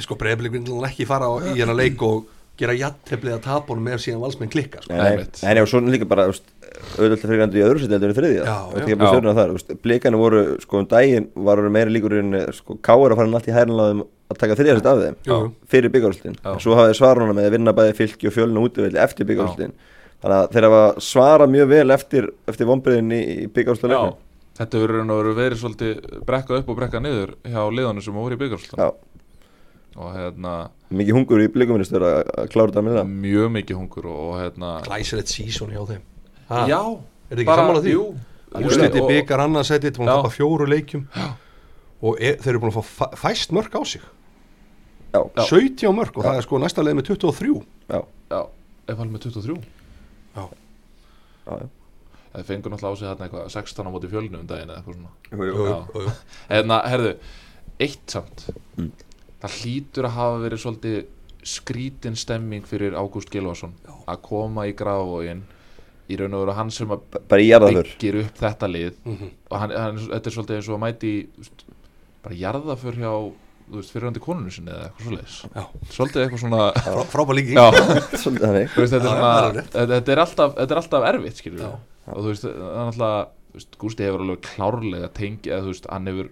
ég 0.00 0.06
sko 0.06 0.16
breyflik 0.20 0.54
vil 0.56 0.62
ekki 0.88 1.06
fara 1.08 1.28
á, 1.28 1.32
í 1.52 1.56
hérna 1.58 1.74
leik 1.76 2.00
og 2.04 2.24
gera 2.60 2.74
jætteflið 2.76 3.36
að 3.36 3.44
tapunum 3.46 3.88
ef 3.92 4.02
síðan 4.04 4.22
valsmenn 4.22 4.50
klikka 4.52 4.82
sko. 4.84 4.96
Nei, 4.96 5.22
nei, 5.24 5.62
og 5.62 5.70
svo 5.70 5.80
líka 5.86 6.08
bara 6.08 6.28
auðvitað 6.30 7.22
fyrir 7.22 7.40
gandu 7.40 7.58
í 7.58 7.64
öðru 7.64 7.82
seti 7.82 7.96
heldur 7.96 8.10
en 8.10 8.14
í 8.14 8.18
þriðja. 8.18 8.56
Og 8.68 9.78
blíkanu 9.84 10.20
voru 10.20 10.42
sko 10.62 10.82
um 10.82 10.88
daginn 10.90 11.30
var 11.48 11.62
meira 11.72 11.92
líkur 11.92 12.18
en 12.20 12.36
sko 12.56 12.76
káir 12.84 13.14
að 13.14 13.22
fara 13.22 13.38
allt 13.38 13.48
í 13.48 13.56
hærnlaðum 13.56 14.04
að 14.32 14.40
taka 14.42 14.58
þriðja 14.58 14.76
seti 14.78 14.90
af 14.92 15.00
þeim 15.02 15.54
fyrir 15.72 15.94
Já. 16.40 16.52
svo 16.62 16.76
hafið 16.78 16.98
svaruna 16.98 17.36
með 17.36 17.48
að 17.48 17.56
vinna 17.56 17.74
bæði 17.76 17.96
fylki 17.98 18.28
og 18.30 18.36
fjölinu 18.36 18.66
útivelli 18.66 19.00
eftir 19.02 19.28
byggarústin 19.28 19.74
þannig 20.22 20.36
að 20.38 20.52
þeir 20.54 20.66
hafa 20.68 20.82
svarað 21.02 21.52
mjög 21.52 21.70
vel 21.72 21.94
eftir, 21.96 22.28
eftir 22.48 22.68
vonbriðin 22.68 23.14
í, 23.16 23.22
Já, 23.96 24.12
þetta 24.60 24.82
verður 24.84 25.02
og 25.16 25.32
verið 25.38 25.62
svolítið 25.62 26.20
brekka 26.28 26.60
upp 26.60 26.70
og 26.70 26.78
brekka 26.78 27.02
niður 27.02 27.34
hjá 27.42 27.62
liðanum 27.74 28.04
sem 28.04 28.16
voru 28.16 28.38
í 28.38 28.42
Já, 28.78 28.88
og 29.98 30.14
hérna 30.16 30.56
mikið 30.98 31.16
hungur 31.18 31.42
í 31.42 31.48
blíkuministur 31.54 32.04
að 32.06 32.18
að 32.42 32.48
klára 32.52 32.70
þetta 32.72 32.82
með 32.86 32.98
það 32.98 33.10
mjög 33.26 33.50
mikið 33.56 33.76
hungur 33.80 34.06
og, 34.10 34.20
og 34.28 34.34
hérna 34.42 34.70
Glæsilegt 34.86 35.32
sísón 35.32 35.72
hjá 35.74 35.82
þeim. 35.92 36.02
Ha, 36.48 36.62
Já, 36.68 36.80
Er 37.30 37.36
þið 37.36 37.44
ekki 37.46 37.56
sammála 37.60 37.82
því? 37.86 37.92
Jú, 37.96 38.06
Úrsliti 38.52 39.00
og- 39.00 39.08
byggar 39.08 39.40
annarsæti, 39.46 39.90
þú 39.96 40.04
Já. 40.04 40.14
að 40.18 40.32
fjóru 40.36 40.66
leikjum. 40.68 41.06
Og 42.02 42.18
e, 42.20 42.34
þeir 42.36 42.50
eru 42.52 42.60
búin 42.60 42.72
að 42.72 42.80
fá 42.82 42.84
fæ- 43.06 43.16
fæst 43.22 43.52
mörg 43.56 43.72
á 43.72 43.80
sig. 43.86 44.02
Já, 45.14 45.20
Já. 45.36 45.44
17 45.48 45.92
mörg 45.96 46.16
og 46.16 46.24
það 46.24 46.36
er 46.40 46.42
sko 46.42 46.58
næsta 46.58 46.82
leið 46.84 46.98
með 46.98 47.06
23 47.12 47.62
já, 47.88 48.00
Já, 48.32 48.40
ef 48.88 48.98
alveg 48.98 49.12
með 49.12 49.22
23 49.28 49.56
já, 50.36 50.44
já. 51.46 51.68
Það 52.32 52.44
fengur 52.48 52.72
náttúrulega 52.72 52.92
á 52.92 52.96
sig 52.96 53.08
hérna 53.08 53.26
eitthvað 53.28 53.48
16 53.52 53.86
á 53.86 53.90
móti 53.92 54.08
fjölnu 54.08 54.38
um 54.40 54.46
daginn 54.48 54.70
eða 54.72 54.80
eitthvað 54.80 54.96
svona. 54.96 55.10
Jú, 55.32 55.36
jú. 55.36 55.52
Jú, 55.52 55.66
Já. 55.68 55.78
jú, 55.92 56.00
jú. 56.06 56.12
Hérna, 56.48 56.78
herðu, 56.88 57.10
eitt 57.78 58.06
samt. 58.14 58.46
Mm. 58.78 58.92
Það 59.42 59.56
hlýtur 59.58 60.06
að 60.08 60.16
hafa 60.18 60.38
verið 60.44 60.62
svolítið 60.62 60.98
skrítin 61.52 62.14
stemming 62.16 62.66
fyrir 62.70 62.94
Ágúst 62.94 63.30
Gilvason 63.34 63.72
að 64.06 64.20
koma 64.22 64.68
í 64.70 64.74
grafavógin 64.78 65.42
í 66.12 66.16
raun 66.18 66.34
og 66.36 66.42
veru 66.44 66.54
hann 66.58 66.70
sem 66.70 66.90
að 66.92 67.00
byggir 67.30 68.18
upp 68.22 68.36
þetta 68.38 68.68
lið 68.70 68.92
Mhm. 69.04 69.30
og 69.50 69.58
hann, 69.58 69.70
hann, 69.70 69.98
þetta 69.98 70.26
er 70.30 70.36
svolítið 70.36 70.56
eins 70.58 70.68
og 70.68 70.76
að 70.78 70.84
mæti 70.84 71.12
bara 72.22 72.34
jarðaför 72.38 72.94
hjá 73.00 73.12
þú 73.72 73.78
veist, 73.78 73.92
fyrirhandi 73.94 74.20
konunum 74.20 74.50
sinni 74.52 74.70
eða 74.70 74.90
eitthvað 74.90 75.50
Já. 75.56 75.64
svolítið 75.90 76.22
eitthvað 76.26 76.42
svona 76.42 76.62
Frá, 76.86 77.02
frábær 77.14 77.34
líki 77.38 77.54
Svolítið 78.22 78.76
þetta, 78.92 79.14
er 79.74 79.94
er 79.96 80.12
er 80.12 80.22
alltaf, 80.26 80.54
þetta 80.58 80.70
er 80.76 80.80
alltaf 80.82 81.06
erfitt 81.08 81.36
skilur 81.42 81.62
Já. 81.64 81.70
og 82.06 82.18
þú 82.22 82.28
veist, 82.30 82.46
það 82.46 82.70
er 82.70 82.86
alltaf 82.86 83.28
Gústi 83.78 84.06
hefur 84.06 84.22
alveg 84.24 84.40
klárlega 84.46 85.08
tengi 85.12 85.50
eða 85.52 85.64
þú 85.66 85.72
veist, 85.74 85.86
hann 85.92 86.06
hefur 86.08 86.30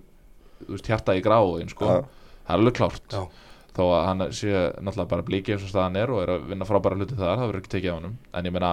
hjarta 0.86 1.14
í 1.18 1.20
gráin 1.24 1.68
sko. 1.68 1.84
Já. 1.84 2.04
Það 2.50 2.54
er 2.54 2.60
alveg 2.60 2.78
klárt. 2.78 3.16
Já, 3.16 3.50
þó 3.76 3.82
að 3.86 4.06
hann 4.08 4.24
sé 4.34 4.54
náttúrulega 4.82 5.10
bara 5.14 5.26
blíki 5.26 5.54
eins 5.54 5.66
og 5.66 5.72
staðan 5.72 5.98
er 6.00 6.12
og 6.12 6.22
er 6.24 6.32
að 6.36 6.48
vinna 6.50 6.68
frábæra 6.68 6.98
hluti 6.98 7.18
þar, 7.18 7.36
það 7.36 7.44
verður 7.46 7.60
ekki 7.62 7.74
tekið 7.76 7.92
á 7.92 7.96
honum. 7.96 8.16
En 8.34 8.48
ég 8.48 8.54
meina, 8.56 8.70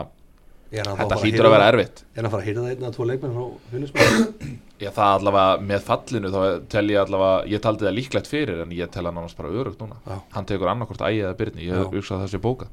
hann 0.73 0.87
þetta 0.87 1.09
bara 1.13 1.19
hlýtur 1.23 1.47
að 1.47 1.53
vera 1.55 1.67
erfitt. 1.71 2.01
Er 2.11 2.19
hann 2.19 2.29
að 2.29 2.33
fara 2.33 2.43
að 2.43 2.49
hýrða 2.49 2.63
það 2.63 2.71
einn 2.73 2.87
að 2.87 2.95
tvo 2.97 3.07
leikmenn 3.11 3.35
frá 3.37 3.45
Fjölnismenn? 3.73 4.55
Já, 4.83 4.91
það 4.93 5.11
allavega 5.15 5.67
með 5.71 5.85
fallinu 5.87 6.31
þá 6.33 6.39
tel 6.69 6.83
ég 6.91 6.99
allavega, 7.01 7.37
ég 7.49 7.61
taldi 7.63 7.87
það 7.87 7.95
líklegt 7.97 8.27
fyrir 8.29 8.59
en 8.61 8.73
ég 8.77 8.91
tel 8.93 9.07
hann 9.07 9.15
annars 9.15 9.37
bara 9.37 9.49
örugt 9.49 9.79
núna. 9.81 9.97
Já. 10.05 10.17
hann 10.35 10.49
tekur 10.49 10.69
annarkort 10.69 11.01
ægi 11.07 11.23
eða 11.23 11.37
byrni, 11.39 11.65
ég 11.65 11.95
að 11.97 12.11
það 12.11 12.27
sé 12.33 12.41
bóka 12.43 12.69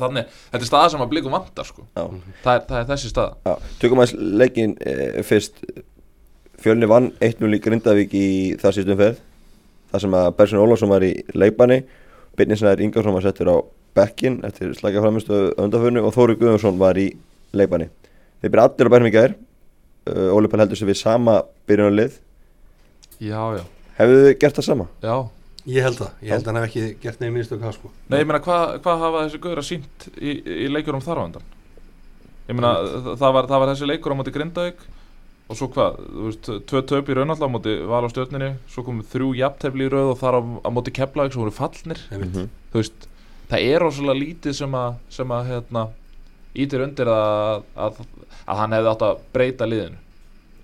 þannig, 0.00 0.28
þetta 0.48 0.64
er 0.64 0.68
staða 0.68 0.90
sem 0.92 1.02
að 1.04 1.10
blikum 1.12 1.34
vantar 1.36 1.66
sko. 1.68 1.84
já, 1.92 2.04
það, 2.44 2.52
er, 2.54 2.62
það 2.68 2.78
er 2.78 2.86
þessi 2.88 3.10
staða. 3.12 3.34
Já. 3.44 3.72
Tökum 3.82 4.00
aðeins 4.00 4.14
leikin 4.40 4.76
e, 4.80 4.94
fyrst 5.28 5.60
Fjölni 6.58 6.88
vann 6.90 7.12
1-0 7.22 7.54
í 7.54 7.60
Grindavík 7.62 8.14
í 8.18 8.26
það 8.60 8.76
sístum 8.78 8.98
ferð 9.00 9.20
Það 9.92 10.04
sem 10.04 10.16
að 10.18 10.30
Bersin 10.38 10.60
Ólafsson 10.62 10.90
var 10.92 11.06
í 11.06 11.12
leikbanni 11.38 11.82
Byrninsnæður 12.38 12.82
Ingarsson 12.86 13.14
var 13.16 13.24
settur 13.24 13.52
á 13.54 13.56
bekkin 13.98 14.40
eftir 14.46 14.74
slækja 14.78 15.02
framistu 15.02 15.38
öndaförnu 15.58 16.02
og 16.06 16.12
Þóri 16.14 16.36
Guðjónsson 16.38 16.78
var 16.80 16.98
í 17.00 17.08
leikbanni 17.56 17.88
Þeir 18.42 18.52
byrja 18.54 18.66
allir 18.68 18.86
á 18.86 18.94
bænum 18.94 19.08
í 19.08 19.14
gær. 19.14 19.32
Uh, 20.08 20.28
Óli 20.30 20.48
Pall 20.50 20.62
heldur 20.62 20.78
sig 20.78 20.86
við 20.86 20.98
sama 21.00 21.40
byrjunarlið. 21.66 22.20
Já, 23.18 23.40
já, 23.58 23.64
Hefðu 23.98 24.20
þið 24.22 24.34
gert 24.44 24.60
það 24.60 24.66
sama? 24.68 24.86
já. 25.02 25.16
Ég 25.68 25.84
held 25.84 25.98
það, 25.98 26.12
ég 26.22 26.30
held 26.32 26.46
að 26.46 26.48
hann 26.48 26.56
hef 26.62 26.68
ekki 26.68 26.82
gert 27.02 27.18
nefn 27.20 27.34
minnstu 27.34 27.56
hvað 27.60 27.74
sko. 27.76 27.90
Nei, 28.08 28.20
ég 28.22 28.28
meina, 28.30 28.38
hvað 28.40 28.70
hva 28.86 28.92
hafa 29.02 29.24
þessi 29.26 29.40
gauður 29.42 29.60
að 29.60 29.66
sínt 29.66 30.06
í, 30.16 30.36
í 30.64 30.68
leikurum 30.70 31.02
þar 31.04 31.18
á 31.20 31.22
endan? 31.26 31.48
Ég 32.46 32.56
meina, 32.56 32.70
það, 32.78 33.08
það, 33.10 33.34
var, 33.36 33.48
það 33.50 33.60
var 33.60 33.72
þessi 33.74 33.88
leikur 33.90 34.14
á 34.14 34.18
móti 34.20 34.32
Grindavík 34.32 34.86
og 35.48 35.56
svo 35.56 35.68
hvað, 35.72 36.00
þú 36.12 36.24
veist, 36.28 36.48
tvö 36.68 36.82
töp 36.90 37.08
í 37.08 37.14
raunallega 37.16 37.48
á 37.48 37.54
móti 37.54 37.74
val 37.88 38.02
á 38.04 38.08
stjórninni, 38.12 38.50
svo 38.68 38.84
komum 38.84 39.06
þrjú 39.08 39.30
jafntefli 39.38 39.86
í 39.86 39.92
rauð 39.92 40.10
og 40.12 40.18
þar 40.20 40.36
á, 40.36 40.40
á 40.68 40.70
móti 40.76 40.92
Keflavík 40.98 41.32
svo 41.32 41.46
voru 41.46 41.54
fallnir, 41.56 42.02
Einmitt. 42.12 42.34
Mhm. 42.34 42.50
þú 42.72 42.82
veist 42.82 43.08
það 43.48 43.64
er 43.72 43.80
rosalega 43.80 44.20
lítið 44.20 44.58
sem 44.60 44.76
að 44.76 44.98
sem 45.08 45.32
að, 45.32 45.46
hérna, 45.52 45.86
ítir 46.58 46.84
undir 46.84 47.08
að, 47.08 47.64
að, 47.76 48.02
að 48.44 48.60
hann 48.60 48.76
hefði 48.76 48.92
átt 48.92 49.06
að 49.08 49.24
breyta 49.32 49.68
liðinu. 49.68 49.98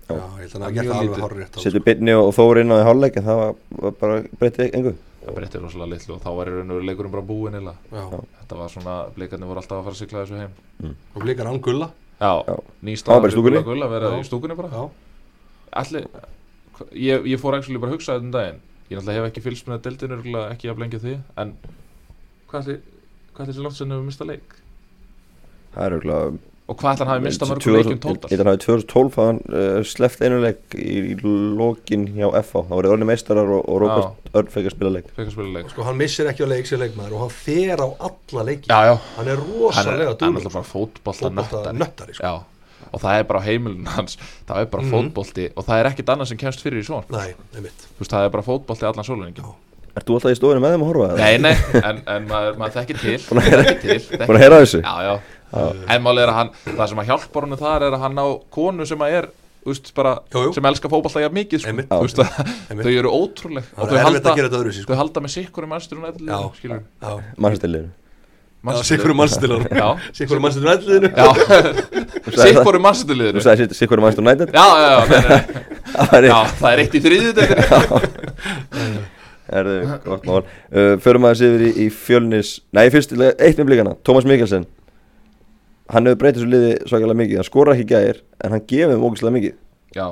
Já, 0.05 0.21
ég 0.21 0.53
held 0.53 0.55
að 0.55 0.61
hann 0.61 0.75
það 0.77 0.95
alveg 0.99 1.23
horrið 1.25 1.39
rétt 1.41 1.55
á, 1.57 1.59
Settu 1.65 1.81
Byrni 1.81 2.13
og 2.13 2.27
Þóri 2.37 2.61
inn 2.61 2.73
á 2.73 2.77
í 2.77 2.85
hálfleik 2.85 3.15
en 3.17 3.25
það 3.25 3.39
var, 3.41 3.53
var 3.81 3.95
bara 4.03 4.17
breytið 4.37 4.75
engu. 4.77 4.93
Það 5.25 5.37
breytir 5.39 5.63
rosalega 5.65 5.89
litlu 5.95 6.13
og 6.13 6.21
þá 6.21 6.29
var 6.37 6.51
í 6.51 6.53
raun 6.53 6.69
og 6.69 6.77
veru 6.77 6.85
leikurinn 6.91 7.13
bara 7.15 7.25
búinn 7.25 7.57
eða 7.57 7.73
Já, 7.89 8.03
þetta 8.43 8.57
var 8.59 8.69
svona, 8.69 8.97
blikarnir 9.15 9.49
voru 9.49 9.63
alltaf 9.63 9.79
að 9.79 9.87
fara 9.87 9.95
að 9.95 10.01
sigla 10.03 10.21
þessu 10.21 10.41
heim. 10.43 10.93
Og 11.15 11.23
blikar 11.25 11.49
án 11.49 11.57
gulla. 11.65 11.87
Nýst? 12.85 13.09
Gulla 13.67 13.89
vera 13.91 14.13
í 14.19 14.23
stúkunni 14.27 14.55
bara. 14.57 14.69
Já, 14.71 14.89
Allir, 15.81 16.07
ég, 16.95 17.25
ég 17.33 17.41
fór 17.41 17.57
actually 17.57 17.81
bara 17.81 17.91
að 17.91 17.97
hugsa 17.97 18.15
þetta 18.15 18.27
um 18.27 18.33
daginn. 18.35 18.61
Ég 18.85 18.99
náttúrulega 18.99 19.21
hef 19.21 19.29
ekki 19.31 19.43
fylgst 19.43 19.67
með 19.67 19.87
örugglega 20.15 20.51
ekki 20.53 20.69
að 20.69 20.77
blengja 20.77 20.99
því 21.01 21.13
En 21.41 21.55
hvað 22.51 22.67
ætli 23.41 23.55
sér 23.55 23.65
langt 23.65 23.77
sem 23.79 23.91
hefur 23.91 24.05
mistað 24.05 24.29
leik? 24.31 24.53
Það 25.73 25.85
er 25.85 25.95
auðvitað 25.95 26.37
Og 26.65 26.73
hvað 26.81 26.95
ætli 26.95 27.05
hann 27.05 27.11
hafi 27.13 27.21
mistað 27.27 27.49
mörgum 27.51 27.75
leikjum 27.75 27.99
held 28.09 28.23
að 28.25 28.31
hann 28.41 28.47
hafi 28.49 28.61
2012 28.63 29.17
að 29.21 29.27
hann 29.29 29.39
uh, 29.53 29.83
sleppt 29.85 30.23
einu 30.25 30.39
leik 30.41 30.73
í, 30.73 30.95
í 31.13 31.15
lokin 31.59 32.07
hjá 32.15 32.25
FH 32.41 32.63
Það 32.65 32.71
voru 32.79 32.89
orðin 32.95 33.09
meistarar 33.11 33.51
og, 33.53 33.67
og 33.69 33.83
Róbert 33.83 34.31
Örn 34.35 34.49
fekk 34.55 34.71
að 34.71 34.73
spila 34.73 34.91
leik. 34.95 35.11
Fekk 35.13 35.27
að 35.29 35.35
spila 35.35 35.51
leik. 35.59 35.69
Sko 35.75 35.85
hann 35.85 35.99
missir 35.99 36.31
ekki 36.31 36.41
á 36.41 36.49
leik 36.49 36.65
sem 36.67 36.81
leikmaður 36.81 37.13
og 37.19 37.21
hann 37.27 37.35
fer 37.37 37.83
á 37.85 37.87
alla 38.09 38.45
leiki. 38.49 38.65
Já, 38.71 38.79
já. 38.89 38.95
Hann 39.19 39.29
er 39.29 39.35
er, 39.37 39.43
rosalega 39.45 40.15
hann 40.17 40.25
er 40.25 40.41
alltaf 40.41 40.57
bara 40.57 40.69
fótbolta 40.71 41.29
Fótbolta 41.29 41.35
nöttari 41.37 41.77
nöttari 41.83 42.17
sko. 42.17 42.25
Já. 42.33 42.89
Og 42.95 43.01
það 43.05 43.19
er 43.19 43.29
bara 43.29 43.39
á 43.39 43.45
heimilin 43.45 43.85
hans. 43.93 44.17
Það 44.49 44.63
er 44.63 44.67
bara 44.73 44.83
Mhm. 44.83 44.91
fótbolti 44.95 45.45
Og 45.55 45.63
það 45.69 45.79
er 45.83 45.91
ekkit 45.91 46.09
annað 46.15 46.31
sem 46.33 46.37
kemst 46.41 46.65
fyrir 46.65 46.81
í 46.81 46.87
svon 46.89 47.05
Nei, 47.13 47.29
einmitt. 47.55 47.87
Þú 47.93 48.01
veist, 48.01 48.11
það 48.17 48.25
er 48.25 48.33
bara 48.35 48.43
fótbolti 48.49 48.89
allan 48.89 49.05
sóluningin 49.05 49.53
Ert 49.95 50.03
þú 50.09 50.17
alltaf 50.17 50.33
í 50.33 50.35
stofinu 50.35 50.59
með 50.59 50.73
þeim 50.75 50.81
að 50.83 50.89
horfa? 50.89 51.05
eða? 51.07 51.17
Nei, 51.23 51.37
nei, 51.39 51.55
en, 51.87 51.99
en 52.11 52.25
maður, 52.27 52.57
maður 52.59 52.73
að 55.55 55.65
að 55.71 55.81
já, 55.81 55.87
en 55.95 56.05
málið 56.05 56.23
er 56.25 56.31
að 56.33 56.37
hann 56.41 56.53
það 56.69 56.85
sem 56.93 57.01
að 57.03 57.09
hjálpar 57.11 57.47
honum 57.47 57.61
þar 57.63 57.87
er 57.89 57.97
að 57.97 58.05
hann 58.05 58.21
á 58.21 58.27
konu 58.59 58.85
sem 58.91 59.03
að 59.07 59.17
er, 59.19 59.27
veist, 59.65 59.91
bara 59.97 60.15
Jú, 60.35 60.43
jú. 60.45 60.53
sem 60.59 60.69
elskar 60.69 60.91
fótballta 60.93 61.23
jafn 61.25 61.37
mikið, 61.39 61.63
sko, 61.63 61.73
Einmitt. 61.73 61.89
að 61.89 61.99
Einmitt. 62.69 62.85
þau 62.85 62.95
eru 63.01 63.11
ótrúleg. 63.17 63.69
Það 63.73 63.81
og 63.81 63.85
er 63.85 63.95
þau 63.95 64.05
halda, 64.05 64.23
að 64.29 64.35
gera 64.41 64.49
þetta 64.49 64.59
öðru 64.61 64.73
þau 64.75 64.83
sko 64.85 64.97
halda 65.01 65.23
með 65.25 65.35
sikkur 65.39 65.63
í 65.65 65.71
mannsturinn 65.73 66.05
Já. 66.05 66.35
allir, 66.35 66.57
skilur 66.59 66.81
Já, 67.01 67.13
Mannstilinu 67.45 67.91
Já, 68.65 68.81
sikkur 68.81 69.11
um 69.13 69.19
mannstilar 69.21 69.65
Já, 69.77 69.87
Sikkur 70.17 70.39
um 70.39 70.41
mannstilar 70.47 70.79
ætliðinu 70.79 71.09
já, 71.13 71.27
sikkur 72.33 72.77
í 72.77 72.81
mannsturliðinu 72.81 73.37
Þú 73.37 73.43
sagði 73.45 73.67
Sikkur 73.77 74.01
Mannstur 74.01 74.25
United? 74.25 74.49
Já, 74.55 74.63
já, 74.65 74.87
já, 74.89 75.03
nei, 75.05 75.19
nei, 75.21 75.29
nei. 75.29 75.41
Það 75.99 76.15
er 76.17 76.25
já, 76.25 76.37
það 76.61 76.71
er 76.71 76.81
eitt 76.81 76.95
í 76.97 77.01
þriðið 77.05 77.37
Er 79.45 79.67
þau 79.69 79.99
gott 80.07 80.25
mál. 80.25 80.39
Uh, 80.73 80.95
Förum 81.05 81.27
aðeins 81.29 81.43
yfir 81.45 81.65
í, 81.67 81.69
í 81.85 81.87
fjölnis 81.93 82.55
Nei, 82.73 82.87
fyrst 82.93 83.13
eitt 83.13 83.61
með 83.61 83.67
blíkana 83.69 83.93
Tómas 84.01 84.25
Mikkelsen 84.25 84.65
Hann 85.93 86.07
hefur 86.09 86.17
breytið 86.23 86.41
svo 86.41 86.49
liði 86.49 86.71
svakalega 86.89 87.19
mikið. 87.21 87.35
Hann 87.41 87.47
skora 87.49 87.73
ekki 87.75 87.87
gæðir 87.91 88.21
En 88.43 88.51
hann 88.55 88.63
gefið 88.71 89.03
ógæslega 89.05 89.35
mikið. 89.37 89.55
Já, 89.95 90.07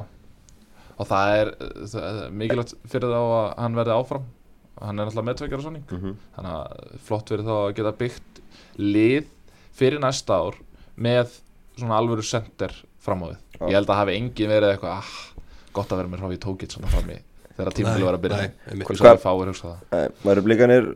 og 0.97 1.07
það 1.09 1.31
er, 1.39 1.49
það 1.91 2.03
er 2.23 2.31
mikilvægt 2.41 2.73
fyrir 2.93 3.09
þá 3.13 3.19
að 3.23 3.47
hann 3.63 3.75
verði 3.79 3.95
áfram. 3.97 4.27
Hann 4.83 4.99
er 4.99 5.09
alltaf 5.09 5.25
meðtveikjara 5.27 5.63
sanning 5.63 5.83
Mhm. 5.91 6.13
þannig 6.37 6.53
að 6.53 6.99
flott 7.07 7.29
fyrir 7.29 7.43
þá 7.45 7.53
að 7.57 7.73
geta 7.77 7.91
byggt 8.03 8.41
lið 8.77 9.25
fyrir 9.73 9.99
næsta 10.01 10.33
ár 10.39 10.55
með 10.97 11.35
svona 11.77 11.97
alvöru 11.99 12.23
sender 12.23 12.73
fram 12.99 13.23
á 13.23 13.27
við. 13.33 13.37
Já. 13.59 13.67
ég 13.69 13.73
held 13.77 13.87
að 13.89 13.99
hafi 14.01 14.15
engin 14.17 14.49
verið 14.49 14.71
eitthvað 14.73 14.97
ah, 14.97 15.11
gott 15.73 15.89
að 15.91 15.97
vera 16.01 16.09
með 16.13 16.21
Ráfi 16.23 16.39
Tókitt 16.41 16.71
svona 16.73 16.87
fram 16.93 17.09
í 17.09 17.17
þegar 17.57 17.73
tímafélag 17.77 18.05
var 18.07 18.17
að 18.17 18.23
byrja. 18.23 18.51
Hvað- 18.81 19.13
að 19.13 19.21
fáir 19.23 19.49
hugsa 19.51 19.67
það 19.67 19.77
Nei, 19.91 20.07
Væru 20.23 20.41
blíkanir 20.47 20.87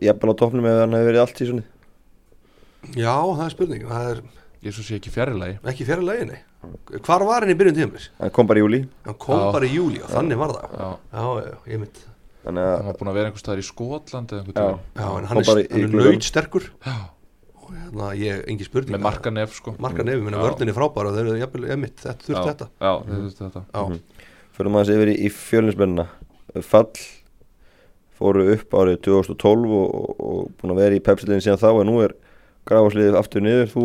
Jafnvel 0.00 0.32
á 0.32 0.40
toppnum 0.40 0.66
ef 0.70 0.78
hann 0.80 0.92
hefur 0.96 1.10
verið 1.10 1.20
allt 1.24 1.40
í 1.40 1.46
svonni 1.50 1.64
Já, 2.96 3.14
það 3.16 3.44
er 3.46 3.54
spurning. 3.54 3.82
Það 3.90 4.10
er 4.14 4.22
ég 4.64 4.74
svo 4.76 4.84
sé 4.84 4.98
ekki 5.00 5.12
fjarrilegi 5.14 5.58
ekki 5.72 5.86
fyrir 5.88 6.04
leginni 6.04 6.38
Hvar 7.06 7.22
var 7.24 7.40
hann 7.46 7.52
í 7.52 7.56
byrjun 7.56 7.76
tíðumlis? 7.78 8.08
Hann 8.20 8.32
kom 8.36 8.48
bara 8.50 8.60
í 8.60 8.64
júli 8.64 8.80
Hann 9.06 9.16
kom 9.22 9.38
Já. 9.40 9.52
bara 9.54 9.68
í 9.68 9.72
júli 9.72 10.02
og 10.04 10.10
þannig 10.12 10.36
var 10.40 10.50
það. 10.52 10.74
Já, 10.76 10.88
Já, 11.16 11.22
já, 11.46 11.54
ég 11.72 11.80
mynd 11.80 12.00
Þannig 12.44 12.66
hann 12.66 12.74
að 12.74 12.84
var 12.90 12.98
búin 13.00 13.10
að 13.12 13.16
vera 13.20 13.30
einhvers 13.30 13.44
staðar 13.44 13.62
í 13.62 13.64
Skotland 13.68 14.34
eða 14.36 14.42
Já. 14.42 14.50
einhvern 14.50 14.82
Já, 15.00 15.08
en 15.20 15.28
hann 15.30 15.40
er, 15.40 15.48
bara 15.48 15.62
í- 15.62 15.64
í 15.64 15.70
hann 15.72 15.80
er 15.80 15.88
glugganum. 15.94 16.12
nöyt 16.20 16.28
sterkur 16.28 16.66
já, 16.84 16.96
og 17.60 17.70
hérna, 17.76 18.10
ég, 18.20 18.42
engi 18.52 18.64
spurning. 18.68 18.94
Með 18.96 19.04
marka 19.06 19.32
nef 19.32 19.54
sko. 19.56 19.74
Marka 19.78 20.04
nefum, 20.04 20.24
minna 20.28 20.40
Já. 20.40 20.44
vörninni 20.50 20.74
frábæra 20.76 21.08
og 21.12 21.16
þeir 21.16 21.26
eru 21.30 21.40
jafnvel, 21.40 21.64
ég 21.70 21.78
mitt, 21.80 21.96
þetta 22.00 22.28
þurft 22.28 22.48
þetta. 22.50 22.68
Já, 22.80 22.92
þeir 23.06 23.20
þurftu 23.24 23.48
þetta. 23.48 23.62
Já, 23.72 24.26
Förum 24.60 24.76
aðeins 24.80 24.92
yfir 24.96 25.12
í, 25.12 25.16
í 25.24 25.28
fjölinsmennina 25.32 26.06
Fall 26.66 26.90
fóru 28.20 28.44
upp 28.52 28.74
árið 28.76 28.98
2012 29.06 29.70
og, 29.72 29.94
og, 29.94 30.10
og 30.20 30.50
búin 30.60 30.74
að 30.74 30.80
vera 30.82 30.98
í 30.98 31.02
pepsiliðin 31.04 31.44
síðan 31.44 31.60
þá 31.62 31.68
en 31.80 31.88
nú 31.88 32.00
er 32.04 32.12
grafasliðið 32.68 33.18
aftur 33.20 33.44
niður. 33.44 33.68
Þú 33.72 33.84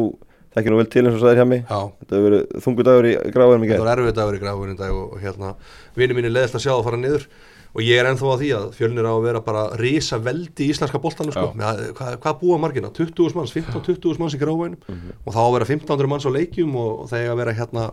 þekkir 0.55 0.71
nú 0.71 0.79
vel 0.79 0.87
til 0.91 1.03
eins 1.03 1.17
og 1.17 1.23
sagðir 1.23 1.41
hjá 1.41 1.47
mig 1.49 1.65
já. 1.65 1.79
Þetta 1.99 2.15
hefur 2.15 2.29
verið 2.29 2.63
þungu 2.65 2.85
dagur 2.87 3.09
í 3.09 3.15
í 3.15 3.33
Þetta 3.73 3.83
var 3.83 3.93
erfið 3.95 4.15
dagur 4.19 4.37
í 4.37 4.41
gráfunni 4.43 4.77
dag 4.79 4.95
og, 4.95 5.17
hérna 5.23 5.51
vinið 5.99 6.19
mín 6.19 6.29
er 6.29 6.35
leðilt 6.35 6.57
að 6.57 6.65
sjá 6.65 6.71
það 6.73 6.87
fara 6.89 7.01
niður. 7.01 7.27
Og 7.75 7.83
ég 7.83 7.99
er 7.99 8.07
ennþá 8.07 8.29
á 8.31 8.39
því 8.39 8.49
að 8.55 8.67
fjölnir 8.77 9.07
á 9.07 9.11
að 9.11 9.25
vera 9.25 9.41
bara 9.43 9.63
risa 9.75 10.15
veldi 10.23 10.63
í 10.63 10.69
íslenska 10.71 11.01
boltanu 11.03 11.33
sko. 11.35 11.49
Hvað, 11.59 12.13
hvað 12.23 12.37
búa 12.39 12.59
margina? 12.63 12.87
20.000 12.87 13.35
manns, 13.35 13.51
15-20.000 13.51 14.21
manns 14.21 14.37
í 14.37 14.39
gráfunum 14.39 14.77
og 14.79 15.35
þá 15.35 15.41
að 15.43 15.55
vera 15.57 15.67
1500 15.67 16.11
manns 16.13 16.23
á 16.23 16.31
leikjum 16.31 16.71
og, 16.79 16.93
og 17.03 17.11
þegar 17.11 17.33
að 17.33 17.41
vera 17.41 17.55
hérna 17.57 17.89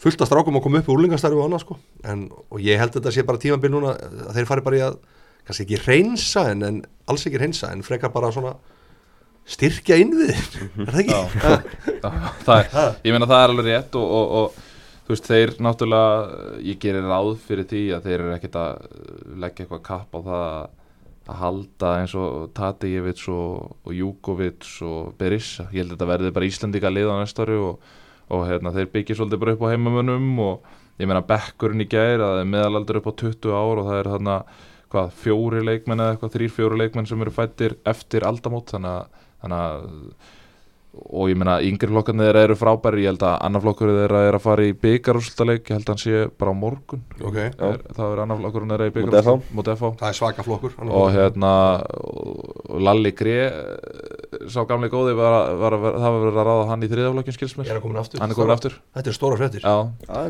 fullt 0.00 0.24
af 0.24 0.30
strákum 0.30 0.56
að 0.56 0.64
koma 0.64 0.80
upp 0.80 0.88
í 0.88 0.94
úrlingastarfi 0.94 1.36
og 1.36 1.46
annað 1.50 1.64
sko. 1.66 1.76
en, 2.08 2.26
og 2.48 2.64
ég 2.64 2.80
held 2.80 2.94
að 2.94 3.00
þetta 3.02 3.12
sé 3.12 3.24
bara 3.28 3.40
tímabil 3.42 3.72
núna 3.74 3.92
að 4.00 4.38
þeir 4.38 4.48
fari 4.48 4.64
bara 4.64 4.78
í 4.78 4.84
að 4.86 4.96
kannski 5.44 5.66
ekki 5.66 5.80
reynsa 5.84 6.46
en, 6.54 6.64
en 6.64 6.78
alls 7.10 7.26
ekki 7.28 7.40
reynsa 7.40 7.72
en 7.74 7.84
frekar 7.84 8.12
bara 8.14 8.32
svona 8.32 8.54
styrkja 9.50 10.00
innvið 10.00 10.34
er 10.34 10.90
það 10.90 10.98
ekki? 11.02 11.14
Já, 11.14 11.22
það 12.46 12.56
er, 12.56 12.98
ég 13.06 13.14
meina 13.14 13.30
það 13.30 13.44
er 13.44 13.54
alveg 13.54 13.70
rétt 13.70 13.96
og, 14.00 14.16
og, 14.18 14.34
og 14.40 15.06
þú 15.06 15.14
veist 15.14 15.30
þeir 15.30 15.54
náttúrulega 15.66 16.58
ég 16.66 16.82
gerir 16.82 17.08
ráð 17.10 17.32
fyrir 17.46 17.66
því 17.70 17.86
að 17.96 18.04
þeir 18.06 18.18
eru 18.18 18.34
ekkert 18.36 18.60
að 18.60 18.84
leggja 19.42 19.64
eitthvað 19.64 19.86
kapp 19.88 20.14
á 20.14 20.20
það 20.28 20.44
að 21.30 21.40
halda 21.40 21.90
eins 22.00 22.14
og 22.18 22.50
Tadejevits 22.56 23.28
og, 23.30 23.76
og 23.86 23.94
Júkovits 23.94 24.78
og 24.86 25.12
Berissa, 25.18 25.68
ég 25.70 25.84
held 25.84 25.92
að 25.92 25.96
þetta 25.96 26.10
verði 26.10 26.32
bara 26.36 26.48
Íslandika 26.48 26.92
lið 26.92 27.10
á 27.12 27.14
næsta 27.20 27.44
ári 27.44 27.58
og, 27.60 27.92
og 28.30 28.46
hérna, 28.48 28.72
þeir 28.74 28.90
byggja 28.94 29.18
svolítið 29.18 29.42
bara 29.42 29.54
upp 29.56 29.64
á 29.66 29.72
heimamönnum 29.72 30.30
og 30.46 30.72
ég 31.00 31.08
meina 31.08 31.22
bekkurinn 31.26 31.84
í 31.84 31.88
gær 31.90 32.18
að 32.18 32.34
það 32.34 32.42
er 32.42 32.50
meðalaldur 32.54 33.00
upp 33.00 33.10
á 33.10 33.14
20 33.22 33.54
ár 33.54 33.82
og 33.82 33.88
það 33.90 34.00
er 34.00 34.10
þarna 34.14 34.36
hvað, 34.90 35.12
fjóri 35.22 35.64
leikmenn 35.64 36.02
eða 36.02 36.14
eitthvað, 36.14 36.34
þrýr 36.36 36.54
fjóri 36.56 36.80
leikmenn 36.80 37.08
sem 37.08 37.24
eru 37.24 37.34
fættir 37.34 37.76
eftir 37.88 38.26
aldamót 38.26 38.74
þannig 38.74 38.96
að, 38.96 39.26
þannig 39.40 39.64
að 39.64 39.90
og 40.90 41.28
ég 41.30 41.36
meina 41.38 41.52
yngri 41.62 41.86
flokkarnir 41.86 42.26
þeirra 42.26 42.40
eru 42.48 42.54
frábæri 42.58 43.04
ég 43.04 43.12
held 43.12 43.22
að 43.22 43.34
annar 43.46 43.62
flokkur 43.62 43.90
þeirra 43.94 44.20
er 44.26 44.34
að 44.36 44.42
fara 44.42 44.64
í 44.66 44.72
byggarúsltaleik 44.74 45.68
ég 45.70 45.76
held 45.76 45.84
að 45.86 45.92
hann 45.92 46.00
sé 46.02 46.22
bara 46.40 46.50
á 46.50 46.56
morgun. 46.58 47.04
Ok, 47.22 47.36
er, 47.38 47.76
það 47.94 48.14
er 48.16 48.22
annar 48.24 48.40
flokkur 48.40 48.64
þeirra 48.72 48.88
í 48.90 48.94
FH 49.78 49.92
það 50.00 50.08
er 50.10 50.18
svaka 50.18 50.44
flokkur 50.48 50.74
og 50.90 51.06
hérna 51.14 51.52
og, 51.94 52.42
Lalli 52.82 53.12
Gré 53.20 53.36
sá 54.50 54.60
gamli 54.66 54.90
góði 54.90 55.14
var, 55.14 55.36
að- 55.38 55.54
var, 55.62 55.78
að- 55.78 55.96
það 56.02 56.10
var 56.16 56.20
verið 56.26 56.42
að 56.42 56.50
ráða 56.50 56.66
hann 56.72 56.82
í 56.82 56.90
þriðaflokkin 56.90 57.38
skils 57.38 57.56
mér. 57.60 57.70
Er 57.70 57.78
hann 57.78 57.86
komin 57.86 58.02
aftur. 58.02 58.20
Hann 58.24 58.34
er 58.34 58.40
komin 58.40 58.56
aftur. 58.58 58.76
Þetta 58.98 59.14
er 59.14 59.18
stóra 59.20 59.38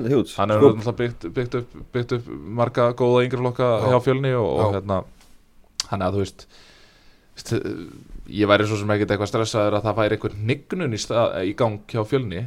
er 0.04 0.12
hjút 0.12 0.36
hann 0.36 0.52
hefur 0.54 0.76
náttúrulega 0.76 0.98
byggt, 1.00 1.28
byggt, 1.40 1.58
upp, 1.62 1.80
byggt 1.96 2.16
upp 2.20 2.28
marga 2.60 2.90
góða 3.00 3.24
yngri 3.24 3.40
flokka 3.40 3.70
Já. 3.80 3.88
hjá 3.96 4.00
fjölni 4.10 4.36
og, 4.36 4.50
og 4.60 4.74
hérna 4.76 5.00
hann 5.88 6.04
að 6.04 6.20
þú 6.20 6.26
veist 6.26 6.46
veist, 7.40 7.54
ég 8.30 8.50
væri 8.50 8.66
svo 8.68 8.78
sem 8.80 8.92
ekkert 8.94 9.14
eitthvað 9.14 9.30
stressaður 9.32 9.76
að 9.78 9.86
það 9.88 10.00
væri 10.00 10.16
einhver 10.16 10.34
nignun 10.50 10.96
í, 10.96 11.00
stað, 11.00 11.36
í 11.46 11.54
gang 11.58 11.80
hjá 11.90 12.02
fjölni 12.08 12.42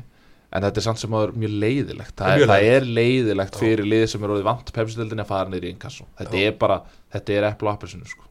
en 0.54 0.66
þetta 0.68 0.80
er 0.80 0.86
samt 0.86 1.02
sem 1.02 1.16
aður 1.18 1.34
mjög 1.42 1.54
leiðilegt 1.64 2.16
það, 2.20 2.36
Mjög 2.38 2.44
er, 2.46 2.52
það 2.52 2.68
er 2.74 2.88
leiðilegt 3.00 3.56
Já. 3.56 3.60
fyrir 3.64 3.90
lið 3.90 4.04
sem 4.12 4.26
er 4.26 4.34
orðið 4.36 4.48
vant 4.50 4.74
pepsildinni 4.76 5.24
að 5.24 5.32
fara 5.32 5.52
niður 5.52 5.68
í 5.68 5.72
inkasso 5.74 6.08
þetta 6.20 6.42
Já. 6.42 6.50
er 6.50 6.58
bara, 6.62 6.80
þetta 7.16 7.38
er 7.38 7.48
epple 7.50 7.70
og 7.70 7.74
appelsinu 7.74 8.10
sko. 8.10 8.28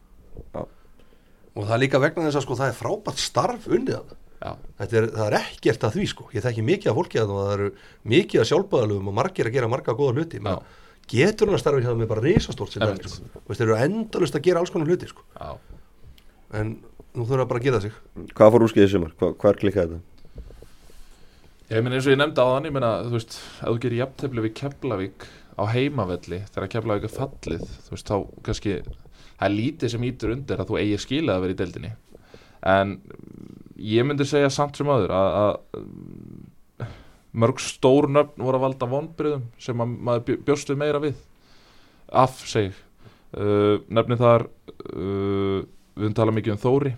og 1.53 1.65
það 1.67 1.73
er 1.75 1.81
líka 1.83 2.03
vegna 2.03 2.27
þess 2.27 2.39
að 2.39 2.45
sko 2.47 2.59
það 2.61 2.71
er 2.71 2.77
frábært 2.79 3.23
starf 3.23 3.67
já, 3.69 4.53
Þetta 4.79 4.97
er, 4.99 5.09
það 5.15 5.27
er 5.27 5.35
ekkert 5.39 5.85
að 5.87 5.97
því 5.97 6.05
sko 6.11 6.29
ég 6.35 6.43
þekki 6.43 6.63
mikið 6.69 6.91
af 6.91 6.97
fólki 6.99 7.19
að 7.21 7.35
það 7.35 7.51
eru 7.57 7.67
mikið 8.13 8.41
að 8.43 8.49
sjálfbæðalugum 8.49 9.11
og 9.11 9.17
margir 9.19 9.49
að 9.49 9.55
gera 9.57 9.69
marga 9.71 9.95
góða 9.95 10.17
hluti 10.17 10.41
getur 11.11 11.49
hann 11.49 11.57
að 11.57 11.61
starfa 11.63 11.83
hjá 11.83 11.89
þeim 11.91 12.03
er 12.05 12.09
bara 12.09 12.23
dæmi, 12.23 13.09
sko. 13.11 13.41
Þeir 13.51 13.63
eru 13.65 13.77
endalust 13.83 14.37
að 14.37 14.45
gera 14.45 14.61
alls 14.63 14.71
konar 14.71 14.87
hluti 14.87 15.09
sko. 15.11 15.25
en 16.55 16.77
nú 17.13 17.25
þurfa 17.29 17.45
bara 17.49 17.61
að 17.61 17.67
gera 17.67 17.81
sig 17.83 17.93
Hvað 18.33 18.51
fór 18.55 18.65
úrskeiðið 18.67 18.91
sumar? 18.95 19.13
Hva, 19.19 19.31
hvað 19.37 19.51
er 19.53 19.59
klikkað 19.61 19.93
þetta? 19.93 20.01
Ég 21.73 21.81
meina 21.85 21.97
eins 21.97 22.07
og 22.09 22.13
ég 22.13 22.19
nefndi 22.19 22.43
á 22.43 22.47
þann, 22.53 22.67
ég 22.67 22.73
meina, 22.75 22.89
þú 23.07 23.13
veist, 23.15 23.37
ef 23.63 23.69
þú 23.71 23.79
gerir 23.85 23.99
jafntefli 24.03 24.43
við 24.45 24.53
Keflavík 24.59 25.25
á 25.57 25.63
heimavelli 25.73 26.39
þegar 26.51 26.71
Keflavík 26.73 27.07
er 27.07 27.13
fallið, 27.13 27.63
þú 27.87 27.93
veist, 27.95 28.09
þá 28.11 28.17
kannski, 28.45 28.73
það 29.39 29.45
er 29.47 29.53
lítið 29.55 29.93
sem 29.93 30.05
ítur 30.09 30.33
undir 30.35 30.61
að 30.61 30.69
þú 30.69 30.79
eigir 30.81 31.01
skilið 31.01 31.33
að 31.33 31.45
vera 31.45 31.55
í 31.55 31.59
deildinni. 31.63 31.91
En 32.73 32.93
ég 33.83 34.05
myndi 34.07 34.27
segja 34.27 34.51
samt 34.53 34.77
sem 34.79 34.91
aður 34.93 35.13
að, 35.17 35.39
að 36.83 36.91
mörg 37.43 37.61
stór 37.63 38.09
nöfn 38.11 38.43
voru 38.45 38.59
að 38.59 38.65
valda 38.67 38.89
vonbriðum 38.91 39.47
sem 39.61 39.81
að 39.81 39.95
maður 40.09 40.25
bjó- 40.27 40.41
bjóst 40.51 40.69
við 40.69 40.81
meira 40.83 41.01
við. 41.03 41.15
Af, 42.13 42.37
seg. 42.45 42.75
Uh, 43.33 43.79
nöfnin 43.89 44.19
þar, 44.21 44.45
uh, 44.93 45.63
við 45.95 46.07
höfum 46.07 46.15
talað 46.17 46.37
mikið 46.39 46.55
um 46.55 46.61
Þóri, 46.63 46.93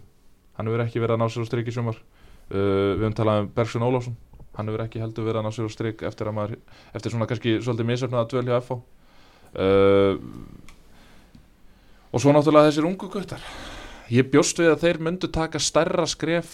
hann 0.58 0.70
hefur 0.72 0.86
ekki 0.86 1.02
verið 1.04 1.18
að 1.18 1.22
ná 1.24 1.28
sér 1.34 1.46
á 1.46 1.50
strik 1.50 1.68
í 1.68 1.76
sumar. 1.76 1.98
Uh, 2.46 2.96
við 2.96 3.04
höfum 3.06 3.18
talað 3.18 3.42
um 3.44 3.52
Bergson 3.56 3.86
Ólafsson 3.88 4.18
hann 4.56 4.70
hefur 4.72 4.86
ekki 4.86 5.02
heldur 5.04 5.26
verið 5.28 5.42
að 5.42 5.48
ná 5.48 5.52
sér 5.56 5.68
á 5.68 5.72
strik 5.74 6.04
eftir 6.08 6.30
að 6.30 6.36
maður, 6.38 6.60
eftir 6.96 7.12
svona 7.12 7.28
kannski 7.28 7.58
svolítið 7.66 7.90
misöfnaða 7.90 8.30
dvöl 8.32 8.46
hjá 8.48 8.60
FH 8.62 8.78
uh, 9.60 10.14
og 12.16 12.24
svo 12.24 12.32
náttúrulega 12.36 12.70
þessir 12.70 12.88
ungu 12.88 13.10
guttar 13.12 13.44
ég 14.14 14.30
bjóst 14.32 14.60
við 14.62 14.72
að 14.72 14.86
þeir 14.86 15.02
myndu 15.10 15.30
taka 15.34 15.60
stærra 15.60 16.06
skref 16.08 16.54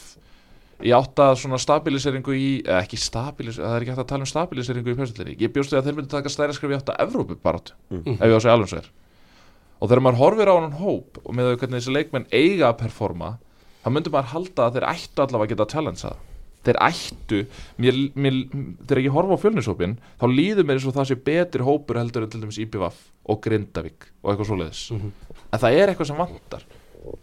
í 0.81 0.93
átt 0.97 1.19
að 1.21 1.35
svona 1.43 1.59
stabiliseringu 1.61 2.33
í, 2.33 2.47
eða 2.65 2.79
ekki 2.81 2.97
stabiliseringu 2.97 3.67
það 3.69 3.75
er 3.77 3.83
ekki 3.85 3.93
hægt 3.93 4.03
að 4.05 4.09
tala 4.15 4.25
um 4.25 4.31
stabiliseringu 4.31 4.93
í 4.93 4.97
pjössulinni 4.97 5.37
ég 5.43 5.53
bjóst 5.53 5.75
við 5.75 5.81
að 5.81 5.89
þeir 5.89 5.99
myndu 5.99 6.13
taka 6.15 6.33
stærra 6.33 6.55
skref 6.57 6.73
í 6.73 6.79
átt 6.79 6.89
að 6.95 7.03
Evrópu 7.05 7.37
barátt, 7.43 7.75
Mm. 7.91 8.15
ef 8.17 8.25
ég 8.25 8.33
á 8.33 8.37
að 8.39 8.43
segja 8.47 8.55
alveg 8.57 8.71
svo 8.71 8.81
er 8.81 8.89
og 9.81 9.89
þegar 9.89 10.03
maður 10.05 10.21
horfir 10.21 10.51
á 10.51 10.55
hann 10.55 10.75
hóp 10.77 11.21
og 11.23 11.31
með 11.35 11.55
hvernig 11.57 11.79
þessi 11.81 11.95
leikmenn 11.95 12.27
eiga 12.31 12.69
að 12.69 12.77
performa 12.83 13.31
þá 13.81 13.87
myndi 13.89 14.13
maður 14.13 14.33
halda 14.35 14.67
að 14.67 14.77
þeir 14.77 14.89
ættu 14.91 15.23
allavega 15.25 15.47
að 15.47 15.53
geta 15.55 15.65
að 15.65 15.73
challenge 15.75 16.03
það 16.05 16.27
þeir 16.61 16.77
ættu 16.85 17.39
mér, 17.81 17.97
mér, 18.13 18.37
þegar 18.85 19.01
ég 19.01 19.15
horfa 19.15 19.37
á 19.37 19.43
fjölnishópin 19.43 19.95
þá 20.21 20.25
líður 20.29 20.67
mér 20.67 20.77
eins 20.77 20.85
og 20.85 20.95
það 20.97 21.09
sé 21.09 21.17
betri 21.25 21.65
hópur 21.65 21.97
heldur 21.97 22.27
en 22.27 22.33
til 22.33 22.41
dæmis 22.43 22.59
IPVAF 22.61 22.99
og 23.31 23.41
Grindavík 23.41 24.07
og 24.21 24.31
eitthvað 24.31 24.49
svoleiðis. 24.51 24.83
Mhm. 24.93 25.11
en 25.51 25.59
það 25.59 25.77
er 25.77 25.89
eitthvað 25.89 26.07
sem 26.07 26.21
vantar. 26.21 26.63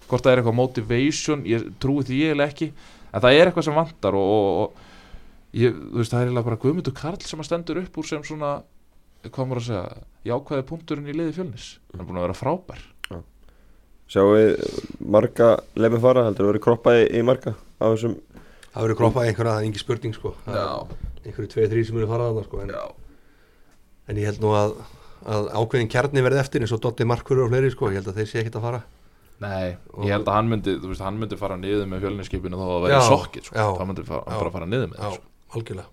Hvort 0.09 0.25
það 0.25 0.33
er 0.33 0.41
eitthvað 0.43 0.59
motivation 0.59 1.45
ég 1.47 1.69
trúi 1.79 2.03
því 2.03 2.19
ég 2.19 2.35
eða 2.35 2.49
ekki 2.51 2.73
en 3.13 3.23
það 3.23 3.37
er 3.39 3.47
eitthvað 3.47 3.69
sem 3.69 3.79
vantar 3.79 4.19
og, 4.19 4.27
og, 4.27 4.63
og 4.63 5.55
ég, 5.55 5.73
þú 5.73 6.03
veist 6.03 6.13
það 6.13 6.21
er 6.21 6.27
eiginlega 6.27 6.49
bara 6.51 6.61
Guðmundur 6.65 6.97
Karl 6.99 7.23
sem 7.23 7.39
að 7.39 7.49
stendur 7.49 7.81
upp 7.85 7.99
úr 7.99 8.09
sem 8.11 8.27
svona 8.27 8.51
maður 9.27 9.59
að 9.61 9.67
segja, 9.67 10.03
jákvæði 10.29 10.67
punkturinn 10.69 11.09
í 11.11 11.17
liði 11.17 11.35
fjölnis 11.37 11.67
hann 11.93 12.01
er 12.05 12.07
búin 12.09 12.21
að 12.21 12.27
vera 12.29 12.39
frábær 12.39 12.87
Sjáum 14.09 14.31
við 14.33 14.53
marga 15.05 15.49
lefum 15.77 16.01
fara, 16.01 16.23
heldur 16.25 16.47
að 16.47 16.53
vera 16.55 16.61
kroppaði 16.65 17.03
í 17.13 17.21
marga 17.29 17.53
á 17.77 17.85
þessum 17.93 18.15
það 18.73 18.85
verður 18.87 18.97
kroppað 19.01 19.27
einhverja, 19.29 19.53
það 19.53 19.59
er 19.61 19.67
engi 19.69 19.81
spurning 19.83 20.15
sko. 20.17 20.31
Það 20.47 20.57
er 20.63 21.27
einhverju 21.29 21.51
tveið, 21.53 21.67
þrý 21.75 21.83
sem 21.89 21.97
munu 21.99 22.09
fara 22.09 22.29
þarna 22.31 22.45
sko. 22.47 22.61
en, 22.63 22.73
en 24.09 24.21
ég 24.23 24.29
held 24.31 24.41
nú 24.45 24.53
að, 24.57 24.73
að 25.35 25.49
ákveðin 25.61 25.91
kjarni 25.93 26.23
verði 26.25 26.41
eftir 26.41 26.65
eins 26.65 26.73
og 26.73 26.81
Dotti 26.85 27.05
Markur 27.09 27.43
og 27.45 27.51
fleiri 27.53 27.73
sko. 27.75 27.91
ég 27.93 27.99
held 28.01 28.09
að 28.15 28.21
þeir 28.23 28.31
sé 28.33 28.41
ekkert 28.41 28.57
að 28.63 28.67
fara 28.69 28.81
Nei, 29.45 29.77
Og- 29.93 30.07
ég 30.09 30.11
held 30.17 30.27
að 30.27 30.35
hann 30.35 30.49
myndi, 30.51 30.73
þú 30.81 30.89
veist, 30.91 31.03
hann 31.05 31.19
myndi 31.21 31.37
fara 31.39 31.57
niður 31.61 31.85
með 31.87 32.01
fjölniskipinu 32.07 32.57
þó 32.59 32.65
að 32.65 32.81
það 32.87 32.95
Já, 32.97 33.01
sokkið, 33.13 33.45
sko. 33.51 33.67
það 33.79 33.87
myndi 33.93 34.05
fara, 34.09 34.25
já. 34.25 34.39
bara 34.41 34.51
fara 34.57 34.67
niður 34.73 34.89
með 34.89 34.99
já, 34.99 35.05
þessu. 35.05 35.21
algjörlega 35.53 35.87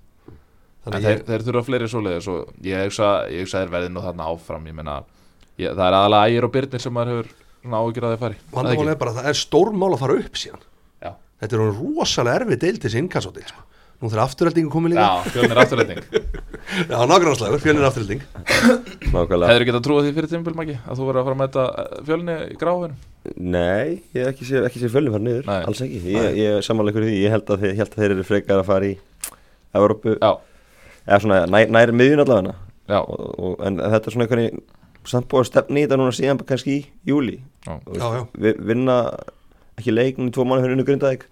En 0.75 0.75
þannig 0.86 1.06
þeir, 1.08 1.24
þeir 1.30 1.46
þurfa 1.50 1.66
fleiri 1.70 1.90
svoleiðis 1.92 2.30
og 2.32 2.66
ég 2.66 2.86
hugsa, 2.86 3.12
ég 3.34 3.46
hugsa 3.46 3.64
þeir 3.64 3.74
verði 3.74 3.92
nú 3.94 4.04
þarna 4.06 4.30
áfram, 4.32 4.68
ég 4.70 4.78
meina, 4.78 5.00
ég, 5.58 5.72
það 5.74 5.86
er 5.88 5.98
aðalega 6.00 6.32
ægir 6.32 6.48
og 6.48 6.56
byrnir 6.56 6.84
sem 6.86 6.96
maður 6.96 7.14
hefur 7.16 7.32
áhyggjur 7.66 8.06
að 8.06 8.16
þeir 8.16 8.24
fari. 8.26 8.42
vandamál 8.54 8.90
er 8.92 9.00
bara 9.02 9.14
að 9.16 9.22
það 9.22 9.30
er 9.32 9.40
stórmál 9.42 9.94
að 9.96 10.02
fara 10.04 10.18
upp 10.22 10.42
síðan. 10.42 10.66
Já, 11.02 11.12
þetta 11.42 11.58
er 11.58 11.64
hún 11.64 11.80
rosalega 11.80 12.44
erfið 12.44 12.62
deil 12.66 12.76
til 12.78 12.86
þessi 12.86 13.02
innkassotil 13.02 13.48
sko. 13.50 13.66
nú 13.96 14.10
þegar 14.12 14.26
afturheldingin 14.26 14.72
komið 14.74 14.92
líka. 14.92 15.04
Já 15.08 15.34
fjölnir 15.34 15.60
afturreiting. 15.64 16.02
já, 16.92 16.98
nágrannslagur, 17.10 17.62
fjölnir 17.64 17.86
afturhelding. 17.88 18.24
Nákvæmlega. 19.16 19.50
Hefur 19.50 19.66
getað 19.70 19.86
trúið 19.88 20.10
því 20.10 20.12
fyrir 20.18 20.32
tímbilmæki 20.34 20.76
að 20.84 21.00
þú 21.00 21.08
verður 21.08 21.22
að 21.22 21.30
fara 21.30 21.36
að 21.36 21.42
mæta 21.42 21.64
fjölni 22.10 22.36
í 22.52 22.58
gráfinu? 22.60 22.98
Nei, 23.40 24.04
ég 24.12 24.20
hef 24.20 24.34
ekki 24.34 24.50
sé, 24.50 24.62
ekki 24.68 24.82
sé 24.84 24.90
fjölnir 24.92 25.16
fara 25.16 25.26
niður, 25.26 25.48
Nei. 25.48 25.62
alls 25.70 25.82
ekki. 25.86 26.02
Ég, 26.12 26.28
ég 26.42 26.60
samanlega 26.68 26.94
ykkur 27.00 27.08
í 27.08 27.14
því, 27.14 27.22
ég 27.24 27.34
held 27.38 27.54
að, 27.56 27.64
held 27.72 27.88
að 27.88 28.04
þeir 28.04 28.16
eru 28.18 28.28
frekar 28.28 28.60
að 28.62 28.68
fara 28.68 28.92
í 28.92 28.98
Evrópu, 29.80 30.18
Já, 30.20 30.32
eða 31.08 31.20
svona 31.22 31.40
nær, 31.50 31.70
nær 31.70 31.92
miðjun 31.96 32.24
allavega. 32.26 32.56
Já, 32.90 33.00
og, 33.02 33.40
og, 33.40 33.54
en 33.66 33.78
þetta 33.82 34.08
er 34.10 34.14
svona 34.16 34.26
einhvernig 34.28 34.60
samt 35.06 35.28
búið 35.30 35.44
að 35.44 35.48
stefna 35.52 35.80
í 35.80 35.86
þetta 35.86 35.98
núna 36.02 36.14
síðan 36.18 36.38
bara 36.42 36.50
kannski 36.52 36.76
í 36.76 36.86
júli 37.10 37.36
já, 37.66 37.74
Þú 37.86 37.98
Já, 38.00 38.06
já. 38.16 38.22
vi- 38.42 38.58
vinna 38.72 38.96
ekki 39.78 39.94
leiknum 39.94 40.30
í 40.30 40.34
tvo 40.34 40.46
mánu 40.46 40.62
fyrir 40.66 40.76
unnu 40.78 40.86
grindaðik 40.88 41.26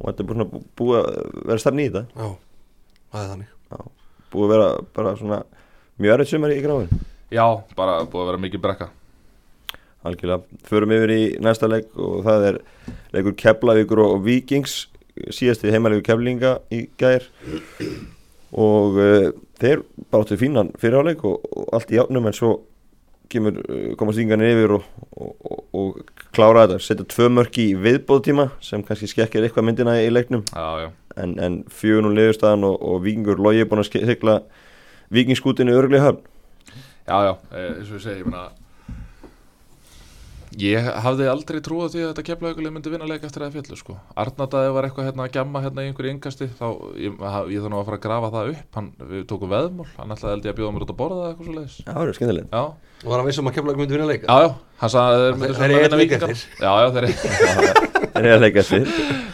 og 0.00 0.08
þetta 0.10 0.22
er 0.22 0.26
búið, 0.28 0.36
svona, 0.38 0.62
búið 0.78 0.98
að 1.00 1.46
vera 1.50 1.58
stefna 1.62 1.82
í 1.82 1.90
þetta. 1.90 2.04
Já, 2.16 2.28
það 3.12 3.22
er 3.24 3.30
þannig. 3.32 3.50
Búið 4.32 4.44
að 4.46 4.52
vera 4.54 4.68
bara 4.96 5.16
svona 5.20 5.38
mjög 6.02 6.14
erfitt 6.16 6.30
sumar 6.32 6.50
í 6.54 6.62
gráfin 6.64 7.00
já, 7.32 7.46
bara 7.76 7.98
búið 8.04 8.22
að 8.24 8.30
vera 8.32 8.42
mikið 8.46 8.62
brekka. 8.64 8.88
algjörlega, 10.02 10.42
förum 10.66 10.90
yfir 10.96 11.10
í 11.14 11.20
næsta 11.40 11.68
leik 11.70 11.92
og 11.96 12.24
það 12.26 12.46
er 12.48 12.56
leikur 13.14 13.36
Keflavíkur 13.38 14.00
og, 14.02 14.22
Víkings. 14.26 14.86
Síðasti 15.30 15.70
heimalegu 15.70 16.02
Keflinga 16.02 16.56
í 16.72 16.86
gær 16.98 17.22
og 18.52 18.98
uh, 19.00 19.30
þeir 19.60 19.82
báttu 20.12 20.36
fínan 20.40 20.72
fyrirháleik 20.80 21.24
og, 21.24 21.44
og 21.56 21.72
allt 21.76 21.92
í 21.92 21.98
játnum 21.98 22.28
en 22.28 22.36
svo 22.36 22.52
kemur, 23.32 23.60
uh, 23.64 23.92
komast 24.00 24.20
yngan 24.20 24.44
yfir 24.44 24.76
og, 24.76 24.88
og, 25.16 25.30
og, 25.48 25.62
og 25.72 26.26
klára 26.36 26.66
þetta. 26.66 26.82
Setja 26.84 27.08
tvö 27.08 27.30
mörk 27.32 27.60
í 27.62 27.70
viðbóðtíma 27.80 28.50
sem 28.64 28.84
kannski 28.86 29.10
skekkir 29.10 29.46
eitthvað 29.46 29.68
myndina 29.70 29.96
í 30.02 30.10
leiknum. 30.12 30.44
Já, 30.52 30.84
já, 30.84 30.90
en, 31.16 31.38
en 31.40 31.62
fjögun 31.72 32.10
og 32.10 32.18
liðurstaðan 32.18 32.68
og, 32.68 32.76
og 32.80 33.00
Víkingur 33.06 33.40
logi 33.40 33.64
er 33.64 33.70
búin 33.70 33.84
að 33.84 33.92
sigla 33.92 34.42
Víkingskútinu 35.12 35.74
örglega 35.76 36.10
höfn. 36.10 36.22
Já, 37.02 37.16
já, 37.26 37.32
eh, 37.50 37.70
eins 37.76 37.88
og 37.90 37.98
ég 37.98 38.04
segi, 38.04 38.20
ég 38.22 38.28
meina, 38.30 38.46
Ég 40.60 40.84
hafði 41.04 41.26
aldrei 41.32 41.60
trúið 41.64 41.94
því 41.94 42.00
að 42.02 42.08
þetta 42.10 42.24
keflaugulið 42.28 42.72
myndi 42.74 42.90
vinna 42.92 43.06
leik 43.08 43.22
eftir 43.24 43.40
að 43.44 43.46
það 43.48 43.54
fjallu 43.56 43.78
sko. 43.80 43.94
Arnadaði 44.20 44.72
var 44.76 44.86
eitthvað 44.88 45.06
hérna 45.08 45.24
að 45.24 45.32
gemma 45.36 45.62
hérna 45.64 45.84
í 45.84 45.88
einhverju 45.90 46.12
yngasti 46.12 46.48
þá 46.58 46.66
ég, 47.00 47.14
ég 47.54 47.64
þannig 47.64 47.78
að 47.78 47.86
fara 47.88 47.98
að 47.98 48.04
grafa 48.06 48.30
það 48.34 48.50
upp. 48.52 48.66
Hann, 48.76 48.90
við 49.12 49.22
tókum 49.32 49.52
veðmál, 49.52 49.88
hann 49.96 50.14
ætlaði 50.16 50.34
held 50.36 50.48
ég 50.48 50.52
að 50.52 50.58
bjóða 50.60 50.74
mér 50.76 50.84
út 50.86 50.92
að 50.92 50.98
borða 51.00 51.20
það 51.22 51.30
eitthvað 51.32 51.48
svo 51.48 51.56
leiðis 51.56 51.76
Já, 51.80 51.92
það 51.92 52.02
er 52.12 52.18
skemmtilegt 52.18 52.52
Já, 52.52 52.62
og 53.02 53.08
var 53.12 53.22
hann 53.22 53.28
vissum 53.30 53.48
að 53.50 53.56
kemla 53.58 53.76
myndi 53.80 53.96
vinna 53.96 54.10
leika 54.12 54.28
já, 54.28 54.44
já, 54.44 54.50
hann 54.82 54.92
sagði 54.92 55.14
að 55.16 55.56
þeir 55.62 55.72
leik 55.72 55.96
vikingar 56.02 56.32
eftir. 56.32 56.44
Já, 56.60 56.72
já, 56.82 56.88
þeir 56.92 57.06
Það 58.12 58.26
er 58.28 58.34
að 58.36 58.42
leika 58.44 58.60
eftir. 58.60 58.90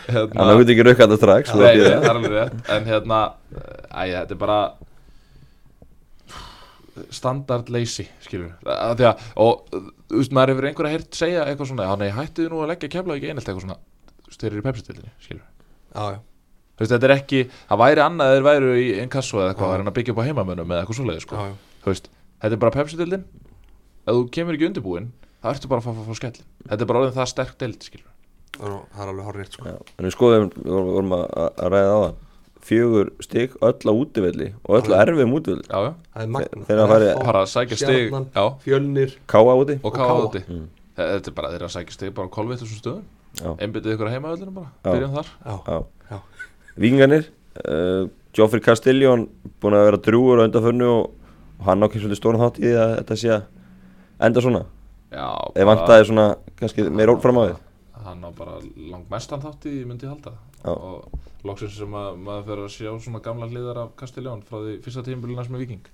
Hérna, 0.09 0.35
Þannig 0.39 0.53
að 0.53 0.59
við 0.63 0.71
ekki 0.73 0.85
rauka 0.87 1.03
þetta 1.05 1.17
strax 1.19 1.51
þú 1.53 1.59
Nei, 1.59 1.65
veit 1.69 1.81
það 1.83 2.05
er 2.09 2.13
alveg 2.15 2.35
rétt. 2.37 2.61
En 2.73 2.87
hérna, 2.89 3.19
æ, 3.91 4.03
þetta 4.15 4.37
er 4.37 4.39
bara 4.41 4.59
standard 7.15 7.69
lazy, 7.75 8.07
skilur 8.25 8.53
að 8.65 8.95
því 9.01 9.07
að, 9.11 9.27
og, 9.45 9.77
þú 10.09 10.21
veist, 10.23 10.33
maður 10.37 10.53
hefur 10.55 10.69
einhver 10.71 10.89
að 10.89 10.95
heyrt 10.97 11.19
segja 11.19 11.45
eitthvað 11.49 11.71
svona, 11.73 11.87
já, 11.89 11.97
nei, 12.03 12.11
hættu 12.17 12.45
þið 12.47 12.51
nú 12.55 12.63
að 12.65 12.71
leggja 12.73 12.91
kemla 12.97 13.17
ekki 13.19 13.31
einelt 13.33 13.45
eitthvað 13.49 13.65
svona, 13.67 13.79
þú 14.25 14.31
veist, 14.33 14.41
þeir 14.43 14.51
eru 14.53 14.63
í 14.63 14.67
pepsitildinni, 14.69 15.13
skilur 15.25 15.45
já, 15.45 16.05
já, 16.15 16.19
þú 16.79 16.85
veist, 16.85 16.93
þetta 16.95 17.09
er 17.11 17.15
ekki, 17.17 17.43
það 17.73 17.83
væri 17.85 18.05
annað 18.07 18.29
að 18.33 18.37
þeir 18.39 18.47
væru 18.49 18.75
í 18.79 18.89
inkasso 19.05 19.41
eða 19.43 19.53
eitthvað, 19.53 19.69
það 19.69 19.77
er 19.79 19.83
hann 19.85 19.93
að 19.93 19.97
byggja 20.01 20.15
upp 20.17 20.21
á 20.23 20.27
heimamönnum 20.29 20.75
eða 20.77 20.83
eitthvað 20.85 21.01
svoleiði, 21.01 21.25
sko, 21.27 21.49
þetta 22.39 22.55
er 22.55 22.63
bara 22.67 22.77
pepsitildin, 22.79 23.25
ef 24.09 24.13
þú 24.19 24.23
kemur 24.39 24.57
ekki 24.59 24.69
undirbúin 24.71 25.09
þá 25.43 25.49
ertu 25.55 25.71
bara 25.71 25.83
að 25.83 25.89
fá, 25.89 25.93
fá, 25.99 26.05
fá 26.09 26.19
skell 26.19 26.37
þetta 26.69 26.83
er 26.85 26.89
bara 26.91 27.03
orðin 27.05 27.17
það 27.19 27.29
sterk 27.33 27.59
deild, 27.63 27.83
það 27.89 27.99
er- 27.99 28.15
það 28.59 29.03
er 29.05 29.11
alveg 29.13 29.27
horrið 29.29 29.51
sko. 29.55 29.65
Já, 29.69 29.77
en 29.99 30.07
við 30.09 30.15
skoðum, 30.17 30.49
við 30.59 30.79
vorum, 30.89 31.13
að 31.15 31.69
ræða 31.75 31.93
á 31.95 31.99
það 31.99 32.15
fjögur 32.69 33.11
stig, 33.25 33.55
öll 33.65 33.89
á 33.89 33.93
útivelli 33.93 34.49
og 34.65 34.79
öll 34.79 34.93
á 34.93 34.97
erfiðum 35.05 35.33
útivelli. 35.39 35.65
Já, 35.69 35.79
já, 35.89 35.93
það 36.15 36.33
magna 36.37 36.67
Þeir 36.69 36.83
að 36.85 36.89
fara- 36.93 37.15
bara 37.25 37.43
að 37.45 37.53
sækja. 37.53 37.77
Já, 38.37 38.45
fjölnir 38.65 39.15
Káa 39.27 39.55
úti. 39.63 39.79
Og 39.83 39.95
KA. 39.95 40.09
úti. 40.29 40.43
Þetta 40.99 41.31
er 41.31 41.35
bara, 41.39 41.49
þeir 41.53 41.61
eru 41.63 41.69
að 41.69 41.75
sækja 41.77 41.93
stig 41.97 42.15
bara 42.15 42.29
á 42.29 42.35
kolvið 42.35 42.63
þessum 42.63 42.81
stöðum. 42.83 43.05
Já. 43.39 43.51
Einbyttið 43.63 43.93
ykkur 43.95 44.09
að 44.09 44.15
heimavöldinu 44.17 44.55
bara, 44.55 44.71
Já. 44.85 44.91
byrjum 44.93 45.13
þar. 45.19 45.29
Já, 45.45 45.55
Já. 45.69 45.79
já. 46.11 46.19
Víkingarnir 46.79 47.29
uh, 47.69 48.09
Joffrey 48.35 48.61
Castelljón 48.63 49.29
búin 49.63 49.75
að 49.79 49.85
vera 49.89 50.01
drúur 50.09 50.43
á 50.43 50.47
undanförnu 50.49 50.89
og, 50.91 51.13
og 51.61 51.65
hann 51.67 51.83
ákveð 51.87 52.03
svolítið 52.05 52.21
stóran 52.21 52.43
þátt 52.43 52.59
í 52.61 52.67
því 52.69 52.75
að 52.83 52.93
þetta 52.99 53.17
sé 53.23 53.31
að 53.35 53.47
enda 54.29 54.43
svona. 54.45 54.65
Já, 55.13 55.27
eða 55.57 55.69
vantaði 55.71 56.09
svona 56.11 56.27
kannski 56.59 56.85
meir 56.93 57.09
ól 57.15 57.21
fram 57.23 57.39
á 57.41 57.43
við 57.49 57.57
Hann 58.09 58.25
á 58.25 58.31
bara 58.35 58.59
langmestan 58.91 59.43
þátt 59.45 59.69
í, 59.69 59.75
myndi 59.89 60.07
ég 60.09 60.15
halda. 60.15 60.33
Já. 60.65 60.73
Og 60.75 61.45
loksins 61.47 61.77
sem 61.79 61.93
að 61.95 62.17
maður 62.25 62.47
fer 62.49 62.63
að 62.65 62.71
sjá 62.75 62.91
svona 63.05 63.21
gamla 63.23 63.47
hliðar 63.51 63.79
af 63.85 63.93
Kastiljón 64.01 64.41
frá 64.49 64.59
því 64.65 64.77
fyrsta 64.83 65.05
tímabilið 65.07 65.39
næst 65.39 65.53
með 65.55 65.63
Viking 65.63 65.91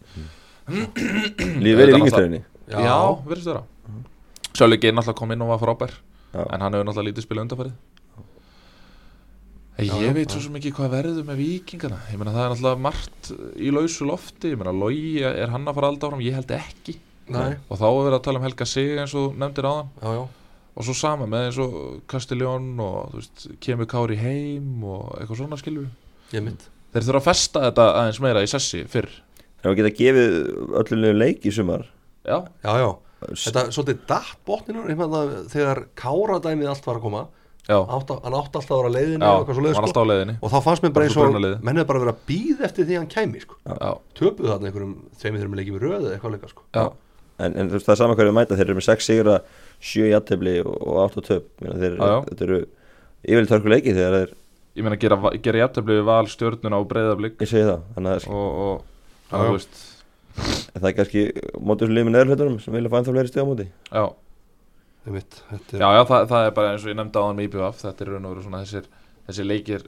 Lífið 1.64 1.80
vel 1.80 1.88
í 1.90 1.96
vikingstöðinni 1.98 2.38
Já. 2.70 2.78
Já, 2.80 2.94
verðist 3.28 3.50
vera. 3.50 3.64
Sjáli 4.54 4.78
Geir 4.80 4.94
náttúrulega 4.96 5.18
kom 5.20 5.34
inn 5.34 5.44
og 5.44 5.50
var 5.52 5.60
frábær. 5.60 5.92
En 6.34 6.64
hann 6.64 6.72
hefur 6.72 6.88
náttúrulega 6.88 7.10
lítið 7.10 7.26
spilað 7.26 7.46
undarfærið 7.48 7.74
Ég 9.82 9.90
já, 9.90 10.12
veit 10.14 10.28
já. 10.30 10.32
svo 10.36 10.40
sem 10.44 10.56
ekki 10.60 10.70
hvað 10.76 10.92
verður 10.94 11.24
með 11.26 11.40
vikingana 11.42 11.96
Ég 12.12 12.20
meina 12.20 12.30
það 12.30 12.44
er 12.44 12.52
náttúrulega 12.52 12.82
margt 12.84 13.30
í 13.58 13.72
lausu 13.74 14.06
lofti. 14.06 14.52
Ég 14.54 14.60
meina 14.60 14.72
Logi 14.78 15.16
er 15.26 15.50
hann 15.50 15.66
að 15.66 15.76
fara 15.80 15.90
alltaf 15.90 16.12
áfram. 16.12 16.22
Ég 16.22 16.36
held 16.38 16.54
ekki. 16.54 16.94
Nei, 17.34 17.56
Og 17.72 17.80
þá 17.80 17.84
er 17.88 18.00
verið 18.06 18.16
að 18.20 18.24
tala 18.28 18.40
um 18.40 18.46
Helga 18.46 18.66
Sig 18.70 18.94
eins 19.02 19.14
og 19.18 19.34
nefndir 19.40 19.66
já, 19.66 20.22
Og 20.74 20.82
svo 20.88 20.94
sama 20.98 21.26
með 21.30 21.44
eins 21.48 21.58
og 21.62 21.74
Kastiljón 22.10 22.72
Og 22.82 23.12
þú 23.12 23.20
veist, 23.20 23.44
kemur 23.62 23.86
Kári 23.90 24.16
heim 24.18 24.82
Og 24.84 25.12
eitthvað 25.20 25.38
svona 25.42 25.58
mitt. 26.42 26.64
Þeir 26.94 27.06
þurfa 27.08 27.20
að 27.20 27.28
festa 27.28 27.60
þetta 27.68 27.84
aðeins 28.00 28.20
meira 28.24 28.42
í 28.42 28.50
sessi 28.50 28.82
fyrr. 28.90 29.08
Það 29.62 29.70
var 29.70 29.78
geta 29.80 29.94
gefið 29.98 30.34
öllum 30.82 31.18
leik 31.18 31.46
í 31.46 31.52
sumar. 31.54 31.86
Já, 32.26 32.36
Já, 32.64 32.72
já, 32.80 32.88
þetta 33.44 33.62
svolítið 33.74 34.02
datt 34.10 34.36
botninur 34.46 34.90
þegar 35.52 35.80
káradæmið 35.98 36.68
allt 36.70 36.86
var 36.86 36.98
að 37.00 37.04
koma. 37.06 37.22
Já, 37.64 37.78
átt, 37.80 38.10
að- 38.12 38.20
hann 38.26 38.34
átti 38.36 38.58
alltaf 38.60 38.70
að 38.74 38.80
vera 38.82 38.92
leiðinni 38.92 39.24
já 39.24 39.30
Var 39.78 39.86
alltaf 39.88 40.04
á 40.04 40.10
leiðinni. 40.10 40.34
Og 40.42 40.50
þá 40.52 40.58
fannst 40.66 40.82
mér 40.84 40.92
bara 40.92 41.06
eins 41.06 41.16
og 41.16 41.24
brunaliði. 41.24 41.62
menn 41.64 41.76
hefur 41.80 41.86
bara 41.94 42.12
að 42.12 42.24
býða 42.28 42.64
eftir 42.68 42.84
því 42.90 42.98
hann 42.98 43.06
kæmi 43.14 43.40
sko. 43.40 43.54
Já, 43.64 43.90
töpuðu 44.14 44.50
þarna 44.52 44.68
einhverjum 44.68 44.94
tveimur 45.22 45.40
þreimur 45.40 45.58
leikjum 45.60 45.78
í 45.78 45.82
röðu 45.82 46.04
eða 46.04 46.14
eitthvað 46.18 46.34
leika 46.36 46.48
sko. 46.52 46.62
já, 46.74 46.92
En, 47.38 47.56
en 47.58 47.66
þú 47.68 47.72
veist 47.74 47.86
það 47.88 47.92
er 47.94 47.98
saman 47.98 48.16
hverju 48.16 48.32
mæta. 48.36 48.54
Þeir 48.54 48.68
eru 48.68 48.74
með 48.78 48.84
6 48.86 49.06
sigra, 49.08 49.40
7 49.84 50.08
jættefli 50.10 50.54
og, 50.64 50.74
og 50.80 50.98
8 51.04 51.24
töp 51.28 51.48
Meina, 51.60 51.76
þeir, 51.82 51.96
Já, 52.00 52.08
já. 52.14 52.18
Þetta 52.30 52.46
eru 52.48 52.58
yfirleitt 53.24 53.54
hörku 53.56 53.72
leiki 53.74 53.94
þegar 53.96 54.16
þeir, 54.18 54.34
Ég 54.74 54.82
meina 54.82 54.96
gera, 54.98 55.16
gera 55.44 55.60
jafntöfli 55.62 55.94
við 56.00 56.06
val 56.08 56.26
stjörnuna 56.32 56.78
og 56.82 56.88
breyðablík 56.90 57.36
ég 57.44 57.50
segi 57.50 57.66
það 57.68 57.82
Þannig 57.94 58.14
að 58.16 58.28
og, 58.34 58.84
og 59.38 59.50
veist 59.54 59.82
það 60.74 60.88
er 60.90 60.94
kannski 60.98 61.22
mótið 61.62 61.92
með 61.94 62.08
neðurhlutunum 62.16 62.56
sem 62.64 62.74
vilja 62.74 62.90
fá 62.90 62.96
ennþá 62.98 63.12
fleiri 63.14 63.42
á 63.44 63.46
móti 63.46 63.66
Já, 63.94 64.04
Einmitt, 65.04 65.36
þetta 65.50 65.76
er, 65.76 65.82
já, 65.84 65.88
já 65.94 66.02
það, 66.08 66.24
það 66.32 66.46
er 66.48 66.54
bara 66.56 66.72
eins 66.72 66.84
og 66.86 66.90
ég 66.90 66.96
nefndi 66.98 67.20
á 67.20 67.24
hann 67.28 67.36
með 67.38 67.46
IBF 67.50 67.78
Þetta 67.84 68.04
er 68.04 68.10
raun 68.14 68.26
og 68.26 68.32
veru 68.34 68.44
svona 68.46 68.62
þessir, 68.64 68.88
þessir 69.28 69.46
leikir 69.46 69.84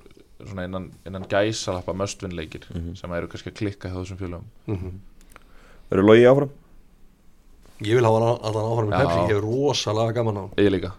svona 0.47 0.67
innan, 0.69 0.87
innan 1.09 1.25
gæsalappa 1.31 1.95
möstvinn 1.97 2.37
leikir 2.37 2.67
Mhm. 2.71 2.95
sem 3.01 3.13
eru 3.17 3.27
kannski 3.33 3.51
að 3.51 3.57
klikka 3.63 3.89
hjá 3.91 3.97
þessum 4.03 4.19
fjölum 4.21 4.45
Mhm. 4.69 4.93
Verður 5.91 6.07
logi 6.11 6.27
áfram? 6.29 6.51
Ég 7.85 7.99
vil 7.99 8.07
hafa 8.09 8.31
allan 8.49 8.71
áfram 8.71 8.89
í 8.89 8.95
Já. 8.95 9.01
Pepsi, 9.03 9.19
ég 9.27 9.35
hef 9.35 9.43
rosalega 9.45 10.17
gaman 10.21 10.39
á 10.39 10.43
hann 10.47 10.65
Ég 10.65 10.73
líka 10.77 10.93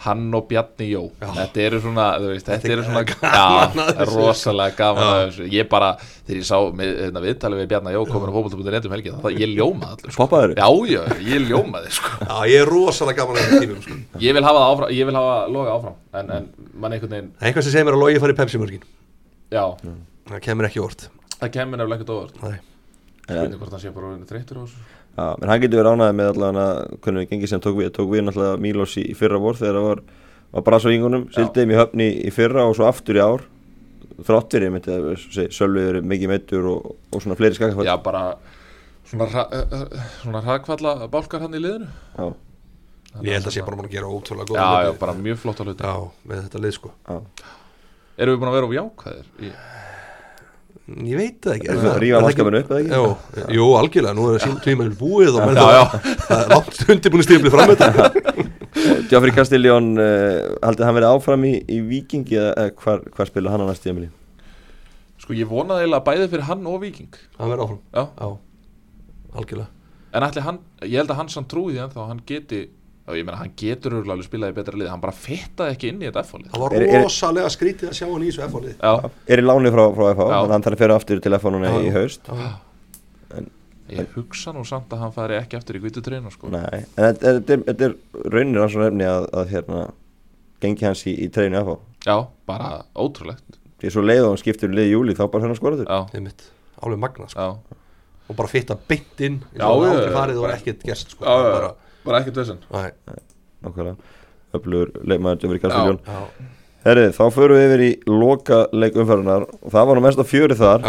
Hann 0.00 0.32
og 0.32 0.46
Bjarni 0.48 0.86
Jó 0.88 1.02
Já. 1.20 1.26
Þetta 1.36 1.60
eru 1.60 1.78
svona, 1.84 2.04
þú 2.16 2.28
veist, 2.30 2.46
þetta 2.48 2.56
Þetta 2.62 2.72
eru 2.72 2.80
er 2.80 2.86
svona 2.88 3.02
gaman 3.10 3.34
Já, 3.36 3.42
að 3.44 3.74
það 3.76 3.90
er 3.90 3.98
þessu. 4.00 4.20
rosalega 4.22 4.76
gaman 4.78 5.02
Já. 5.04 5.18
að 5.20 5.52
Ég 5.52 5.68
bara, 5.68 5.90
þegar 6.24 6.38
ég 6.40 6.46
sá 6.48 6.56
með, 6.80 6.92
hérna, 7.04 7.22
viðtalið 7.26 7.60
við 7.60 7.68
Bjarni 7.74 7.92
Jó 7.92 8.00
komin 8.08 8.32
á 8.32 8.34
fótbolta.net 8.36 8.88
um 8.88 8.94
helgið 8.96 9.18
það, 9.20 9.36
ég 9.44 9.52
ljómaði 9.52 9.92
allir 9.98 10.14
sko. 10.14 10.22
Poppaður? 10.24 10.54
Já, 10.56 10.68
já, 10.94 11.02
ég 11.28 11.44
ljómaði 11.50 11.92
sko. 11.98 12.14
Já, 12.24 12.36
ég 12.48 12.64
er 12.64 12.72
rosalega 12.72 13.20
gaman 13.20 13.36
á 13.36 13.40
þessu 13.44 13.60
tímum 13.66 13.82
sko. 13.84 13.98
Ég 14.24 14.38
vil 14.38 14.44
hafa 14.48 14.62
það 14.64 14.70
áfram, 14.72 14.94
ég 14.96 15.10
vil 15.10 15.16
hafa 15.20 15.36
loga 15.52 15.76
áfram 15.76 16.00
En, 16.16 16.32
en 16.38 16.48
mann 16.80 16.96
einhvern 16.96 17.12
veginn, 17.18 17.30
Það 17.36 17.44
er 17.44 17.52
einhvað 17.52 17.68
sem 17.68 17.74
segir 17.76 17.86
mér 17.90 17.98
að 17.98 18.04
logi 18.06 18.22
fari 18.24 18.32
í 18.32 18.40
Pepsi 18.40 18.62
mörgin 18.64 18.88
já 19.50 19.64
það 20.30 20.40
kemur 20.48 20.70
ekki 20.70 20.80
óvart 20.80 21.06
Það 21.36 21.52
kemur 21.58 21.80
nefnilega 21.80 22.00
ekkert 22.00 22.14
óvart 22.16 22.40
Nei. 22.40 22.58
Spurning 23.28 23.60
hvort 23.60 23.76
hann 23.76 23.82
sé 23.84 23.92
bara 23.94 24.16
Já, 25.16 25.24
menn 25.40 25.50
hann 25.50 25.62
getur 25.62 25.80
verið 25.82 25.96
ánæðið 25.96 26.18
með 26.18 26.28
allavega 26.32 26.66
hvernig 27.04 27.24
við 27.24 27.32
gengið 27.32 27.52
sem 27.52 27.62
tók 27.64 27.78
við, 27.80 27.88
tók 27.96 28.10
við 28.12 28.22
náttúrulega 28.26 28.60
Mílos 28.62 28.96
í, 28.96 29.06
í 29.10 29.16
fyrra 29.18 29.40
vor 29.42 29.58
þegar 29.58 29.78
það 29.78 29.86
var, 29.88 30.02
var 30.54 30.66
bara 30.68 30.78
svo 30.82 30.92
yngunum, 30.94 31.26
sildiðum 31.34 31.74
í 31.74 31.80
höfni 31.80 32.06
í 32.28 32.34
fyrra 32.34 32.66
og 32.68 32.76
svo 32.78 32.86
aftur 32.88 33.18
í 33.18 33.24
ár. 33.24 33.44
Þráttir 34.20 34.66
ég 34.66 34.74
myndi 34.74 34.92
að 34.94 35.08
segja, 35.24 35.50
Sölvi 35.56 35.82
er 35.88 35.98
mikið 36.04 36.32
meittur 36.32 36.68
og, 36.70 36.94
og 37.10 37.24
svona 37.24 37.36
fleiri 37.38 37.56
skakafall 37.56 37.88
Já, 37.88 37.94
bara 38.04 38.22
svona, 39.08 39.26
hra, 39.32 39.46
uh, 39.48 39.74
uh, 39.80 40.06
svona 40.20 40.44
hraðkvalla 40.46 41.10
bálkar 41.12 41.44
hann 41.46 41.56
í 41.56 41.62
liðinu. 41.62 41.90
Já, 42.16 42.30
Ég 43.24 43.34
held 43.34 43.48
að 43.48 43.54
sé 43.56 43.62
bara 43.66 43.78
búin 43.80 43.88
að 43.88 43.94
gera 43.96 44.10
ótrúlega 44.12 44.52
góða 44.52 44.66
Já, 44.70 44.86
já, 44.86 44.92
bara 45.00 45.14
mjög 45.18 45.38
flott 45.42 45.60
á 45.60 45.64
hluti. 45.66 45.88
Já, 45.88 46.26
með 46.30 46.42
þetta 46.44 46.60
lið 46.62 46.74
sko. 46.76 46.92
Já. 47.08 47.16
Erum 48.20 48.36
við 48.36 48.42
búin 48.42 48.50
að 48.50 48.56
vera 48.58 48.68
á 48.70 48.76
jákvæðir? 48.76 49.30
Í... 49.40 49.50
Ég 50.90 51.16
veit 51.20 51.36
það 51.44 51.52
ekki 51.56 51.68
Rífa- 51.70 51.92
rífa 52.02 52.14
Er 52.16 52.20
það 52.20 52.24
mannskapinn 52.26 52.56
upp, 52.60 52.70
eða 52.70 52.80
ekki? 52.80 52.94
Jú, 52.96 53.56
jú, 53.56 53.66
algjörlega, 53.78 54.14
nú 54.18 54.24
er 54.34 54.40
sín 54.42 54.56
tímaður 54.64 54.94
búið 54.98 55.36
og 55.38 55.44
menn 55.46 55.58
Já, 55.58 55.62
það 55.62 55.76
já. 55.76 56.14
það 56.26 56.40
er 56.40 56.54
langt 56.54 56.80
undirbúin 56.94 57.26
stífli 57.26 57.52
fram 57.54 57.72
þetta. 57.74 58.46
Geoffrey 59.10 59.34
Castiljón 59.36 59.88
uh, 59.98 60.56
haldið 60.64 60.86
hann 60.88 60.96
verið 60.98 61.10
áfram 61.14 61.44
í, 61.46 61.52
í 61.70 61.78
Víkingi 61.86 62.38
eða 62.40 62.52
eða 62.64 62.74
hvar, 62.82 63.04
hvar 63.16 63.30
spila 63.30 63.52
hann 63.54 63.62
á 63.62 63.70
næstu 63.70 63.90
emili 63.92 64.08
Sko, 65.20 65.34
ég 65.36 65.50
vonaði 65.50 65.84
eiginlega 65.84 66.06
bæði 66.06 66.28
fyrir 66.32 66.46
hann 66.48 66.66
og 66.70 66.78
Víking. 66.82 67.10
Það 67.36 67.50
verður 67.52 67.64
áfram, 67.66 67.80
Já, 67.92 68.04
já, 68.16 68.30
algjörlega. 69.36 69.68
En 70.16 70.24
ætli 70.26 70.42
hann, 70.46 70.58
ég 70.86 70.96
held 71.02 71.10
að 71.12 71.18
hann 71.20 71.28
samt 71.30 71.50
trúi 71.52 71.74
því 71.74 71.82
ennþá 71.84 72.00
að 72.02 72.08
hann 72.14 72.22
geti 72.26 72.60
Já, 73.10 73.16
ég 73.18 73.26
meina, 73.26 73.38
hann 73.42 73.52
getur 73.58 73.96
örugglega 73.98 74.14
alveg 74.16 74.28
spilað 74.30 74.52
í 74.52 74.56
betra 74.60 74.78
lið. 74.78 74.88
Hann 74.94 75.02
bara 75.02 75.14
fittaði 75.16 75.74
ekki 75.74 75.88
inn 75.90 76.00
í 76.00 76.06
þetta 76.06 76.22
F-fólið 76.22 76.50
Það 76.54 76.62
var 76.62 76.74
Er- 76.78 76.86
er- 76.86 77.02
rosalega 77.04 77.50
skrítið 77.50 77.90
að 77.90 77.96
sjá 77.98 78.06
hann 78.06 78.22
í 78.22 78.28
þessu 78.30 78.44
F-fólið 78.46 78.84
Er 79.34 79.42
í 79.42 79.46
láni 79.46 79.72
frá, 79.74 79.84
frá 79.98 80.06
Já. 80.06 80.14
þannig 80.20 80.36
að 80.46 80.52
hann 80.54 80.66
þarf 80.68 80.76
að 80.78 80.82
fyrir 80.84 80.94
aftur 80.94 81.20
til 81.24 81.32
Já, 81.32 81.80
í 81.80 81.88
já. 81.90 81.94
haust. 81.98 82.30
Ég 83.90 84.06
hugsa 84.14 84.52
nú 84.54 84.62
samt 84.66 84.92
að 84.94 85.00
hann 85.02 85.14
fari 85.14 85.34
ekki 85.40 85.56
eftir 85.58 85.74
í 85.74 85.80
kvítu 85.82 86.02
treinu 86.04 86.30
sko. 86.30 86.46
Nei, 86.52 86.84
en 86.94 87.16
þetta 87.18 87.54
er, 87.56 87.62
þetta 87.66 87.88
er 87.88 87.94
raunir 88.30 88.62
hans 88.62 88.76
og 88.78 88.84
nefni 88.84 89.08
að, 89.10 89.26
að 89.40 89.50
hérna, 89.50 89.80
gengi 90.62 90.86
hans 90.86 91.02
í, 91.10 91.14
í 91.26 91.26
treinu 91.34 91.58
FH 91.64 92.06
Já, 92.06 92.14
bara 92.46 92.68
ótrúlegt. 92.94 93.58
Því 93.80 93.90
að 93.90 93.94
svo 93.96 94.04
leið 94.06 94.22
og 94.28 94.30
hann 94.30 94.42
skiptir 94.44 94.70
lið 94.76 94.92
í 94.92 94.94
júli 94.94 95.16
þá 95.18 95.24
bara 95.32 95.48
hann 95.48 95.58
skoraður 95.58 95.90
Já, 95.90 95.98
Einmitt, 96.14 96.46
alveg 96.86 97.02
magna 97.02 97.26
sko. 97.32 97.48
já, 97.48 97.80
og 98.30 98.38
bara 98.38 98.52
fitta 98.52 98.76
beint 98.88 99.24
inn. 99.26 99.40
Já, 99.58 99.66
og 99.66 99.82
það 99.88 100.34
já, 100.36 100.38
og 100.38 100.50
ekkert 100.54 100.86
gerst 100.86 101.16
sko. 101.16 101.24
já, 101.26 101.50
bara, 101.50 101.72
bara 102.04 102.20
ekkert 102.22 102.40
Nei, 103.10 103.20
Nákvæmlega. 103.64 103.96
Öflugur 104.56 104.88
leikmaður 105.06 105.40
Geoffrey 105.44 105.60
Castiljón 105.62 105.98
já, 106.06 106.22
Herrið, 106.80 107.10
þá 107.12 107.24
förum 107.36 107.58
við 107.58 107.64
yfir 107.68 107.82
í 107.84 107.90
loka 108.08 108.58
leik 108.72 108.94
umferðunar 108.96 109.42
og 109.50 109.66
það 109.74 109.86
var 109.90 109.98
nú 109.98 110.02
mest 110.06 110.18
að 110.22 110.30
fjöri 110.30 110.56
þar. 110.56 110.80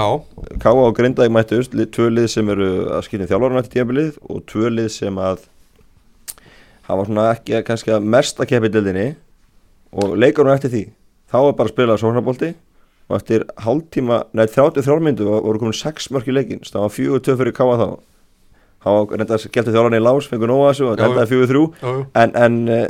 Káa 0.64 0.86
og 0.88 0.94
Grindavík 0.96 1.34
mættust, 1.36 1.74
lið- 1.76 1.90
tvö 1.92 2.06
lið 2.16 2.30
sem 2.32 2.50
eru 2.54 2.70
að 2.96 3.02
skilja 3.10 3.28
þjálfarinn 3.28 3.60
eftir 3.60 3.74
tíðanbilið 3.76 4.18
og 4.32 4.40
tvö 4.48 4.72
lið 4.72 4.88
sem 4.96 5.20
að 5.20 5.44
hafa 6.88 7.06
svona 7.10 7.26
ekki 7.36 7.58
að 7.60 7.66
kannski 7.68 7.92
að 7.96 8.08
mesta 8.16 8.48
keppi 8.48 8.72
dildinni 8.72 9.08
og 9.92 10.16
leikurinn 10.16 10.56
eftir 10.56 10.72
því 10.72 10.84
þá 11.32 11.38
var 11.44 11.54
bara 11.60 11.68
að 11.70 11.74
spila 11.76 11.98
sóknarbolti. 12.00 12.54
Og 13.12 13.18
eftir 13.20 13.44
hálftíma, 13.60 14.22
nei 14.32 14.46
33 14.48 15.02
myndu 15.04 15.26
voru 15.28 15.60
komin 15.60 15.76
6 15.76 16.08
mörk 16.16 16.30
í 16.32 16.36
leikin 16.36 16.62
það 16.64 16.86
var 16.86 16.94
4-2 16.96 17.36
fyrir 17.42 17.56
Káa 17.58 17.76
þá 17.82 17.88
þá 18.82 18.90
reynda 19.14 19.38
að 19.38 19.48
gelta 19.56 19.74
þjálfarinn 19.76 20.00
í 20.00 20.04
lás, 20.04 20.28
fengur 20.32 20.52
nóga 20.52 20.74
þessu 20.74 20.90
og 20.90 21.02
4-3 21.02 21.64
já, 21.82 21.88
já. 21.88 22.04
en, 22.24 22.36
en 22.46 22.60
uh, 22.68 22.84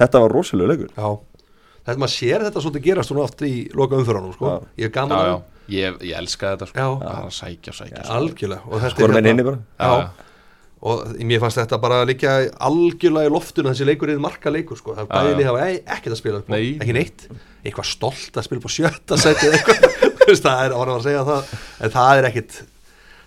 þetta 0.00 0.24
var 0.24 0.36
rosalega 0.38 0.74
leikur. 0.74 0.92
Já. 0.96 1.08
Þetta 1.84 2.00
maður 2.00 2.14
sér 2.14 2.44
þetta 2.46 2.62
svolítið 2.64 2.86
gerast 2.88 3.12
svona 3.12 3.24
oft 3.26 3.42
í 3.44 3.54
loka 3.76 3.98
umfyrðanum 4.00 4.36
sko. 4.36 4.52
Já. 4.52 4.70
Ég 4.80 4.88
er 4.88 4.94
gaman 4.94 5.18
já, 5.18 5.32
að 5.34 5.74
ég, 5.74 5.98
ég 6.10 6.20
elska 6.22 6.54
þetta 6.54 6.70
sko. 6.70 6.86
Að 7.14 7.32
sækja, 7.38 7.74
sækja, 7.76 7.98
Já, 7.98 8.04
sækja. 8.04 8.20
algjörlega. 8.20 8.62
Enn 8.78 9.18
hérna- 9.18 9.34
inni 9.34 9.44
bara. 9.44 9.58
Já, 9.80 10.30
og 10.84 11.14
mér 11.24 11.40
fannst 11.40 11.60
þetta 11.62 11.78
bara 11.80 12.02
líka 12.04 12.32
algjörlega 12.60 13.30
í 13.30 13.32
loftinu 13.32 13.70
þessi 13.70 13.86
leikur 13.88 14.10
er 14.12 14.20
marka 14.20 14.52
leikur 14.52 14.76
sko. 14.76 14.96
það 14.96 15.30
er 15.30 15.46
hafa 15.48 15.68
e- 15.70 15.82
ekkert 15.96 16.12
að 16.12 16.20
spila 16.20 16.42
Nei. 16.52 16.76
ekki 16.76 16.96
neitt, 16.96 17.24
eitthvað 17.64 17.88
stolt 17.88 18.36
að 18.36 18.44
spila 18.48 18.60
upp 18.60 18.68
á 18.68 18.72
sjötta 18.76 19.20
seti 19.20 19.48
eða 19.48 19.60
eitthvað. 19.60 19.86
Þú 20.24 20.28
veist, 20.28 20.44
það 20.44 20.60
er 20.64 20.74
að 20.76 20.92
að 20.94 21.02
segja 21.04 21.24
það. 21.28 21.54
En 21.84 21.92
það 21.92 22.18
er 22.18 22.28
ekkit, 22.30 22.58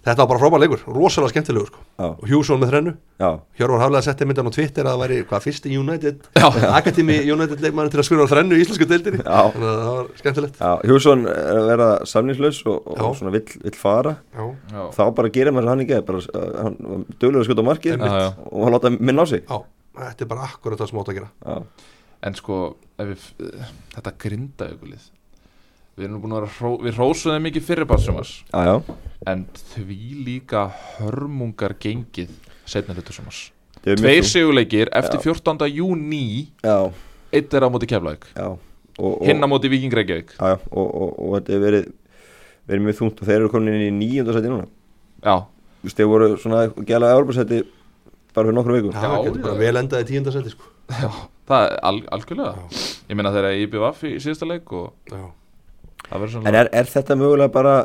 þetta 0.08 0.24
var 0.24 0.30
bara 0.32 0.40
frábær 0.42 0.62
leikur 0.64 0.84
rosalega 0.96 1.34
skemmtilegur 1.34 1.68
sko. 1.70 1.82
Og 2.08 2.24
Hjússon 2.30 2.62
með 2.62 2.72
þrennu, 2.72 2.94
Já, 3.20 3.30
Hjörvar 3.60 3.82
Haflega 3.84 4.06
setti 4.06 4.28
myndan 4.30 4.50
á 4.50 4.54
Twitter 4.56 4.88
að 4.88 4.94
það 4.96 5.02
væri 5.04 5.18
hvað 5.30 5.46
fyrsti 5.48 5.74
United. 5.82 6.28
Akademi 6.78 7.18
United 7.34 7.64
leikmann 7.66 7.92
til 7.94 8.02
að 8.02 8.08
skura 8.08 8.28
á 8.28 8.32
þrennu 8.32 8.58
í 8.58 8.64
íslensku 8.64 8.88
deildinni. 8.90 9.24
Já. 9.26 9.42
þannig 9.56 9.68
að 9.72 9.82
það 9.82 9.98
var 9.98 10.12
skemmtilegt. 10.22 10.62
Já, 10.62 10.72
Hjússon 10.92 11.26
er 11.34 11.60
að 11.62 11.70
vera 11.74 11.90
samningslaus 12.14 12.62
og, 12.70 12.88
og 12.94 13.18
svona 13.20 13.34
vill, 13.36 13.44
vill 13.66 13.76
fara. 13.78 14.16
Já, 14.38 14.46
já, 14.74 14.82
þá 14.98 15.04
bara 15.20 15.34
gera 15.40 15.54
maður 15.56 15.68
sem 15.68 15.74
hann 15.76 15.86
ekki 15.88 16.02
bara, 16.12 16.24
uh, 16.32 16.48
hann 16.64 16.80
var 16.94 17.04
duglegur 17.18 17.42
að 17.44 17.50
skjóta 17.50 17.66
á 17.68 17.70
markið 17.72 17.98
Já, 18.08 18.16
já. 18.24 18.30
og 18.52 18.66
hann 18.68 18.78
láta 18.78 18.94
minna 18.98 19.26
á 19.26 19.32
sig. 19.34 19.44
Já, 19.48 19.60
þetta 20.06 20.28
er 20.28 20.32
bara 20.36 20.48
akkurat 20.52 20.82
það 20.84 20.92
sem 20.94 21.02
átt 21.04 21.14
að 21.14 21.20
gera. 21.20 21.30
Já, 21.44 21.94
en 22.28 22.38
sko 22.40 22.62
ef 22.98 23.12
við, 23.14 23.30
þetta 23.98 24.16
grinda 24.24 24.72
ykkurlið 24.74 25.14
við 25.98 26.08
erum 26.08 26.22
búin 26.22 26.36
að 26.36 26.42
vera 26.44 26.54
hró, 26.58 26.72
við 26.86 26.98
hrósuðum 27.00 27.46
mikið 27.48 27.66
fyrir 27.68 27.88
barsumars 27.90 28.34
Já, 28.52 28.60
já, 28.70 28.98
en 29.32 29.46
því 29.74 30.00
líka 30.28 30.68
hörmungar 30.98 31.76
gengið 31.82 32.34
setna 32.68 32.96
hlutur 32.98 33.16
sumars. 33.16 33.48
Þetta 33.78 33.92
er 33.94 33.98
mjög 33.98 34.04
tveir 34.04 34.22
þungt. 34.22 34.32
sigurleikir 34.34 34.92
eftir 35.00 35.22
Já. 35.22 35.24
14. 35.32 35.70
júni 35.74 36.24
Já, 36.66 36.78
eitt 37.32 37.54
er 37.56 37.66
á 37.66 37.70
móti 37.72 37.90
Keflavík. 37.90 38.28
Já. 38.36 38.48
Og, 38.98 39.14
og, 39.14 39.24
hinn 39.30 39.42
á 39.42 39.48
móti 39.48 39.70
Viking 39.72 39.94
Reykjavík. 39.94 40.34
Já, 40.38 40.54
já, 40.54 40.58
og, 40.72 40.88
og, 40.88 41.16
og 41.22 41.34
þetta 41.38 41.54
hefur 41.54 41.66
verið 41.68 41.90
verið 42.68 42.84
mjög 42.84 43.00
þungt 43.00 43.22
og 43.22 43.30
þeir 43.30 43.40
eru 43.40 43.52
komin 43.54 43.78
inn 43.78 43.88
í 43.88 43.94
nýjönda 44.02 44.44
núna. 44.50 44.68
Já, 45.24 45.38
Þú 45.78 45.88
veist, 45.88 45.98
þeir 46.00 46.10
voru 46.10 46.30
svona 46.42 46.62
gæla 46.90 47.14
Európa-sæti 47.14 47.60
bara 48.34 48.50
fyrir 48.50 48.58
nokkrum 48.58 48.78
vikum. 48.80 48.94
Já, 48.98 49.06
Já, 49.08 49.26
getur 49.28 49.44
bara 49.46 49.54
já. 49.54 49.60
vel 49.62 49.82
endaði 49.84 50.08
tíundasetti 50.10 50.54
sko. 50.54 50.72
Já 50.90 51.12
það 51.48 51.66
er 51.68 51.78
al, 51.90 52.00
algjörlega. 52.18 52.66
Ég 53.08 53.18
meina 53.18 53.32
þeirra 53.36 53.52
IBVF 53.64 54.04
í 54.10 54.16
síðasta 54.24 54.50
leik 54.50 54.74
og 54.76 55.14
Já, 55.14 55.22
En 56.12 56.56
er, 56.56 56.70
er 56.72 56.92
þetta 56.92 57.18
mögulega 57.20 57.52
bara 57.52 57.78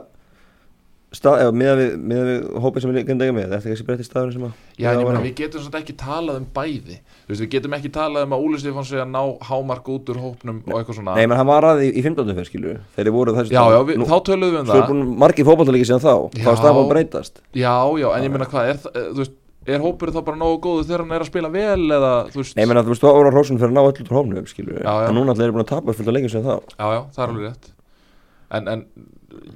stað, 1.13 1.43
eða 1.45 1.53
miðað 1.57 1.81
við, 1.81 1.91
við 2.09 2.31
hópið 2.63 2.85
sem 2.85 2.93
við 2.93 3.11
með, 3.37 3.51
þetta 3.53 3.57
er 3.59 3.65
kannski 3.67 3.87
breytti 3.89 4.07
staðurinn 4.07 4.35
sem 4.37 4.45
að 4.47 4.53
Já, 4.81 4.87
en 4.93 5.01
ég 5.03 5.09
meina, 5.09 5.23
við 5.25 5.35
getum 5.43 5.65
svona 5.65 5.81
ekki 5.83 5.95
talað 6.01 6.39
um 6.41 6.47
bæði. 6.57 6.97
Þú 7.27 7.33
veist, 7.33 7.43
við 7.43 7.51
getum 7.53 7.77
ekki 7.77 7.91
talað 7.93 8.27
um 8.27 8.35
að 8.37 8.47
Úli 8.47 8.61
Stefán 8.63 8.87
sé 8.89 9.01
að 9.03 9.11
ná 9.13 9.21
hámark 9.49 9.91
út 9.93 10.13
úr 10.13 10.21
hópnum 10.23 10.63
og 10.65 10.79
eitthvað 10.79 10.99
svona. 10.99 11.17
Nei, 11.19 11.27
menn 11.29 11.41
hann 11.43 11.51
var 11.51 11.67
að 11.69 11.85
í, 11.85 11.91
í 12.01 12.05
15. 12.07 12.33
fyrir 12.33 12.49
skilju 12.49 12.79
þeir 12.97 13.05
eru 13.05 13.15
voru 13.19 13.37
þessi 13.37 13.53
Já, 13.57 13.63
já, 13.75 13.79
við, 13.91 14.07
þá 14.09 14.17
töluðum 14.31 14.57
við 14.57 14.63
um 14.63 14.71
Svo 14.73 14.79
er 14.79 14.83
það. 14.87 14.95
búin 14.95 15.13
margir 15.27 15.49
fótballtalíki 15.51 15.91
síðan 15.91 16.05
þá. 16.07 16.15
Já. 16.41 16.49
þá 16.49 16.65
er 16.65 16.73
að 16.73 16.91
breytast. 16.95 17.45
Já, 17.53 17.77
já, 18.01 18.09
en 18.17 18.27
ég 18.27 18.33
meina 18.33 18.49
hvað, 18.49 18.73
er, 18.73 18.81
það- 18.87 18.99
þú 19.13 19.21
veist, 19.23 19.37
er 19.69 19.85
hópurinn 19.85 20.17
þá 20.17 20.25
bara 20.27 20.41
nógu 20.41 20.59
góðu 20.65 20.89
þegar 20.89 21.05
hann 21.05 21.13
er 21.19 21.23
að 21.27 21.31
spila 21.31 21.53
vel 21.53 21.85
eða, 21.99 22.15
þú 22.33 22.41
veist? 22.41 22.57
Nei, 22.57 22.65
menn 22.67 22.81
að 22.81 22.89
þú 22.89 22.95
veist, 22.97 23.05
þú 23.05 23.13
ára 23.13 23.35
hrósun 23.37 23.61
fyrir 23.61 23.71
að 23.71 23.77
ná 23.77 23.83
öllu 23.85 24.09
úr 24.09 24.17
hófnum 24.19 24.49
skilju 24.51 24.81
en 24.83 25.15
núna 25.15 25.37
allir 25.37 25.47
eru 25.47 25.55
búin 25.55 25.63
að 25.63 25.71
tapa 25.77 25.95
fullt 25.95 26.11
að 26.11 26.17
leikja 26.19 26.33
síðan 26.35 26.49
þá. 26.49 26.75
Já, 26.75 26.87
já, 26.97 27.01
það 27.15 27.23
er 27.23 27.31
alveg 27.37 27.47
rétt 27.47 27.71
En, 28.53 28.69
en 28.69 28.83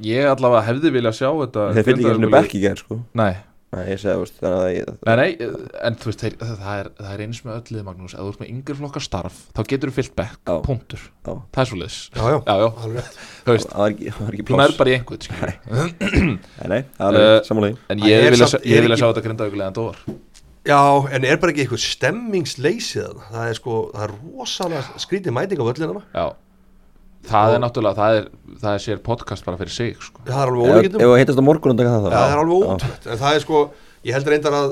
ég 0.05 0.25
allavega 0.31 0.65
hefði 0.71 0.95
viljað 0.95 1.19
sjá 1.19 1.29
þetta 1.43 1.67
Þeir 1.77 1.85
fylgdi 1.91 2.07
ekki 2.07 2.17
svona 2.17 2.33
bekk 2.39 2.55
í 2.57 2.63
gerð 2.65 2.83
sko. 2.87 2.99
Nei, 3.21 3.35
Nei, 3.77 3.83
ég 3.91 3.99
segi, 3.99 4.15
þú 4.15 4.23
veist, 4.23 4.37
ég, 4.73 4.91
nei, 5.05 5.15
nei, 5.19 5.49
en 5.85 5.97
þú 6.01 6.07
veist, 6.09 6.21
þeir, 6.23 6.35
það, 6.39 6.61
er, 6.79 6.89
það 7.01 7.09
er 7.17 7.23
eins 7.25 7.41
með 7.45 7.57
öllið, 7.59 7.81
Magnús. 7.85 8.13
Ef 8.15 8.23
þú 8.23 8.29
ert 8.31 8.39
með 8.41 8.51
yngri 8.53 8.77
flokka 8.79 9.03
starf, 9.05 9.41
þá 9.59 9.61
getur 9.73 9.91
þú 9.91 9.95
fyllt 9.97 10.15
bekk, 10.17 10.53
punktur. 10.65 11.03
Já. 11.27 11.33
Það 11.53 11.61
er 11.65 11.69
svo 11.73 11.79
liðs 11.83 11.97
já, 12.15 12.23
já, 12.23 12.39
Já, 12.47 12.55
já, 12.63 12.69
alveg 12.87 12.97
rétt. 13.03 13.19
Þú 13.43 13.57
veist, 13.57 13.69
það 13.75 13.83
var 13.83 13.91
ekki, 13.97 14.13
það 14.15 14.23
var 14.31 14.39
ekki 14.39 14.47
þú 14.53 14.61
nær 14.63 14.77
bara 14.79 14.93
í 14.93 14.97
einhvern, 14.97 15.27
Nei, 16.63 16.71
nei, 16.73 16.81
er 17.11 17.21
Eh, 17.21 17.75
En 17.91 18.07
ég 18.07 18.25
vilja, 18.31 18.49
samt- 18.55 18.65
ég 18.71 18.87
vilja 18.87 18.97
ekki- 18.97 19.03
sjá 19.03 19.11
þetta 19.11 19.27
grindauglega 19.27 19.69
en 19.75 19.77
dór 19.83 20.01
Já, 20.67 20.81
en 21.19 21.25
er 21.29 21.37
bara 21.43 21.53
ekki 21.53 21.67
eitthvað 21.67 21.85
stemmingsleysið 21.85 23.03
þarna? 23.05 23.29
Það 23.35 23.51
er 23.51 23.59
sko, 23.61 23.77
það 23.93 24.07
er 24.07 24.15
rosalega 24.23 25.03
skrítið 25.05 25.37
mæting 25.37 25.61
á 25.63 25.65
völlina 25.69 26.03
Já 26.15 26.27
Það 27.27 27.55
er 27.57 27.63
náttúrulega, 27.65 27.97
það 27.99 28.17
er, 28.21 28.27
það 28.63 28.73
er 28.77 28.83
sér 28.87 28.99
podcast 29.07 29.47
bara 29.47 29.59
fyrir 29.61 29.75
sig 29.75 29.95
sko. 30.01 30.21
Það 30.27 30.43
er 30.43 30.51
alveg 30.53 30.75
ólíkindum 30.77 31.03
ef 31.07 31.13
að 31.15 31.21
hittast 31.23 31.41
á 31.43 31.45
morgun 31.47 31.73
og 31.75 31.79
taka 31.81 31.95
það 31.95 32.05
Já, 32.07 32.11
þá. 32.11 32.19
Það 32.19 32.35
er 32.35 32.43
alveg 32.43 32.69
ótrútt 32.75 33.09
En 33.13 33.21
það 33.23 33.39
er 33.39 33.45
sko, 33.47 33.63
ég 34.07 34.17
held 34.19 34.31
reyndar 34.33 34.59
að 34.61 34.69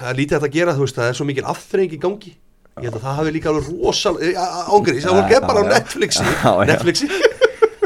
það 0.00 0.10
er 0.12 0.20
lítið 0.20 0.46
að 0.48 0.54
gera, 0.56 0.76
þú 0.78 0.86
veist, 0.86 0.96
það 1.00 1.10
er 1.10 1.18
svo 1.20 1.26
mikil 1.28 1.44
afþreying 1.52 1.92
í 1.92 2.00
gangi. 2.00 2.32
Ég 2.80 2.86
held 2.88 2.96
að 2.96 3.04
það 3.04 3.18
hafi 3.20 3.32
líka 3.34 3.50
alveg 3.50 3.66
rosalega 3.68 4.44
ángriðis, 4.72 5.04
það 5.04 5.34
er 5.36 5.44
bara 5.44 5.60
á. 5.60 5.70
Netflixi. 5.74 6.24
Netflixi, 6.70 7.08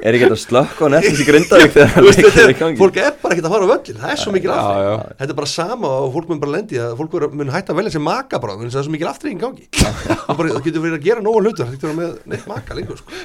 Er 0.04 0.12
ekki 0.18 0.26
þetta 0.26 0.36
slökk 0.36 0.80
á 0.84 0.86
Netflix 0.92 1.20
í 1.22 1.24
Grindavík 1.24 1.70
þegar 1.72 2.04
veist, 2.04 2.18
leikir 2.18 2.32
þetta 2.34 2.42
í 2.44 2.52
er, 2.52 2.56
gangi? 2.58 2.76
fólk 2.80 2.96
er 3.00 3.14
bara 3.22 3.32
ekkert 3.34 3.46
að 3.48 3.54
fara 3.54 3.64
á 3.64 3.70
völlin 3.72 4.00
Það 4.02 4.10
er 4.12 4.18
svo 4.20 4.32
mikil 4.34 4.50
já. 4.84 4.96
Þetta 5.20 5.32
er 5.32 5.38
bara 5.38 5.48
sama 5.54 5.92
og 6.04 6.10
fólk 6.12 6.26
mun 6.28 6.40
bara 6.42 6.52
lendi 6.58 6.80
að 6.84 6.92
fólk 6.98 7.14
mun 7.40 7.52
hætta 7.54 7.72
að 7.72 7.78
velja 7.80 7.92
sér 7.94 8.04
maka 8.04 8.40
bara 8.42 8.56
það 8.60 8.66
er 8.68 8.84
svo 8.84 8.92
mikil 8.92 9.08
aftreying 9.08 9.38
í 9.38 9.44
gangi 9.46 9.64
það, 9.80 9.94
það 10.28 10.60
getur 10.66 10.84
verið 10.84 10.98
að 10.98 11.06
gera 11.08 11.24
nógu 11.24 11.40
hlutur 11.40 11.64
það 11.64 11.72
getur 11.78 11.88
verið 11.88 12.00
með 12.02 12.34
neitt 12.34 12.46
maka 12.52 12.76
lengur 12.76 13.00
sko. 13.00 13.16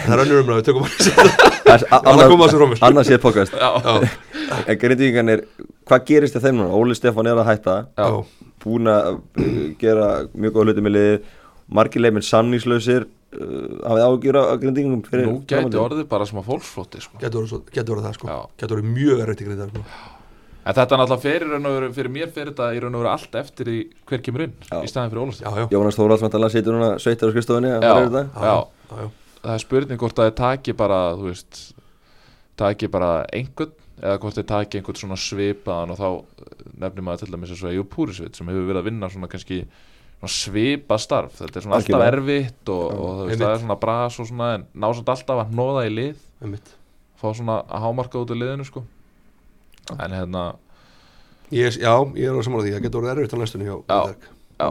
það 0.00 0.14
er 0.16 0.24
önnur 0.24 0.42
umræð, 0.42 0.58
við 0.58 0.66
tökum 0.70 0.88
að 0.88 0.90
Það 1.70 1.74
er 1.76 1.86
a- 1.94 2.02
Annað 2.10 2.32
koma 2.32 2.46
að 2.48 2.50
sér 2.50 2.62
rómur. 2.64 2.80
Annað 2.88 3.06
séð 3.06 3.20
podcast 3.22 3.54
Já, 3.54 3.70
En 4.66 4.78
Grindvíkingan 4.82 5.30
er, 5.36 5.44
hvað 5.86 6.04
gerist 6.10 6.34
þér 6.34 6.42
þeim 6.48 6.56
núna? 6.58 6.74
Óli 6.74 6.96
Stefán 6.98 7.30
er 7.30 7.38
að 7.38 7.50
hætta 7.52 7.76
Búin 8.64 8.90
að 8.90 9.12
uh, 9.14 9.52
gera 9.80 10.08
mjög 10.34 10.56
góða 10.56 10.66
hluti 10.72 10.82
með 10.84 10.96
leimir 12.02 12.26
sanningslausir 12.26 13.06
uh, 13.06 13.19
Hafið 13.30 14.04
ágjur 14.06 14.38
á 14.42 14.42
Grindvíkingum 14.58 15.02
fyrir 15.06 15.28
Nú 15.28 15.36
gæti 15.46 15.78
orðið 15.78 16.06
bara 16.10 16.24
smá 16.26 16.40
fólksflótti 16.42 16.98
sko. 17.04 17.18
getur 17.20 17.44
verið, 17.44 17.50
svo, 17.52 17.60
getur 17.70 17.94
verið 17.94 18.06
það 18.08 18.16
sko 18.18 18.26
Já. 18.30 18.38
getur 18.58 18.80
verið 18.80 18.88
mjög 18.96 19.22
erfitt 19.24 19.40
í 19.44 19.46
grindar 19.46 19.70
sko. 19.70 19.84
En 20.60 20.74
þetta 20.76 20.92
er 20.96 21.00
náttúrulega 21.00 21.24
fyrir, 21.24 21.46
raun 21.48 21.66
og 21.70 21.76
veru- 21.78 21.92
fyrir 21.94 22.10
mér 22.10 22.32
fyrir 22.34 22.50
þetta 22.50 22.66
í 22.74 22.80
raun 22.82 22.94
og 22.98 23.00
veru 23.04 23.12
allt 23.12 23.34
eftir 23.40 23.70
í 23.70 23.78
hver 24.10 24.20
kemur 24.26 24.42
inn 24.48 24.54
Já. 24.66 24.82
í 24.82 24.90
staðin 24.90 25.12
fyrir 25.14 25.22
já, 25.40 25.68
Jónas 25.70 25.96
Þóralds 25.96 26.24
vantarlega 26.26 26.50
situr 26.56 26.74
núna 26.74 26.90
sveitar 26.98 27.30
á 27.30 27.30
að 27.30 29.00
já. 29.00 29.10
Það 29.40 29.54
er 29.54 29.62
spurning 29.62 29.98
hvort 30.02 30.18
að 30.18 30.26
þið 30.30 30.34
taki 30.36 30.72
bara 30.76 30.98
þú 31.16 31.22
veist 31.30 31.60
taki 32.60 32.86
bara 32.92 33.24
einhvern 33.32 33.72
eða 34.00 34.18
hvort 34.20 34.36
þið 34.36 34.46
taki 34.50 34.78
einhvern 34.80 35.00
svona 35.00 35.16
svipaðan 35.20 35.94
og 35.94 35.98
þá 36.00 36.08
nefnir 36.80 37.04
maður 37.06 37.24
til 37.24 37.32
dæmis 37.34 37.50
eins 37.54 37.64
og 37.64 37.72
Jú 37.76 37.84
Púrisvit 37.88 38.36
sem 38.36 38.48
hefur 38.50 38.68
verið 38.68 38.82
að 38.82 38.88
vinna 38.90 39.08
svona 39.12 39.28
kannski 39.32 39.62
svipa 40.28 40.98
starf 41.00 41.38
þetta 41.38 41.58
er 41.58 41.64
svona 41.64 41.78
alltaf 41.80 42.02
erfitt 42.04 42.72
og, 42.72 42.82
og 42.92 43.22
veist, 43.28 43.40
það 43.40 43.54
er 43.54 43.62
svona 43.62 43.76
bras 43.80 44.18
og 44.20 44.28
svona 44.28 44.50
en 44.58 44.66
ná 44.74 44.90
samt 44.96 45.12
alltaf 45.14 45.40
að 45.44 45.54
hnóða 45.54 45.86
í 45.88 45.94
lið. 45.94 46.18
Einmitt. 46.44 46.74
fá 47.20 47.30
svona 47.36 47.62
að 47.64 47.86
hámarka 47.86 48.20
út 48.20 48.34
í 48.34 48.36
liðinu 48.36 48.66
sko. 48.68 48.84
En 49.96 50.12
hérna 50.12 50.50
Ég, 51.50 51.80
já, 51.82 51.94
ég 52.14 52.28
er 52.30 52.36
á 52.38 52.42
saman 52.46 52.62
því, 52.62 52.76
það 52.76 52.84
getur 52.84 53.02
verið 53.02 53.24
erfitt 53.24 53.32
á 53.34 53.38
næstunni 53.40 53.66
hjá 53.66 53.76
Já. 53.88 54.14
Já, 54.60 54.68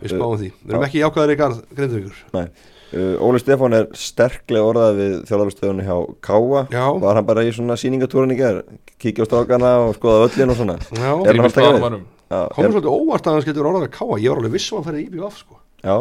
við 0.00 0.14
spáum 0.14 0.38
því, 0.40 0.48
við 0.62 0.72
erum 0.72 0.86
ekki 0.86 1.02
jákvæðar 1.02 1.32
í 1.34 1.38
garð 1.42 1.60
grindavíkur. 1.76 2.22
Nei 2.32 2.46
Óli 2.94 3.40
Stefán 3.42 3.74
er 3.74 3.86
sterklega 3.98 4.62
orðað 4.70 4.98
við 5.00 5.14
þjálfarastöðunni 5.28 5.86
hjá 5.88 5.96
Káa 6.22 6.60
Já. 6.70 6.84
Var 7.02 7.18
hann 7.18 7.26
bara 7.26 7.42
í 7.42 7.50
svona 7.56 7.74
síningatúrin 7.80 8.34
í 8.34 8.38
gerð 8.38 8.60
Kíkja 9.02 9.24
á 9.24 9.28
strákana 9.28 9.72
og 9.88 9.96
skoða 9.98 10.20
völlin 10.28 10.52
og 10.54 10.60
svona. 10.60 10.76
Já, 10.94 11.10
Er 11.10 11.32
hann 11.34 11.40
alltaf 11.42 11.56
staðanmannum 11.56 12.04
Já, 12.30 12.38
komur 12.54 12.68
er, 12.68 12.72
svolítið 12.76 12.94
óvart 12.94 13.26
að 13.26 13.34
hann 13.36 13.46
getur 13.50 13.68
orðað 13.70 13.88
að 13.88 13.94
káa 13.98 14.18
ég 14.22 14.30
var 14.32 14.40
alveg 14.42 14.54
viss 14.56 14.70
um 14.72 14.78
að 14.78 14.84
hann 14.84 14.94
færi 14.94 15.02
í 15.04 15.10
BVF 15.16 15.36
sko. 15.42 15.58
Já, 15.82 15.96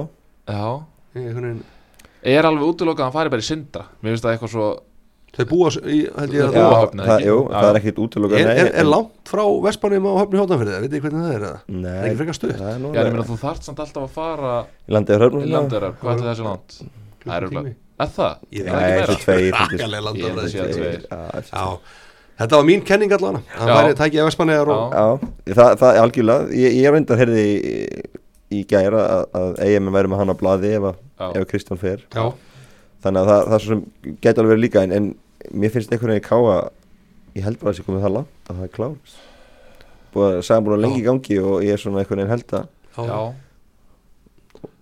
já, 0.49 0.69
Ég, 1.15 1.25
einhvern 1.25 1.47
veginn- 1.49 1.65
er 2.35 2.47
alveg 2.49 2.65
útilokað 2.69 3.01
að 3.01 3.05
hann 3.09 3.17
fari 3.17 3.29
bara 3.33 3.45
í 3.45 3.49
sindra 3.49 3.83
mér 4.01 4.13
finnst 4.15 4.25
það 4.25 4.33
eitthvað 4.37 4.53
svo 4.55 4.69
þau 5.35 5.45
búa 5.49 5.69
í, 5.83 5.97
held 6.15 6.33
ég 6.35 6.45
að 6.45 6.53
það 6.55 6.75
höfn, 6.75 6.99
eða 6.99 7.07
það, 7.09 7.15
ekki? 7.19 7.27
jú, 7.27 7.37
það 7.51 7.67
er 7.69 7.79
ekkit 7.81 7.97
útlöka 8.05 8.37
er, 8.39 8.51
er, 8.55 8.69
er 8.81 8.87
langt 8.87 9.31
frá 9.31 9.43
Vestbænum 9.65 10.05
á 10.07 10.13
höfni 10.21 10.39
hjóttanfyrði 10.39 10.75
það, 10.75 10.85
veit 10.85 10.95
ég 10.95 11.03
hvernig 11.05 11.25
það 11.25 11.33
er 11.35 11.45
eða? 11.49 11.59
Nei, 11.67 11.95
er 11.95 12.05
ekki 12.09 12.19
frekar 12.21 12.37
stutt? 12.39 12.53
það 12.61 12.69
já, 12.95 13.01
ég 13.05 13.11
meina 13.15 13.25
þú 13.27 13.37
þarft 13.43 13.67
samt 13.67 13.81
alltaf 13.83 14.05
að 14.05 14.13
fara 14.15 14.53
Í 14.85 14.95
landið 14.95 15.15
er 15.15 15.19
í 15.19 15.25
hörnum 15.25 15.49
landerar, 15.55 15.95
hvað 15.99 16.13
er 16.15 16.29
þessi 16.29 16.45
land? 16.47 16.77
Það 17.25 17.35
er 17.35 17.47
örugglega- 17.49 17.75
er 18.05 18.11
það? 18.15 18.33
Ég 18.51 18.65
Er 18.65 18.71
veit 18.71 18.75
það 18.75 19.15
ekki 19.15 19.25
meira? 19.31 19.57
þetta 22.35 22.51
er- 22.51 22.59
var 22.59 22.65
mín 22.67 22.81
kenning 22.85 23.11
hann 23.55 23.69
Já. 23.69 23.75
væri 23.79 23.93
tækið 23.95 24.19
að 24.21 24.27
Vestbænum 24.29 24.55
og 24.75 24.95
Já. 24.95 25.53
Það, 25.55 25.69
það 25.79 25.91
er 25.95 26.01
algjörlega 26.03 26.49
Ég, 26.51 26.73
ég 26.81 26.91
reyndar 26.95 27.17
heyrði 27.21 27.45
í, 27.55 27.75
í 28.51 28.63
gæra 28.67 29.03
að, 29.07 29.23
að 29.39 29.61
EM 29.67 29.91
væri 29.95 30.11
með 30.11 30.19
hann 30.21 30.33
á 30.35 30.41
blaði 30.41 30.73
ef, 30.75 30.89
Kristján 31.51 31.79
fer 31.79 32.03
Já, 32.11 32.25
Þannig 33.05 33.21
að 33.21 33.29
það, 33.31 33.41
það 33.53 33.59
svo 33.63 33.69
sem 33.71 33.81
gæti 34.19 34.41
alveg 34.41 34.51
verið 34.51 34.63
líka 34.65 34.83
en, 34.83 34.91
en 34.97 35.07
mér 35.53 35.73
finnst 35.73 35.91
einhvern 35.93 36.13
veginn 36.15 36.23
í 36.23 36.27
káa 36.29 36.57
Ég 37.35 37.43
held 37.43 37.59
bara 37.59 37.71
að 37.71 37.73
það 37.73 37.79
sé 37.81 37.85
komið 37.87 38.05
það 38.05 38.13
langt 38.15 38.49
að 38.49 38.59
það 38.59 38.67
er 38.67 38.73
klárst 38.77 39.17
Búið 40.15 40.29
að 40.29 40.45
sagði 40.47 40.65
búin 40.67 40.75
að 40.77 40.83
lengi 40.85 41.01
í 41.01 41.05
gangi 41.09 41.39
og 41.43 41.55
ég 41.65 41.75
er 41.75 41.81
svona 41.83 42.01
einhvern 42.03 42.21
veginn 42.23 42.33
held 42.35 42.55
að 42.55 42.67
Já. 42.95 43.19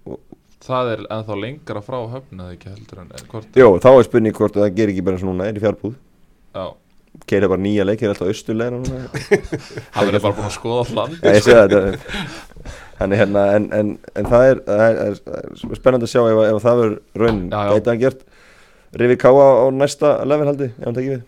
Og- 0.05 0.19
Það 0.63 0.91
er 0.93 1.01
ennþá 1.17 1.35
lengra 1.41 1.81
frá 1.83 1.97
höfn 2.13 2.39
eða 2.45 2.53
ekki 2.55 2.69
heldur 2.71 3.01
en 3.03 3.09
en 3.17 3.27
hvort 3.31 3.57
Jó, 3.59 3.67
þá 3.83 3.89
er 3.97 4.07
spurning 4.07 4.37
hvort 4.37 4.55
að 4.55 4.63
það 4.67 4.75
gerir 4.77 4.93
ekki 4.93 5.05
bara 5.09 5.23
núna 5.25 5.49
er 5.49 5.57
í 5.59 5.63
fjárbúð 5.63 5.95
Já, 6.53 6.65
Keira 7.29 7.49
bara 7.49 7.61
nýja 7.61 7.83
leik, 7.85 8.01
er 8.01 8.09
alltaf 8.09 8.29
austurlega 8.31 8.73
núna. 8.73 9.01
Hann 9.95 10.07
verður 10.09 10.23
bara 10.23 10.37
búin 10.37 10.47
að 10.49 10.55
skoða 10.55 10.85
all 10.85 10.95
land 10.97 11.17
Já, 11.19 11.33
ég 11.33 11.43
sé 11.45 11.57
það 11.57 11.97
Þannig 13.03 13.19
hérna, 13.19 13.43
en, 13.57 13.65
en, 13.75 13.87
en 14.15 14.27
það 14.29 14.43
er, 14.47 14.59
það 14.67 14.83
er, 14.85 14.99
er, 15.03 15.17
er 15.41 15.77
spennandi 15.79 16.07
að 16.07 16.11
sjá 16.13 16.21
ef, 16.29 16.39
ef 16.45 16.59
það 16.63 16.77
verður 16.79 17.23
raunin. 17.23 17.47
Já, 17.49 17.57
já. 17.57 17.71
Gæti 17.73 17.89
hann 17.91 18.01
gert 18.03 18.21
Rifi 18.99 19.17
Káa 19.21 19.45
á 19.63 19.65
næsta 19.73 20.15
level 20.27 20.49
haldi 20.51 20.69
ef 20.71 20.83
hann 20.85 20.97
tekið 20.97 21.13
við, 21.15 21.23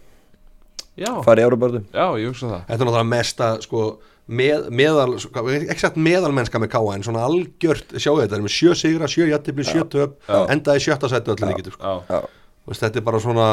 Já, 0.96 1.12
fari 1.26 1.44
í 1.44 1.46
Európardu 1.48 1.82
já, 1.92 2.06
ég 2.22 2.30
hugsa 2.32 2.48
það. 2.48 2.60
Þetta 2.68 2.76
er 2.76 2.86
náttúrulega 2.88 3.08
mesta 3.12 3.48
sko, 3.66 3.86
með, 4.32 4.70
meðal, 4.80 5.18
sko, 5.20 5.44
ekki 5.58 5.82
sagt 5.82 5.98
meðalmennska 6.00 6.62
með 6.62 6.72
káa 6.72 6.94
en 6.96 7.04
svona 7.04 7.26
algjört, 7.28 7.98
sjáu 8.00 8.16
þetta, 8.22 8.38
er 8.40 8.46
með 8.46 8.54
sjö 8.56 8.76
sigra, 8.80 9.10
sjö 9.12 9.28
jættibli, 9.32 9.66
sjö 9.68 9.84
töp 9.92 10.32
endaði 10.54 10.86
sjötta 10.86 11.10
sættu 11.12 11.34
öllu 11.36 11.50
líkitur 11.52 11.76
sko. 11.76 12.22
Þetta 12.72 13.02
er 13.02 13.06
bara 13.06 13.20
svona 13.22 13.50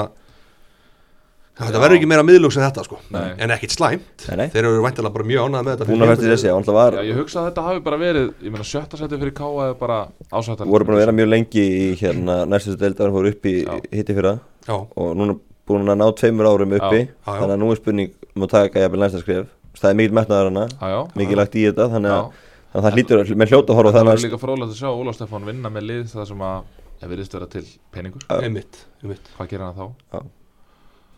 þetta 1.59 1.82
verður 1.82 1.96
ekki 1.98 2.09
meira 2.11 2.24
miðlúks 2.26 2.57
en 2.59 2.64
þetta 2.64 2.84
sko. 2.86 2.98
Nei. 3.12 3.28
en 3.44 3.55
ekkit 3.57 3.74
slæmt. 3.76 4.26
Nei, 4.28 4.36
nei. 4.40 4.48
þeir 4.55 4.62
eru 4.64 4.82
væntalega 4.86 5.16
bara 5.16 5.28
mjög 5.28 5.46
ánægð 5.46 5.62
með 5.62 5.72
þetta 5.72 5.88
Búin 5.90 6.05
að 6.07 6.12
fæsti 6.12 6.28
þessi, 6.32 6.48
hann 6.48 6.61
alltaf 6.61 6.76
var 6.78 6.92
já, 6.96 7.03
ég 7.09 7.20
hugsa 7.20 7.36
að 7.40 7.48
þetta 7.50 7.66
hafi 7.68 7.80
bara 7.86 7.98
verið 8.00 8.26
Ég 8.42 8.50
meina 8.55 8.66
sjötta 8.68 9.00
seti 9.00 9.20
fyrir 9.20 9.34
K.A. 9.36 9.68
er 9.68 9.74
bara 9.80 9.98
ásættar 10.32 10.66
voru 10.72 10.88
búin 10.88 10.96
að 10.96 11.03
vera 11.05 11.16
mjög 11.18 11.28
lengi 11.32 11.64
í 11.64 11.86
hérna 12.00 12.34
næstu 12.48 12.76
deildar 12.80 13.12
fóru 13.14 13.32
upp 13.32 13.44
í 13.48 13.57
hitti 13.92 14.16
fyrra. 14.16 14.34
Já, 14.66 14.76
og 14.80 15.09
núna 15.18 15.36
búin 15.68 15.92
að 15.92 16.00
ná 16.00 16.07
tveimur 16.18 16.48
árum 16.48 16.76
uppi. 16.78 17.00
Já, 17.05 17.11
já, 17.12 17.12
já. 17.28 17.36
þannig 17.42 17.55
að 17.57 17.62
nú 17.62 17.68
er 17.72 17.78
spurning 17.82 18.11
um 18.32 18.46
að 18.46 18.55
taka 18.57 18.86
jafnvel 18.86 19.03
næsta 19.05 19.20
skref 19.22 19.46
það 19.82 19.90
er 19.90 19.96
mikil 19.98 20.16
metnaðar 20.16 20.48
hana, 20.50 20.64
Já, 20.70 20.86
já, 20.92 21.00
mikið 21.18 21.36
lagt 21.40 21.55
í 21.57 21.62
þetta 21.66 21.84
þannig 21.92 22.11
já, 22.12 22.16
að 22.16 22.24
þannig 22.72 22.78
að 22.78 22.82
það 22.86 22.94
hlýtur 22.96 23.18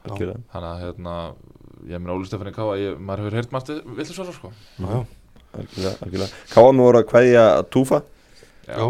Þannig 0.04 0.70
að 0.70 0.80
hérna, 0.84 1.18
ég 1.88 2.00
meina 2.00 2.16
Ólaf 2.16 2.30
Stefán 2.30 2.50
í 2.50 2.56
Káa 2.56 2.78
ég, 2.80 2.96
maður 3.00 3.24
hefur 3.24 3.38
heyrt 3.40 3.54
maður 3.54 3.84
villu 3.96 4.16
svara 4.16 4.34
sko 4.36 4.52
algjörlega. 5.58 6.30
Káam 6.52 6.82
voru 6.82 7.00
að 7.00 7.10
kveðja 7.10 7.44
Túfa. 7.72 8.00
Já, 8.64 8.80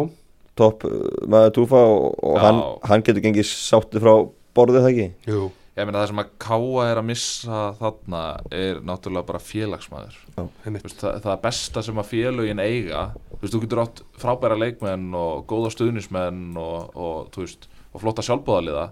topp 0.58 0.86
uh, 0.88 1.02
maður 1.30 1.52
Túfa 1.58 1.82
og, 1.90 2.08
og 2.24 2.40
hann, 2.42 2.62
hann 2.88 3.04
getur 3.04 3.24
gengið 3.24 3.48
sátti 3.50 4.02
frá 4.02 4.14
borðið 4.56 4.86
það 4.86 4.90
ekki? 4.92 5.06
Jú. 5.32 5.44
Ég 5.74 5.88
meina 5.88 6.04
það 6.04 6.10
sem 6.12 6.20
að 6.22 6.34
Káa 6.44 6.82
er 6.86 7.00
að 7.00 7.06
missa 7.08 7.62
þarna 7.80 8.20
er 8.54 8.76
náttúrulega 8.86 9.26
bara 9.26 9.42
félagsmaður. 9.42 10.18
Veist, 10.36 11.00
það, 11.00 11.16
það 11.24 11.40
besta 11.48 11.82
sem 11.82 11.98
að 11.98 12.10
félögin 12.12 12.62
eiga 12.62 13.08
þú 13.16 13.40
veist, 13.40 13.56
þú 13.56 13.62
getur 13.64 13.82
átt 13.82 14.04
frábæra 14.22 14.58
leikmenn 14.60 15.08
og 15.18 15.42
góða 15.50 15.72
stuðnismenn 15.74 16.54
og, 16.62 16.94
og, 16.94 17.40
og 17.42 18.04
flotta 18.04 18.22
sjálfbóðaliða 18.26 18.86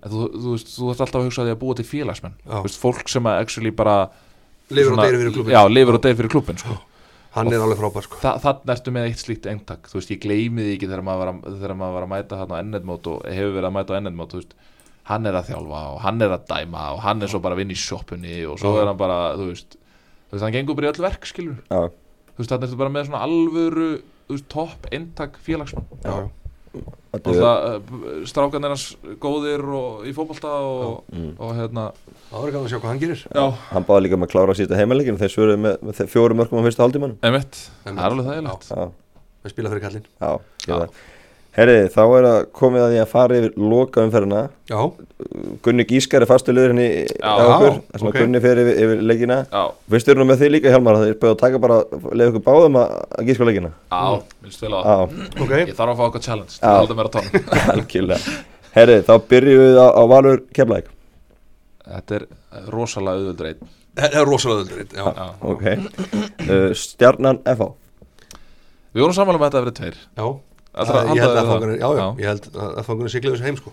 en 0.00 0.12
þú, 0.12 0.26
þú 0.34 0.54
veist, 0.54 0.74
þú 0.76 0.92
ert 0.92 1.02
alltaf 1.04 1.20
að 1.20 1.26
hugsa 1.28 1.42
að 1.42 1.50
því 1.50 1.54
að 1.56 1.60
búa 1.64 1.78
til 1.78 1.88
félagsmenn. 1.88 2.36
Veist, 2.66 2.80
fólk 2.80 3.10
sem 3.12 3.28
að 3.30 3.42
actually 3.44 3.74
bara 3.76 3.96
lifur 4.70 4.94
og 4.94 5.02
deyrir 5.02 5.20
fyrir 5.24 5.34
klubin 5.36 5.56
já, 5.56 5.60
lifur 5.68 5.98
og 5.98 6.04
deyr 6.06 6.16
fyrir 6.18 6.32
klubin 6.32 6.60
sko. 6.62 6.76
hann 7.36 7.52
er 7.52 7.62
alveg 7.62 7.78
frábær 7.78 8.06
sko. 8.06 8.18
Þa, 8.22 8.34
þannig 8.42 8.74
ertu 8.74 8.94
með 8.94 9.08
eitt 9.10 9.22
slíkt 9.22 9.48
eintak. 9.50 9.90
Þú 9.90 10.00
veist, 10.00 10.12
ég 10.14 10.22
gleymi 10.22 10.66
því 10.66 10.76
ekki 10.76 10.90
þegar 10.90 11.04
maður 11.06 11.22
var 11.22 11.32
að, 11.32 11.58
þegar 11.60 11.76
maður 11.78 11.96
var 11.98 12.06
að 12.06 12.12
mæta 12.14 12.40
hann 12.40 12.54
á 12.54 12.60
ennetmót 12.62 13.10
og 13.10 13.26
hefur 13.28 13.56
verið 13.58 13.70
að 13.70 13.76
mæta 13.76 14.00
á 14.00 14.34
veist, 14.34 14.56
hann 15.10 15.26
er 15.26 15.38
að 15.38 15.50
þjálfa 15.50 15.82
og 15.94 16.00
hann 16.04 16.24
er 16.24 16.34
að 16.34 16.46
dæma 16.50 16.86
og 16.94 17.02
hann 17.04 17.24
er 17.24 17.30
svo 17.32 17.40
bara 17.42 17.56
að 17.56 17.62
vinna 17.62 17.74
í 17.74 17.80
sjoppunni 17.80 18.40
og 18.46 18.60
svo 18.60 18.74
Já. 18.76 18.82
er 18.82 18.90
hann 18.90 19.00
bara, 19.00 19.18
þú 19.38 19.48
veist 19.50 19.76
þú 19.76 20.36
veist, 20.36 20.44
hann 20.44 20.54
gengur 20.54 20.78
bara 20.78 20.90
í 20.90 20.92
öll 20.92 21.04
verk, 21.06 21.26
skilur 21.26 21.58
Já, 21.66 21.88
þú 21.90 22.42
veist, 22.42 22.52
þannig 22.52 22.66
ertu 22.68 22.80
bara 22.82 22.94
með 22.94 23.08
svona 23.08 23.22
alvöru 23.26 23.88
þú 24.30 24.36
veist, 24.36 24.48
topp 24.52 24.90
eintak 24.94 25.40
félagsmann. 25.46 25.88
Já, 26.04 26.30
það, 27.10 28.24
strákan 28.30 28.64
er 28.64 28.72
hans 28.74 28.84
góðir 29.18 29.64
og 29.74 30.04
í 30.06 30.12
fótbolta 30.14 30.50
og, 30.62 31.04
Mm. 31.10 31.32
og 31.42 31.54
hérna. 31.58 31.84
Það 32.30 32.44
verður 32.44 32.52
gaman 32.54 32.66
að 32.66 32.70
sjá 32.70 32.78
hvað 32.80 32.90
hann 32.92 33.00
gerir. 33.02 33.22
Já, 33.34 33.44
Hann 33.72 33.84
báði 33.88 34.02
líka 34.06 34.14
um 34.14 34.22
að 34.26 34.30
klára 34.30 34.54
sísta 34.54 34.76
heimalegin 34.78 35.18
þeir 35.18 35.32
svöruðu 35.34 35.58
með, 35.64 35.78
með 35.82 35.94
fjórum 36.12 36.38
mörgum 36.38 36.62
á 36.62 36.66
fyrsta 36.68 36.84
Einmitt. 37.26 37.58
það 37.84 37.98
er 37.98 38.10
alveg 38.10 38.28
þægilegt. 38.30 38.68
Já, 38.70 38.90
við 39.44 39.50
spila 39.56 39.72
fyrir 39.74 39.82
Já. 40.20 40.30
já. 40.66 40.88
Herri, 41.56 41.76
þá 41.90 42.02
er 42.04 42.26
að 42.28 42.36
komið 42.54 42.84
að 42.84 42.92
því 42.92 42.98
að 43.02 43.08
fara 43.10 43.38
yfir 43.40 43.54
loka 43.58 44.02
umferðina 44.06 44.42
já, 44.70 44.76
Gunni 45.64 45.86
Gískar 45.88 46.22
er 46.22 46.30
fastu 46.30 46.54
liður 46.54 46.74
henni 46.74 46.86
Já. 47.10 47.26
á 47.26 47.42
okkur 47.42 47.72
þar 47.74 48.02
sem 48.02 48.10
ok. 48.10 48.14
að 48.14 48.22
Gunni 48.22 48.42
fer 48.44 48.60
yfir, 48.62 48.78
yfir 48.84 49.02
leikina. 49.10 49.38
Eru 49.98 50.16
nú 50.20 50.28
með 50.30 50.44
því 50.44 50.50
líka 50.54 50.74
Hjálmar 50.74 51.00
að 51.00 51.08
þeir 51.08 51.18
búið 51.24 51.34
að 51.34 51.40
taka 51.42 51.62
bara 51.64 51.80
leið 52.14 52.30
ykkur 52.30 52.44
báðum 52.46 52.78
að, 52.78 52.94
að 53.18 53.32
gíska 53.32 53.48
leikina? 53.50 53.72
Já, 53.90 54.22
minnst 54.44 54.62
vel 54.62 54.72
á 54.72 54.80
Já, 54.80 54.94
ok. 55.42 55.56
Ég 55.58 55.74
þarf 55.74 55.90
að 55.90 55.98
fá 55.98 56.04
okkar 56.06 56.24
challenge, 56.28 56.56
það 56.62 56.78
heldur 56.78 57.00
mér 57.00 57.10
að 57.10 57.18
tóna 57.18 57.58
algjörlega. 57.74 58.38
Herri, 58.78 58.98
þá 59.10 59.12
byrjum 59.34 59.62
við 59.66 59.82
á, 59.82 59.86
á 59.90 60.02
Valur 60.14 60.42
Keflæk 60.54 60.94
þetta 61.90 62.18
er 62.20 62.26
rosalega 62.70 63.18
auðvöldur 63.18 63.50
einn. 63.50 63.70
Það 64.00 64.16
er 64.20 64.28
rosalega 64.28 64.64
öðru 64.64 64.84
já, 64.94 65.06
já. 65.10 65.26
Ok. 65.50 65.64
Uh, 66.46 66.70
Stjarnan 66.78 67.40
FH 67.42 67.72
við 68.90 69.04
vorum 69.04 69.14
samanlega 69.14 69.44
með 69.44 69.70
þetta 69.70 70.24
að 70.74 70.86
já 70.86 71.00
að 71.00 71.06
Það- 71.06 71.14
ég 71.16 71.22
held 71.24 71.30
að 71.36 71.40
við 71.40 71.50
fangunir, 71.52 71.78
já, 71.80 71.88
já, 71.90 72.00
Já. 72.00 72.08
ég 72.20 72.26
held 72.30 72.50
að 72.64 72.84
fangunir 72.86 73.10
sigla 73.14 73.30
þessu 73.34 73.46
heim 73.48 73.56
sko. 73.60 73.72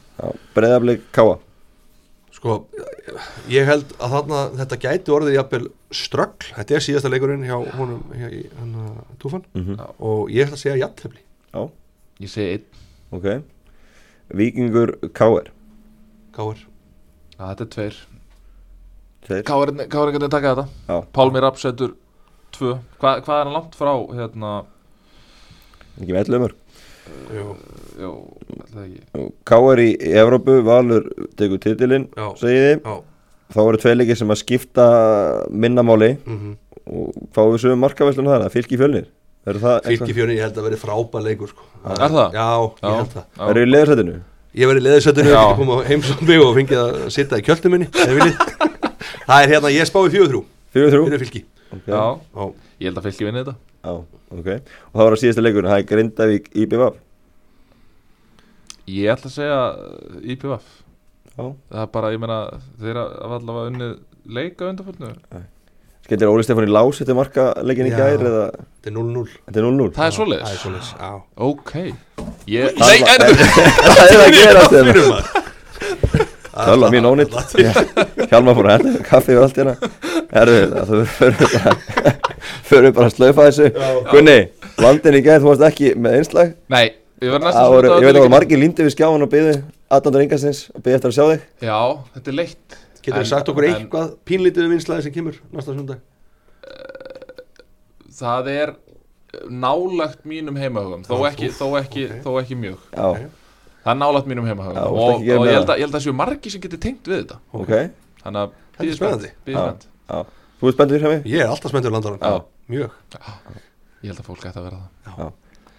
Breiðablík 0.55 1.01
Káa 1.13 1.37
Sko, 2.37 2.55
ég 3.49 3.65
held 3.65 3.93
að 3.97 4.11
þarna 4.13 4.39
þetta 4.59 4.77
gæti 4.83 5.09
orðið 5.15 5.33
jafnvel 5.39 5.67
ströggl 5.89 6.51
Þetta 6.53 6.75
er 6.77 6.83
síðasta 6.85 7.09
leikurinn 7.09 7.45
hjá 7.47 7.55
honum 7.79 8.03
hjá, 8.13 8.27
í, 8.29 8.43
hann 8.59 8.75
að 8.83 8.97
Túfan. 9.23 9.43
Mm 9.55 9.79
og 9.99 10.29
ég 10.29 10.45
ætla 10.45 10.53
að 10.53 10.61
segja 10.61 10.77
jafntefli. 10.83 11.21
Já, 11.53 11.63
ég 12.21 12.29
segi 12.29 12.51
einn, 12.53 12.65
ok. 13.17 13.43
Víkingur 14.37 14.91
Káer 15.17 15.49
Káir 16.35 16.61
að 17.39 17.47
þetta 17.55 17.63
er 17.65 17.71
tveir. 17.73 17.97
Tveir. 19.27 19.43
Hvað 19.47 19.63
er 19.63 19.71
einhvern 19.73 20.13
veginn 20.13 20.29
taka 20.37 20.53
þetta? 20.55 20.67
Já, 20.87 20.97
Pálmi 21.13 21.41
Rapp 21.41 21.57
setur 21.57 21.95
tvö. 22.53 22.77
Hva, 23.01 23.15
hvað 23.25 23.39
er 23.39 23.43
hann 23.49 23.53
langt 23.57 23.73
frá 23.75 23.93
hérna, 24.13 24.51
ekki 25.97 26.13
með 26.13 26.21
ellu 26.27 26.37
jú, 27.37 28.13
það 28.71 28.85
ekki 28.85 29.27
Káer 29.47 29.81
í 29.83 29.89
Evrópu, 30.21 30.57
Valur 30.67 31.07
tekur 31.39 31.61
titilinn, 31.63 32.07
segið 32.39 32.65
þið 32.65 32.81
já 32.91 32.97
Þá 33.47 33.59
eru 33.63 33.77
tvei 33.79 33.93
leikir 33.95 34.17
sem 34.19 34.31
að 34.33 34.41
skipta 34.41 34.85
minnamáli 35.51 36.17
mm 36.25 36.55
og 36.87 37.11
fáum 37.35 37.49
við 37.51 37.59
sögum 37.65 37.81
markavæslun 37.83 38.27
þar 38.31 38.45
að 38.45 38.53
fylgi 38.53 38.77
fjölnir 38.79 39.07
það 39.43 39.87
Fylki 39.89 40.13
fjörni, 40.15 40.35
ég 40.37 40.43
held 40.45 40.57
að 40.59 40.65
verði 40.67 40.77
frábær 40.79 41.23
leikur 41.25 41.49
sko. 41.51 41.65
Er 41.83 41.99
það? 42.13 42.35
Já, 42.35 42.45
ég 42.63 42.79
Já. 42.79 42.93
held 42.95 43.11
það 43.11 43.23
Já. 43.23 43.41
Verður 43.47 43.59
í 43.59 43.69
leðursættinu? 43.71 44.15
Ég 44.57 44.69
verði 44.71 44.83
leðisöndinu, 44.85 45.31
Já. 45.33 45.41
ég 45.43 45.59
kom 45.59 45.71
á 45.71 45.77
heimsóknu 45.87 46.37
og 46.45 46.53
fengið 46.57 46.79
að 46.83 46.95
sitta 47.17 47.39
í 47.39 47.45
kjöltu 47.47 47.71
minni. 47.73 47.87
Það 49.27 49.43
er 49.43 49.51
hérna, 49.51 49.71
ég 49.75 49.87
spái 49.87 50.07
fjögur 50.15 50.31
þrjú 50.31 50.41
Fjögur 50.75 50.93
þrjú? 50.95 51.05
fyrir 51.11 51.23
fylki 51.25 51.43
Okay. 51.67 51.91
Já, 51.91 52.03
Já, 52.31 52.43
ég 52.79 52.87
held 52.87 52.99
að 53.01 53.07
fylki 53.09 53.25
vinni 53.27 53.41
þetta 53.43 53.55
Já, 53.83 53.91
ok. 54.33 54.47
Og 54.47 54.95
það 54.97 55.03
var 55.05 55.13
að 55.15 55.21
síðasta 55.21 55.43
leikurinn, 55.45 55.69
það 55.71 55.81
er 55.83 55.89
Grindavík 55.91 56.49
IBVF 56.63 56.97
Ég 58.87 59.11
ætla 59.11 59.27
að 59.29 59.35
segja 59.35 59.59
IPVF 60.33 60.67
Já 61.37 61.43
Það 61.43 61.83
er 61.83 61.91
bara, 61.93 62.11
ég 62.15 62.21
meina, 62.23 62.37
þeir 62.81 62.99
hafa 63.03 63.37
allavega 63.41 63.71
unnið 63.73 63.93
leika 64.37 64.69
undanfölnu 64.71 65.11
Skelltir 66.07 66.29
Óli 66.31 66.43
Stefán 66.47 66.63
í 66.67 66.71
lás 66.71 67.01
eftir 67.03 67.17
marka 67.17 67.49
leikin 67.67 67.89
í 67.89 67.91
Já. 67.91 67.97
gær 67.99 68.21
eða? 68.29 68.45
Þetta 68.79 68.91
er 68.91 68.95
0-0 68.95 69.25
Þetta 69.47 69.59
er 69.59 69.65
0-0 69.67 69.89
Það 69.97 70.05
er 70.07 70.13
Það 70.37 70.53
er 70.53 70.61
svoleiðis, 70.61 70.91
já. 70.95 71.11
Ok. 71.49 71.73
Ég, 72.47 72.77
Það 72.77 72.87
Nei, 72.87 72.99
var- 73.03 73.11
Það. 73.87 74.03
er 74.07 74.21
að 74.23 74.31
gera 74.37 74.63
þetta 74.63 74.79
Fyrir 74.87 75.11
maður 75.11 75.27
Tölva 76.57 76.87
mín 76.89 77.05
ónýtt. 77.05 77.35
Hjálmar 78.31 78.55
fór 78.57 78.65
að 78.65 78.79
henda 78.81 79.01
kaffi 79.05 79.35
og 79.37 79.43
allt 79.45 79.59
hérna. 79.59 79.75
Herðu, 80.31 80.61
það 80.73 80.87
fyrir 82.69 82.93
bara 82.95 83.09
Fyrir 83.09 83.11
að 83.11 83.15
slaufa 83.17 83.47
þessu. 83.49 83.67
Gunni, 84.11 84.37
landin 84.83 85.17
í 85.19 85.21
gær, 85.25 85.41
þú 85.43 85.51
varst 85.51 85.65
ekki 85.71 85.93
með 85.97 86.17
einslag 86.21 86.55
nei 86.73 86.85
Ég 87.17 87.31
verð 87.33 87.47
næst 87.47 87.57
Það 87.57 87.71
voru, 87.73 87.87
ég 87.89 88.03
veit 88.05 88.11
að 88.11 88.17
það 88.19 88.25
var 88.27 88.33
margir 88.35 88.59
líndi 88.61 88.85
við 88.85 88.93
skjáman 88.93 89.25
og 89.25 89.29
byði 89.31 89.53
Aðnandur 89.95 90.23
Ingarsins 90.25 90.59
og 90.75 90.83
byði 90.85 90.97
eftir 90.97 91.09
að 91.09 91.15
sjá 91.15 91.23
þig. 91.31 91.45
Já, 91.63 91.77
þetta 92.13 92.29
er 92.29 92.35
leitt. 92.37 92.75
Getur 93.07 93.21
þið 93.23 93.29
sagt 93.31 93.49
okkur 93.53 93.65
en- 93.65 93.77
eitthvað 93.77 94.09
pínlítið 94.27 94.65
um 94.67 94.73
vinslaði 94.75 95.05
sem 95.07 95.13
kemur 95.15 95.39
næsta 95.55 95.73
sundag 95.73 96.03
Það 98.17 98.49
er 98.53 98.73
nálagt 99.49 100.25
mínum 100.27 100.57
heimahugum 100.57 101.03
þó 101.07 101.15
ekki, 101.29 101.49
þó 101.53 101.65
ekki, 101.79 102.05
ok. 102.09 102.21
þó 102.25 102.29
ekki 102.41 102.57
mjög. 102.57 102.77
Já. 102.93 103.07
Það 103.85 103.91
er 103.93 103.99
nálagt 104.01 104.29
mínum 104.29 104.47
heimahugum 104.49 104.77
Já, 104.77 104.85
og, 104.89 104.97
og 105.15 105.25
ég, 105.25 105.37
held 105.37 105.63
það? 105.67 105.73
að, 105.73 105.77
ég 105.77 105.85
held 105.87 105.97
að 105.99 106.05
séu 106.05 106.15
margi 106.17 106.53
sem 106.53 106.63
getur 106.63 106.81
tengt 106.83 107.07
við 107.09 107.21
þetta. 107.23 107.39
Ok. 107.53 107.73
Þannig 108.23 108.41
að 108.43 108.55
Þetta 108.77 108.91
er 108.91 108.99
spennandi. 108.99 109.31
Þú 110.57 110.69
ert 110.69 110.77
spenntur 110.77 111.01
hjá 111.03 111.09
mig? 111.13 111.27
Ég 111.29 111.43
er 111.45 111.51
alltaf 111.53 111.73
spenntur 111.73 111.93
landarann 111.93 112.21
Já. 112.21 112.56
Mjög. 112.67 112.95
Ég 114.03 114.09
held 114.11 114.19
að 114.21 114.25
fólk 114.27 114.47
ætti 114.47 114.59
að 114.59 114.65
vera 114.67 114.79
það. 115.05 115.35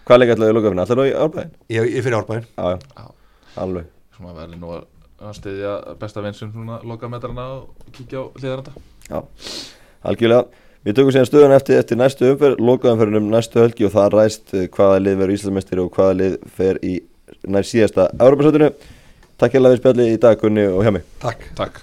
Hvað 0.09 0.21
leik 0.23 0.31
ætlaðu 0.35 0.53
í 0.53 0.57
lokafinu? 0.57 0.85
Ætlaðu 0.85 1.09
í 1.09 1.17
árbæðin? 1.25 1.51
Ég, 1.75 1.89
ég 1.99 2.05
fyrir 2.07 2.17
árbæðin 2.19 2.47
Já, 2.49 2.65
já, 2.73 2.79
Já. 2.97 3.09
alveg. 3.65 3.91
Svona 4.17 4.37
verður 4.39 4.63
nú 4.63 4.71
að 4.79 5.35
styðja 5.37 5.73
besta 6.01 6.23
vinsum 6.25 6.53
svona 6.55 6.79
loka 6.89 7.11
metrana 7.13 7.45
og 7.59 7.91
kíkja 7.93 8.23
á 8.23 8.25
hliðaranda 8.39 8.73
Já, 9.09 9.21
algjörlega. 10.09 10.65
Við 10.87 10.97
tökum 10.97 11.13
síðan 11.13 11.29
stöðun 11.29 11.57
eftir, 11.57 11.81
eftir 11.83 11.99
næstu 11.99 12.31
umferð 12.33 12.63
Lokaumferðin 12.65 13.21
um 13.21 13.29
næstu 13.35 13.61
helgi 13.61 13.89
og 13.89 13.93
það 13.97 14.15
ræst 14.15 14.55
eh, 14.55 14.69
hvaða 14.73 15.03
lið 15.03 15.19
verður 15.21 15.35
Íslandsmeistri 15.35 15.83
og 15.83 15.91
hvaða 15.99 16.17
lið 16.23 16.39
fer 16.55 16.79
í 16.87 16.95
nær 17.51 17.67
síðasta 17.69 18.09
Európa-sátinu 18.17 18.71
Takk 19.39 19.59
hérlega 19.59 19.75
við 19.77 19.83
spjalli 19.83 20.09
í 20.15 20.23
dag 20.23 20.41
Gunni 20.41 20.65
og 20.71 20.81
hjá 20.87 20.95
mig 20.95 21.05
Takk. 21.21 21.51
Takk 21.59 21.83